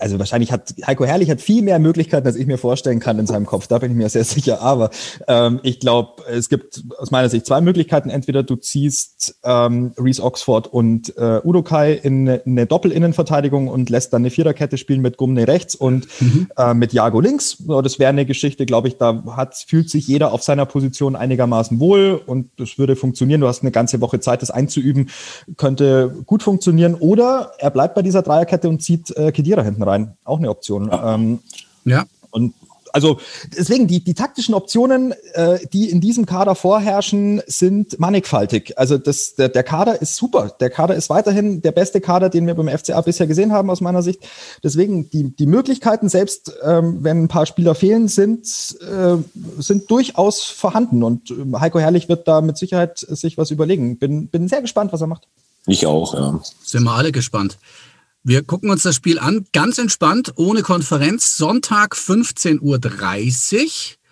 also 0.00 0.18
wahrscheinlich 0.18 0.52
hat 0.52 0.74
Heiko 0.86 1.06
Herrlich 1.06 1.30
hat 1.30 1.40
viel 1.40 1.62
mehr 1.62 1.78
Möglichkeiten, 1.78 2.26
als 2.26 2.36
ich 2.36 2.46
mir 2.46 2.58
vorstellen 2.58 3.00
kann 3.00 3.18
in 3.18 3.26
seinem 3.26 3.46
Kopf. 3.46 3.66
Da 3.66 3.78
bin 3.78 3.92
ich 3.92 3.96
mir 3.96 4.08
sehr 4.08 4.24
sicher. 4.24 4.60
Aber 4.60 4.90
ähm, 5.26 5.60
ich 5.62 5.80
glaube, 5.80 6.22
es 6.28 6.48
gibt 6.48 6.82
aus 6.98 7.10
meiner 7.10 7.28
Sicht 7.28 7.46
zwei 7.46 7.60
Möglichkeiten. 7.60 8.10
Entweder 8.10 8.42
du 8.42 8.56
ziehst 8.56 9.36
ähm, 9.42 9.92
Reese 9.96 10.22
Oxford 10.22 10.66
und 10.66 11.16
äh, 11.16 11.40
Udo 11.42 11.62
Kai 11.62 11.94
in 11.94 12.28
eine, 12.28 12.42
eine 12.44 12.66
Doppel-Innenverteidigung 12.66 13.68
und 13.68 13.88
lässt 13.88 14.12
dann 14.12 14.22
eine 14.22 14.30
Viererkette 14.30 14.76
spielen 14.76 15.00
mit 15.00 15.16
Gumne 15.16 15.48
rechts 15.48 15.74
und 15.74 16.08
mhm. 16.20 16.48
äh, 16.58 16.74
mit 16.74 16.92
Jago 16.92 17.20
links. 17.20 17.56
Das 17.66 17.98
wäre 17.98 18.10
eine 18.10 18.26
Geschichte, 18.26 18.66
glaube 18.66 18.88
ich, 18.88 18.98
da 18.98 19.22
hat 19.30 19.54
fühlt 19.66 19.88
sich 19.88 20.06
jeder 20.06 20.32
auf 20.32 20.42
seiner 20.42 20.66
Position 20.66 21.16
einigermaßen 21.16 21.80
wohl 21.80 22.20
und 22.26 22.50
das 22.58 22.78
würde 22.78 22.96
funktionieren. 22.96 23.40
Du 23.40 23.48
hast 23.48 23.62
eine 23.62 23.70
ganze 23.70 24.00
Woche 24.00 24.20
Zeit, 24.20 24.42
das 24.42 24.50
einzuüben, 24.50 25.08
könnte 25.56 26.14
gut 26.26 26.42
funktionieren. 26.42 26.94
Oder 26.94 27.52
er 27.58 27.70
bleibt 27.78 27.94
bei 27.94 28.02
dieser 28.02 28.22
Dreierkette 28.22 28.68
und 28.68 28.82
zieht 28.82 29.16
äh, 29.16 29.30
Kedira 29.30 29.62
hinten 29.62 29.84
rein. 29.84 30.16
Auch 30.24 30.38
eine 30.38 30.50
Option. 30.50 30.88
Ja. 30.88 31.14
Ähm, 31.14 31.38
ja. 31.84 32.06
Und 32.32 32.52
also 32.92 33.20
deswegen, 33.56 33.86
die, 33.86 34.02
die 34.02 34.14
taktischen 34.14 34.52
Optionen, 34.52 35.14
äh, 35.34 35.60
die 35.72 35.88
in 35.88 36.00
diesem 36.00 36.26
Kader 36.26 36.56
vorherrschen, 36.56 37.40
sind 37.46 38.00
mannigfaltig. 38.00 38.76
Also 38.76 38.98
das, 38.98 39.36
der, 39.36 39.48
der 39.48 39.62
Kader 39.62 40.02
ist 40.02 40.16
super. 40.16 40.56
Der 40.58 40.70
Kader 40.70 40.96
ist 40.96 41.08
weiterhin 41.08 41.62
der 41.62 41.70
beste 41.70 42.00
Kader, 42.00 42.30
den 42.30 42.48
wir 42.48 42.54
beim 42.54 42.66
FCA 42.66 43.00
bisher 43.00 43.28
gesehen 43.28 43.52
haben, 43.52 43.70
aus 43.70 43.80
meiner 43.80 44.02
Sicht. 44.02 44.26
Deswegen, 44.64 45.08
die, 45.10 45.36
die 45.36 45.46
Möglichkeiten, 45.46 46.08
selbst 46.08 46.54
ähm, 46.64 46.98
wenn 47.02 47.22
ein 47.22 47.28
paar 47.28 47.46
Spieler 47.46 47.76
fehlen, 47.76 48.08
sind, 48.08 48.44
äh, 48.80 49.18
sind 49.62 49.88
durchaus 49.88 50.42
vorhanden. 50.42 51.04
Und 51.04 51.30
ähm, 51.30 51.60
Heiko 51.60 51.78
Herrlich 51.78 52.08
wird 52.08 52.26
da 52.26 52.40
mit 52.40 52.58
Sicherheit 52.58 52.98
sich 52.98 53.38
was 53.38 53.52
überlegen. 53.52 53.98
Bin, 53.98 54.26
bin 54.26 54.48
sehr 54.48 54.62
gespannt, 54.62 54.92
was 54.92 55.00
er 55.00 55.06
macht. 55.06 55.28
Ich 55.68 55.86
auch, 55.86 56.14
ja. 56.14 56.40
Sind 56.64 56.84
wir 56.84 56.92
alle 56.92 57.12
gespannt. 57.12 57.58
Wir 58.24 58.42
gucken 58.42 58.70
uns 58.70 58.82
das 58.82 58.96
Spiel 58.96 59.18
an, 59.18 59.46
ganz 59.52 59.78
entspannt, 59.78 60.32
ohne 60.36 60.62
Konferenz. 60.62 61.36
Sonntag 61.36 61.94
15.30 61.94 62.60
Uhr. 62.60 62.80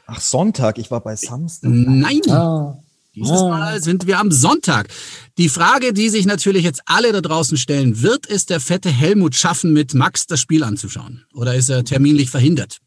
Ach, 0.07 0.21
Sonntag, 0.21 0.79
ich 0.79 0.91
war 0.91 1.01
bei 1.01 1.17
Samstag. 1.17 1.71
Nein. 1.71 2.21
Ah. 2.31 2.79
Dieses 3.15 3.41
Mal 3.41 3.83
sind 3.83 4.07
wir 4.07 4.19
am 4.19 4.31
Sonntag. 4.31 4.89
Die 5.39 5.49
Frage, 5.49 5.95
die 5.95 6.11
sich 6.11 6.27
natürlich 6.27 6.65
jetzt 6.65 6.83
alle 6.85 7.13
da 7.13 7.23
draußen 7.23 7.57
stellen, 7.57 8.03
wird 8.03 8.29
es 8.29 8.45
der 8.45 8.61
fette 8.61 8.91
Helmut 8.91 9.35
schaffen, 9.35 9.73
mit 9.73 9.95
Max 9.95 10.27
das 10.27 10.41
Spiel 10.41 10.63
anzuschauen? 10.63 11.25
Oder 11.33 11.55
ist 11.55 11.71
er 11.71 11.83
terminlich 11.83 12.29
verhindert? 12.29 12.79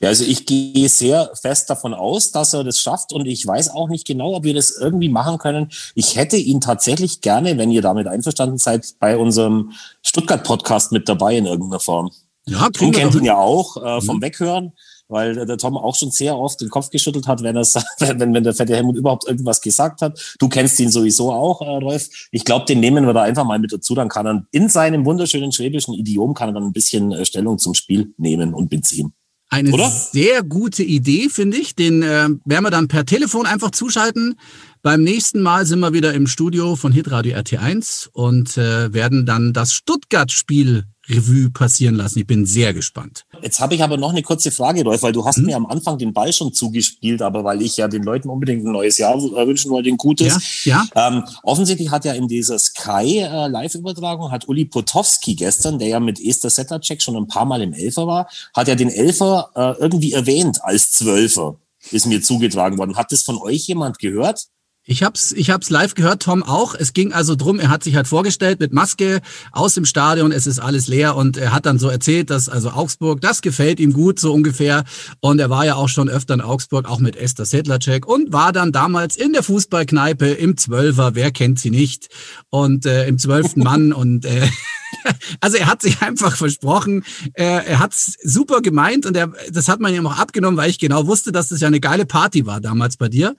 Ja, 0.00 0.08
also 0.08 0.24
ich 0.24 0.46
gehe 0.46 0.88
sehr 0.88 1.30
fest 1.40 1.70
davon 1.70 1.94
aus, 1.94 2.30
dass 2.30 2.52
er 2.52 2.64
das 2.64 2.78
schafft 2.78 3.12
und 3.12 3.26
ich 3.26 3.46
weiß 3.46 3.70
auch 3.70 3.88
nicht 3.88 4.06
genau, 4.06 4.34
ob 4.34 4.44
wir 4.44 4.54
das 4.54 4.70
irgendwie 4.70 5.08
machen 5.08 5.38
können. 5.38 5.70
Ich 5.94 6.16
hätte 6.16 6.36
ihn 6.36 6.60
tatsächlich 6.60 7.20
gerne, 7.20 7.58
wenn 7.58 7.70
ihr 7.70 7.82
damit 7.82 8.06
einverstanden 8.06 8.58
seid, 8.58 8.94
bei 8.98 9.16
unserem 9.16 9.72
Stuttgart-Podcast 10.02 10.92
mit 10.92 11.08
dabei 11.08 11.36
in 11.36 11.46
irgendeiner 11.46 11.80
Form. 11.80 12.10
Ja, 12.46 12.68
Tom 12.70 12.92
kennt 12.92 13.14
ihn 13.14 13.24
ja 13.24 13.36
auch 13.36 13.76
äh, 13.82 14.00
vom 14.02 14.16
mhm. 14.16 14.22
Weghören, 14.22 14.72
weil 15.08 15.46
der 15.46 15.56
Tom 15.56 15.76
auch 15.78 15.96
schon 15.96 16.10
sehr 16.10 16.38
oft 16.38 16.60
den 16.60 16.68
Kopf 16.68 16.90
geschüttelt 16.90 17.26
hat, 17.26 17.42
wenn, 17.42 17.56
wenn, 18.18 18.34
wenn 18.34 18.44
der 18.44 18.54
fette 18.54 18.74
Helmut 18.74 18.96
überhaupt 18.96 19.26
irgendwas 19.26 19.60
gesagt 19.60 20.02
hat. 20.02 20.36
Du 20.38 20.48
kennst 20.48 20.78
ihn 20.78 20.90
sowieso 20.90 21.32
auch, 21.32 21.62
äh, 21.62 21.76
Rolf. 21.82 22.08
Ich 22.32 22.44
glaube, 22.44 22.66
den 22.66 22.80
nehmen 22.80 23.06
wir 23.06 23.14
da 23.14 23.22
einfach 23.22 23.44
mal 23.44 23.58
mit 23.58 23.72
dazu. 23.72 23.94
Dann 23.94 24.08
kann 24.08 24.26
er 24.26 24.46
in 24.50 24.68
seinem 24.68 25.06
wunderschönen 25.06 25.52
schwäbischen 25.52 25.94
Idiom 25.94 26.34
kann 26.34 26.50
er 26.50 26.54
dann 26.54 26.64
ein 26.64 26.72
bisschen 26.72 27.12
äh, 27.12 27.24
Stellung 27.24 27.58
zum 27.58 27.74
Spiel 27.74 28.12
nehmen 28.18 28.52
und 28.52 28.68
beziehen. 28.68 29.14
Eine 29.54 29.70
Oder? 29.70 29.88
sehr 29.88 30.42
gute 30.42 30.82
Idee, 30.82 31.28
finde 31.28 31.58
ich. 31.58 31.76
Den 31.76 32.02
äh, 32.02 32.28
werden 32.44 32.64
wir 32.64 32.70
dann 32.72 32.88
per 32.88 33.06
Telefon 33.06 33.46
einfach 33.46 33.70
zuschalten. 33.70 34.34
Beim 34.82 35.04
nächsten 35.04 35.42
Mal 35.42 35.64
sind 35.64 35.78
wir 35.78 35.92
wieder 35.92 36.12
im 36.12 36.26
Studio 36.26 36.74
von 36.74 36.90
Hitradio 36.90 37.36
RT1 37.36 38.08
und 38.12 38.58
äh, 38.58 38.92
werden 38.92 39.26
dann 39.26 39.52
das 39.52 39.72
Stuttgart-Spiel 39.72 40.86
Revue 41.08 41.50
passieren 41.50 41.94
lassen. 41.94 42.20
Ich 42.20 42.26
bin 42.26 42.46
sehr 42.46 42.72
gespannt. 42.72 43.24
Jetzt 43.42 43.60
habe 43.60 43.74
ich 43.74 43.82
aber 43.82 43.96
noch 43.96 44.10
eine 44.10 44.22
kurze 44.22 44.50
Frage, 44.50 44.82
Rolf, 44.84 45.02
weil 45.02 45.12
du 45.12 45.24
hast 45.24 45.36
hm? 45.36 45.46
mir 45.46 45.56
am 45.56 45.66
Anfang 45.66 45.98
den 45.98 46.12
Ball 46.12 46.32
schon 46.32 46.52
zugespielt, 46.52 47.22
aber 47.22 47.44
weil 47.44 47.62
ich 47.62 47.76
ja 47.76 47.88
den 47.88 48.02
Leuten 48.02 48.28
unbedingt 48.28 48.64
ein 48.64 48.72
neues 48.72 48.98
Jahr 48.98 49.14
wünschen 49.20 49.70
wollte, 49.70 49.88
ein 49.88 49.96
gutes. 49.96 50.64
Ja, 50.64 50.84
ja. 50.94 51.08
Ähm, 51.08 51.24
offensichtlich 51.42 51.90
hat 51.90 52.04
ja 52.04 52.12
in 52.14 52.28
dieser 52.28 52.58
Sky 52.58 53.18
äh, 53.18 54.30
hat 54.30 54.48
Uli 54.48 54.64
Potowski 54.64 55.34
gestern, 55.34 55.78
der 55.78 55.88
ja 55.88 56.00
mit 56.00 56.20
Esther 56.20 56.50
Settercheck 56.50 57.02
schon 57.02 57.16
ein 57.16 57.26
paar 57.26 57.44
Mal 57.44 57.62
im 57.62 57.72
Elfer 57.72 58.06
war, 58.06 58.28
hat 58.54 58.68
ja 58.68 58.74
den 58.74 58.88
Elfer 58.88 59.50
äh, 59.54 59.82
irgendwie 59.82 60.12
erwähnt 60.12 60.62
als 60.62 60.92
Zwölfer, 60.92 61.56
ist 61.90 62.06
mir 62.06 62.22
zugetragen 62.22 62.78
worden. 62.78 62.96
Hat 62.96 63.12
das 63.12 63.22
von 63.22 63.36
euch 63.38 63.66
jemand 63.66 63.98
gehört? 63.98 64.46
Ich 64.86 65.02
hab's, 65.02 65.32
ich 65.32 65.48
hab's 65.48 65.70
live 65.70 65.94
gehört, 65.94 66.24
Tom 66.24 66.42
auch. 66.42 66.74
Es 66.74 66.92
ging 66.92 67.14
also 67.14 67.36
drum, 67.36 67.58
er 67.58 67.70
hat 67.70 67.82
sich 67.82 67.96
halt 67.96 68.06
vorgestellt 68.06 68.60
mit 68.60 68.74
Maske 68.74 69.22
aus 69.50 69.72
dem 69.72 69.86
Stadion, 69.86 70.30
es 70.30 70.46
ist 70.46 70.58
alles 70.58 70.88
leer 70.88 71.16
und 71.16 71.38
er 71.38 71.52
hat 71.52 71.64
dann 71.64 71.78
so 71.78 71.88
erzählt, 71.88 72.28
dass 72.28 72.50
also 72.50 72.68
Augsburg, 72.68 73.22
das 73.22 73.40
gefällt 73.40 73.80
ihm 73.80 73.94
gut, 73.94 74.20
so 74.20 74.34
ungefähr. 74.34 74.84
Und 75.20 75.38
er 75.38 75.48
war 75.48 75.64
ja 75.64 75.76
auch 75.76 75.88
schon 75.88 76.10
öfter 76.10 76.34
in 76.34 76.42
Augsburg, 76.42 76.86
auch 76.86 76.98
mit 76.98 77.16
Esther 77.16 77.46
Sedlacek 77.46 78.06
und 78.06 78.34
war 78.34 78.52
dann 78.52 78.72
damals 78.72 79.16
in 79.16 79.32
der 79.32 79.42
Fußballkneipe 79.42 80.26
im 80.26 80.58
Zwölfer, 80.58 81.14
wer 81.14 81.30
kennt 81.30 81.58
sie 81.58 81.70
nicht? 81.70 82.10
Und 82.50 82.84
äh, 82.84 83.06
im 83.06 83.16
zwölften 83.18 83.62
Mann 83.62 83.94
und 83.94 84.26
äh, 84.26 84.46
also 85.40 85.56
er 85.56 85.66
hat 85.66 85.82
sich 85.82 86.02
einfach 86.02 86.36
versprochen, 86.36 87.04
er, 87.34 87.78
hat's 87.78 88.16
super 88.22 88.62
gemeint 88.62 89.06
und 89.06 89.16
er, 89.16 89.32
das 89.50 89.68
hat 89.68 89.80
man 89.80 89.94
ihm 89.94 90.06
auch 90.06 90.18
abgenommen, 90.18 90.56
weil 90.56 90.70
ich 90.70 90.78
genau 90.78 91.06
wusste, 91.06 91.32
dass 91.32 91.48
das 91.48 91.60
ja 91.60 91.68
eine 91.68 91.80
geile 91.80 92.06
Party 92.06 92.46
war 92.46 92.60
damals 92.60 92.96
bei 92.96 93.08
dir. 93.08 93.36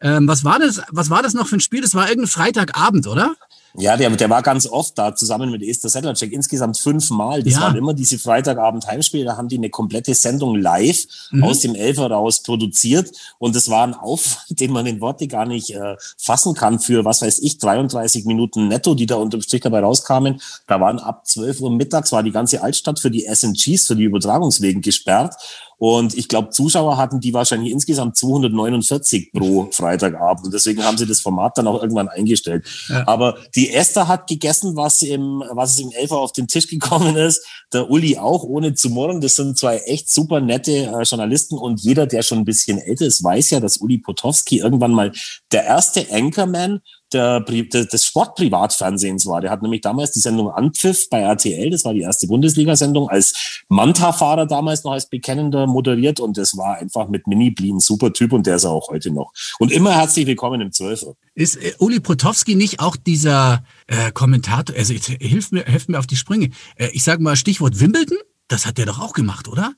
Ähm, 0.00 0.28
was 0.28 0.44
war 0.44 0.58
das? 0.58 0.82
Was 0.90 1.10
war 1.10 1.22
das 1.22 1.34
noch 1.34 1.46
für 1.48 1.56
ein 1.56 1.60
Spiel? 1.60 1.80
Das 1.80 1.94
war 1.94 2.08
irgendein 2.08 2.30
Freitagabend, 2.30 3.06
oder? 3.06 3.34
Ja, 3.76 3.96
der, 3.96 4.08
der 4.10 4.30
war 4.30 4.40
ganz 4.42 4.68
oft 4.68 4.96
da 4.96 5.16
zusammen 5.16 5.50
mit 5.50 5.60
Esther 5.62 5.88
Sedlacek, 5.88 6.32
insgesamt 6.32 6.78
fünfmal. 6.78 7.42
Das 7.42 7.54
ja. 7.54 7.60
waren 7.62 7.76
immer 7.76 7.92
diese 7.92 8.20
Freitagabend-Heimspiele, 8.20 9.24
da 9.24 9.36
haben 9.36 9.48
die 9.48 9.56
eine 9.56 9.68
komplette 9.68 10.14
Sendung 10.14 10.54
live 10.54 11.04
mhm. 11.32 11.42
aus 11.42 11.60
dem 11.60 11.74
Elfer 11.74 12.08
raus 12.08 12.42
produziert 12.42 13.10
und 13.38 13.56
das 13.56 13.68
war 13.68 13.84
ein 13.84 13.94
Aufwand, 13.94 14.44
den 14.60 14.70
man 14.70 14.86
in 14.86 15.00
Worte 15.00 15.26
gar 15.26 15.44
nicht 15.44 15.74
äh, 15.74 15.96
fassen 16.16 16.54
kann 16.54 16.78
für, 16.78 17.04
was 17.04 17.22
weiß 17.22 17.40
ich, 17.40 17.58
33 17.58 18.26
Minuten 18.26 18.68
netto, 18.68 18.94
die 18.94 19.06
da 19.06 19.16
unterm 19.16 19.42
Strich 19.42 19.62
dabei 19.62 19.80
rauskamen. 19.80 20.40
Da 20.68 20.80
waren 20.80 21.00
ab 21.00 21.26
12 21.26 21.60
Uhr 21.60 21.70
mittags, 21.72 22.12
war 22.12 22.22
die 22.22 22.30
ganze 22.30 22.62
Altstadt 22.62 23.00
für 23.00 23.10
die 23.10 23.26
SNGs, 23.28 23.88
für 23.88 23.96
die 23.96 24.04
Übertragungswegen 24.04 24.82
gesperrt 24.82 25.34
und 25.78 26.16
ich 26.16 26.28
glaube, 26.28 26.50
Zuschauer 26.50 26.96
hatten 26.96 27.20
die 27.20 27.34
wahrscheinlich 27.34 27.72
insgesamt 27.72 28.16
249 28.16 29.32
pro 29.32 29.68
Freitagabend. 29.70 30.46
Und 30.46 30.54
deswegen 30.54 30.84
haben 30.84 30.96
sie 30.96 31.06
das 31.06 31.20
Format 31.20 31.58
dann 31.58 31.66
auch 31.66 31.80
irgendwann 31.80 32.08
eingestellt. 32.08 32.66
Ja. 32.88 33.06
Aber 33.06 33.36
die 33.54 33.72
Esther 33.72 34.08
hat 34.08 34.26
gegessen, 34.26 34.76
was 34.76 35.02
im, 35.02 35.42
was 35.50 35.78
im 35.78 35.90
Elfer 35.90 36.18
auf 36.18 36.32
den 36.32 36.48
Tisch 36.48 36.68
gekommen 36.68 37.16
ist. 37.16 37.44
Der 37.72 37.90
Uli 37.90 38.18
auch, 38.18 38.44
ohne 38.44 38.74
zu 38.74 38.90
murren. 38.90 39.20
Das 39.20 39.34
sind 39.34 39.58
zwei 39.58 39.78
echt 39.78 40.10
super 40.10 40.40
nette 40.40 40.72
äh, 40.72 41.02
Journalisten. 41.02 41.58
Und 41.58 41.80
jeder, 41.80 42.06
der 42.06 42.22
schon 42.22 42.38
ein 42.38 42.44
bisschen 42.44 42.78
älter 42.78 43.06
ist, 43.06 43.22
weiß 43.22 43.50
ja, 43.50 43.60
dass 43.60 43.78
Uli 43.78 43.98
Potowski 43.98 44.58
irgendwann 44.58 44.92
mal 44.92 45.12
der 45.52 45.64
erste 45.64 46.06
Anchorman 46.10 46.80
der, 47.14 47.40
der, 47.40 47.86
des 47.86 48.04
Sportprivatfernsehens 48.04 49.26
war. 49.26 49.40
Der 49.40 49.50
hat 49.50 49.62
nämlich 49.62 49.80
damals 49.80 50.12
die 50.12 50.20
Sendung 50.20 50.50
Anpfiff 50.50 51.08
bei 51.08 51.20
RTL, 51.20 51.70
das 51.70 51.84
war 51.84 51.94
die 51.94 52.00
erste 52.00 52.26
Bundesliga-Sendung, 52.26 53.08
als 53.08 53.64
Manta-Fahrer 53.68 54.46
damals 54.46 54.84
noch 54.84 54.92
als 54.92 55.08
Bekennender 55.08 55.66
moderiert 55.66 56.20
und 56.20 56.36
das 56.36 56.56
war 56.56 56.78
einfach 56.78 57.08
mit 57.08 57.26
Mini 57.26 57.50
Blin 57.50 57.80
super 57.80 58.12
Typ 58.12 58.32
und 58.32 58.46
der 58.46 58.56
ist 58.56 58.64
er 58.64 58.70
auch 58.70 58.88
heute 58.88 59.10
noch. 59.10 59.32
Und 59.58 59.72
immer 59.72 59.94
herzlich 59.94 60.26
willkommen 60.26 60.60
im 60.60 60.72
Zwölfer. 60.72 61.14
Ist 61.34 61.56
äh, 61.56 61.74
Uli 61.78 62.00
Potowski 62.00 62.54
nicht 62.54 62.80
auch 62.80 62.96
dieser 62.96 63.64
äh, 63.86 64.12
Kommentator, 64.12 64.76
also 64.76 64.92
jetzt, 64.92 65.06
hilf 65.06 65.52
mir, 65.52 65.64
hilf 65.64 65.88
mir 65.88 65.98
auf 65.98 66.06
die 66.06 66.16
Sprünge. 66.16 66.50
Äh, 66.76 66.88
ich 66.92 67.04
sage 67.04 67.22
mal 67.22 67.36
Stichwort 67.36 67.80
Wimbledon, 67.80 68.18
das 68.48 68.66
hat 68.66 68.78
der 68.78 68.86
doch 68.86 69.00
auch 69.00 69.12
gemacht, 69.12 69.48
oder? 69.48 69.74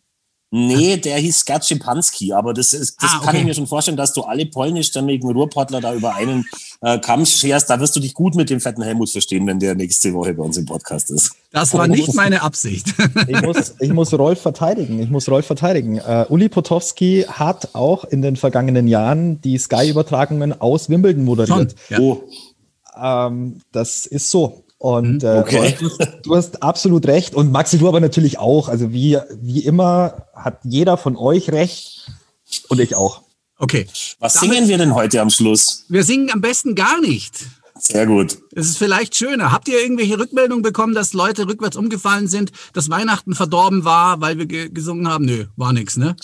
Nee, 0.53 0.97
der 0.97 1.19
hieß 1.19 1.45
Gerd 1.45 1.67
Schipanski, 1.67 2.33
aber 2.33 2.55
das, 2.55 2.73
ist, 2.73 3.03
das 3.03 3.11
ah, 3.11 3.17
okay. 3.17 3.27
kann 3.27 3.37
ich 3.37 3.45
mir 3.45 3.55
schon 3.55 3.67
vorstellen, 3.67 3.97
dass 3.97 4.13
du 4.13 4.23
alle 4.23 4.47
polnischstämmigen 4.47 5.31
Ruhrpottler 5.33 5.81
da 5.81 5.93
über 5.93 6.15
einen 6.15 6.47
äh, 6.83 7.01
Kamm 7.01 7.27
scherst. 7.27 7.69
Da 7.69 7.81
wirst 7.81 7.97
du 7.97 8.01
dich 8.01 8.15
gut 8.15 8.37
mit 8.37 8.49
dem 8.49 8.61
fetten 8.61 8.83
Helmut 8.83 9.11
verstehen, 9.11 9.45
wenn 9.49 9.59
der 9.59 9.75
nächste 9.75 10.15
Woche 10.15 10.35
bei 10.35 10.45
uns 10.45 10.57
im 10.57 10.65
Podcast 10.65 11.11
ist. 11.11 11.33
Das 11.51 11.75
war 11.75 11.89
nicht 11.89 12.15
meine 12.15 12.43
Absicht. 12.43 12.95
ich, 13.27 13.43
muss, 13.43 13.75
ich 13.81 13.93
muss 13.93 14.15
Rolf 14.15 14.41
verteidigen. 14.41 15.01
Ich 15.03 15.11
muss 15.11 15.29
Rolf 15.29 15.47
verteidigen. 15.47 15.99
Uh, 15.99 16.27
Uli 16.29 16.49
Potowski 16.49 17.25
hat 17.29 17.75
auch 17.75 18.05
in 18.05 18.23
den 18.23 18.37
vergangenen 18.37 18.87
Jahren 18.87 19.41
die 19.41 19.59
Sky-Übertragungen 19.59 20.61
aus 20.61 20.89
Wimbledon 20.89 21.25
moderiert. 21.25 21.75
Schon, 21.89 21.97
ja. 21.97 21.99
Oh. 22.01 22.23
Ähm, 22.97 23.61
das 23.73 24.07
ist 24.07 24.31
so. 24.31 24.63
Und 24.79 25.23
mhm. 25.23 25.29
äh, 25.29 25.39
okay. 25.39 25.77
du, 25.79 25.89
hast, 25.89 26.13
du, 26.23 26.37
hast, 26.37 26.63
absolut 26.63 27.07
recht. 27.07 27.35
Und 27.35 27.51
Maxi, 27.53 27.79
du 27.79 27.89
aber 27.89 28.01
natürlich 28.01 28.39
auch. 28.39 28.69
Also 28.69 28.93
wie, 28.93 29.19
wie 29.41 29.61
immer 29.61 30.27
hat 30.35 30.61
jeder 30.65 30.97
von 30.97 31.17
euch 31.17 31.51
recht 31.51 32.11
und 32.69 32.81
ich 32.81 32.97
auch. 32.97 33.23
Okay. 33.59 33.87
Was 34.19 34.35
Damit, 34.35 34.51
singen 34.51 34.69
wir 34.69 34.79
denn 34.79 34.95
heute 34.95 35.21
am 35.21 35.31
Schluss? 35.31 35.85
Wir 35.89 36.05
singen 36.05 36.31
am 36.31 36.41
besten 36.41 36.75
gar 36.75 37.01
nicht. 37.01 37.47
Sehr 37.79 38.07
gut. 38.07 38.39
Es 38.55 38.67
ist 38.67 38.79
vielleicht 38.79 39.15
schöner. 39.15 39.53
Habt 39.53 39.69
ihr 39.69 39.81
irgendwelche 39.81 40.19
Rückmeldungen 40.19 40.63
bekommen, 40.63 40.95
dass 40.95 41.13
Leute 41.13 41.47
rückwärts 41.47 41.77
umgefallen 41.77 42.27
sind, 42.27 42.53
dass 42.73 42.89
Weihnachten 42.89 43.35
verdorben 43.35 43.85
war, 43.85 44.21
weil 44.21 44.39
wir 44.39 44.47
ge 44.47 44.71
gesungen 44.71 45.09
haben? 45.09 45.27
Nö, 45.27 45.45
war 45.57 45.73
nix, 45.73 45.97
ne? 45.97 46.17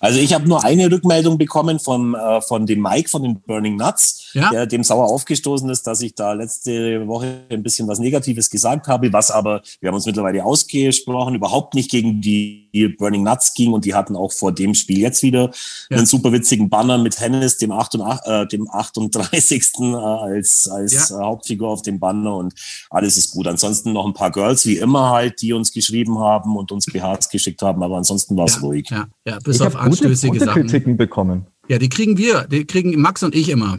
Also 0.00 0.18
ich 0.18 0.34
habe 0.34 0.48
nur 0.48 0.64
eine 0.64 0.90
Rückmeldung 0.90 1.38
bekommen 1.38 1.78
von, 1.78 2.14
äh, 2.14 2.40
von 2.40 2.66
dem 2.66 2.82
Mike 2.82 3.08
von 3.08 3.22
den 3.22 3.40
Burning 3.40 3.76
Nuts, 3.76 4.25
ja? 4.36 4.50
der 4.50 4.66
dem 4.66 4.84
sauer 4.84 5.06
aufgestoßen 5.06 5.68
ist, 5.70 5.86
dass 5.86 6.00
ich 6.00 6.14
da 6.14 6.32
letzte 6.32 7.06
Woche 7.06 7.42
ein 7.50 7.62
bisschen 7.62 7.88
was 7.88 7.98
Negatives 7.98 8.50
gesagt 8.50 8.86
habe, 8.88 9.12
was 9.12 9.30
aber, 9.30 9.62
wir 9.80 9.88
haben 9.88 9.94
uns 9.94 10.06
mittlerweile 10.06 10.44
ausgesprochen, 10.44 11.34
überhaupt 11.34 11.74
nicht 11.74 11.90
gegen 11.90 12.20
die 12.20 12.94
Burning 12.98 13.22
Nuts 13.22 13.54
ging 13.54 13.72
und 13.72 13.84
die 13.84 13.94
hatten 13.94 14.16
auch 14.16 14.32
vor 14.32 14.52
dem 14.52 14.74
Spiel 14.74 14.98
jetzt 14.98 15.22
wieder 15.22 15.50
ja. 15.90 15.96
einen 15.96 16.06
super 16.06 16.32
witzigen 16.32 16.68
Banner 16.68 16.98
mit 16.98 17.20
Hennis, 17.20 17.56
dem, 17.58 17.72
38, 17.72 18.30
äh, 18.30 18.46
dem 18.46 18.68
38. 18.70 19.72
Äh, 19.80 19.84
als, 19.94 20.68
als 20.68 21.08
ja. 21.08 21.18
Äh, 21.18 21.24
Hauptfigur 21.24 21.68
auf 21.68 21.82
dem 21.82 21.98
Banner 21.98 22.36
und 22.36 22.54
alles 22.90 23.16
ist 23.16 23.30
gut. 23.32 23.46
Ansonsten 23.46 23.92
noch 23.92 24.06
ein 24.06 24.12
paar 24.12 24.30
Girls, 24.30 24.66
wie 24.66 24.76
immer 24.76 25.10
halt, 25.10 25.40
die 25.40 25.52
uns 25.52 25.72
geschrieben 25.72 26.18
haben 26.18 26.56
und 26.56 26.72
uns 26.72 26.86
BHs 26.86 27.30
geschickt 27.30 27.62
haben, 27.62 27.82
aber 27.82 27.96
ansonsten 27.96 28.36
war 28.36 28.44
es 28.44 28.56
ja, 28.56 28.60
ruhig. 28.60 28.88
Ja, 28.90 29.06
ja 29.26 29.38
bis 29.38 29.56
ich 29.56 29.62
auf 29.62 29.76
anstößige 29.76 30.32
gute, 30.32 30.46
gute 30.46 30.60
Kritiken 30.60 30.96
bekommen. 30.96 31.46
Ja, 31.68 31.78
die 31.78 31.88
kriegen 31.88 32.16
wir, 32.16 32.44
die 32.44 32.64
kriegen 32.64 33.00
Max 33.00 33.22
und 33.22 33.34
ich 33.34 33.48
immer. 33.48 33.78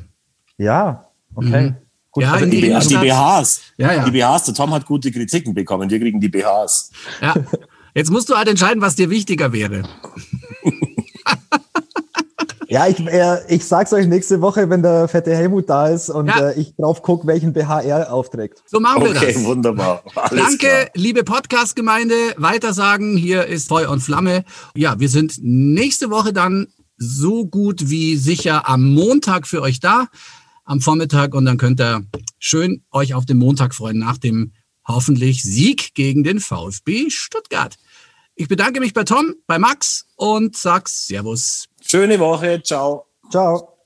Ja, 0.58 1.06
okay. 1.36 1.70
Mhm. 1.70 1.76
Gut, 2.12 2.24
ja, 2.24 2.38
die, 2.38 2.50
die, 2.50 2.62
die, 2.62 2.98
BHs. 2.98 3.62
Ja, 3.78 3.94
ja. 3.94 4.04
Die 4.04 4.12
BHs, 4.12 4.46
der 4.46 4.54
Tom 4.56 4.74
hat 4.74 4.86
gute 4.86 5.12
Kritiken 5.12 5.54
bekommen, 5.54 5.90
wir 5.90 6.00
kriegen 6.00 6.20
die 6.20 6.30
BHs. 6.30 6.92
Ja. 7.22 7.36
Jetzt 7.94 8.12
musst 8.12 8.30
du 8.30 8.36
halt 8.36 8.48
entscheiden, 8.48 8.82
was 8.82 8.96
dir 8.96 9.10
wichtiger 9.10 9.54
wäre. 9.54 9.84
Ja, 12.70 12.86
ich, 12.86 13.00
äh, 13.00 13.38
ich 13.48 13.66
sag's 13.66 13.94
euch 13.94 14.08
nächste 14.08 14.42
Woche, 14.42 14.70
wenn 14.70 14.82
der 14.82 15.08
fette 15.08 15.34
Helmut 15.34 15.70
da 15.70 15.88
ist 15.88 16.10
und 16.10 16.28
ja. 16.28 16.50
äh, 16.50 16.60
ich 16.60 16.76
drauf 16.76 17.02
gucke, 17.02 17.26
welchen 17.26 17.54
BH 17.54 17.82
er 17.82 18.12
aufträgt. 18.12 18.62
So 18.66 18.82
machen 18.82 19.04
wir 19.04 19.12
okay, 19.12 19.34
das. 19.34 19.44
wunderbar. 19.46 20.04
Alles 20.16 20.44
Danke, 20.44 20.68
klar. 20.68 20.86
liebe 20.94 21.24
Podcast-Gemeinde. 21.24 22.16
Weitersagen, 22.36 23.16
hier 23.16 23.46
ist 23.46 23.70
Feuer 23.70 23.90
und 23.90 24.02
Flamme. 24.02 24.44
Ja, 24.76 25.00
wir 25.00 25.08
sind 25.08 25.36
nächste 25.42 26.10
Woche 26.10 26.34
dann 26.34 26.68
so 26.98 27.46
gut 27.46 27.90
wie 27.90 28.18
sicher 28.18 28.68
am 28.68 28.94
Montag 28.94 29.48
für 29.48 29.62
euch 29.62 29.80
da, 29.80 30.08
am 30.68 30.82
Vormittag 30.82 31.34
und 31.34 31.46
dann 31.46 31.58
könnt 31.58 31.82
ihr 31.82 32.06
schön 32.38 32.84
euch 32.92 33.14
auf 33.14 33.26
den 33.26 33.38
Montag 33.38 33.74
freuen 33.74 33.98
nach 33.98 34.18
dem 34.18 34.52
hoffentlich 34.86 35.42
Sieg 35.42 35.96
gegen 35.96 36.24
den 36.24 36.40
VfB 36.40 37.10
Stuttgart. 37.10 37.76
Ich 38.36 38.48
bedanke 38.48 38.80
mich 38.80 38.94
bei 38.94 39.04
Tom, 39.04 39.34
bei 39.48 39.58
Max 39.58 40.06
und 40.16 40.56
sag's 40.56 41.08
Servus. 41.08 41.68
Schöne 41.82 42.20
Woche. 42.20 42.62
Ciao. 42.62 43.08
Ciao. 43.32 43.77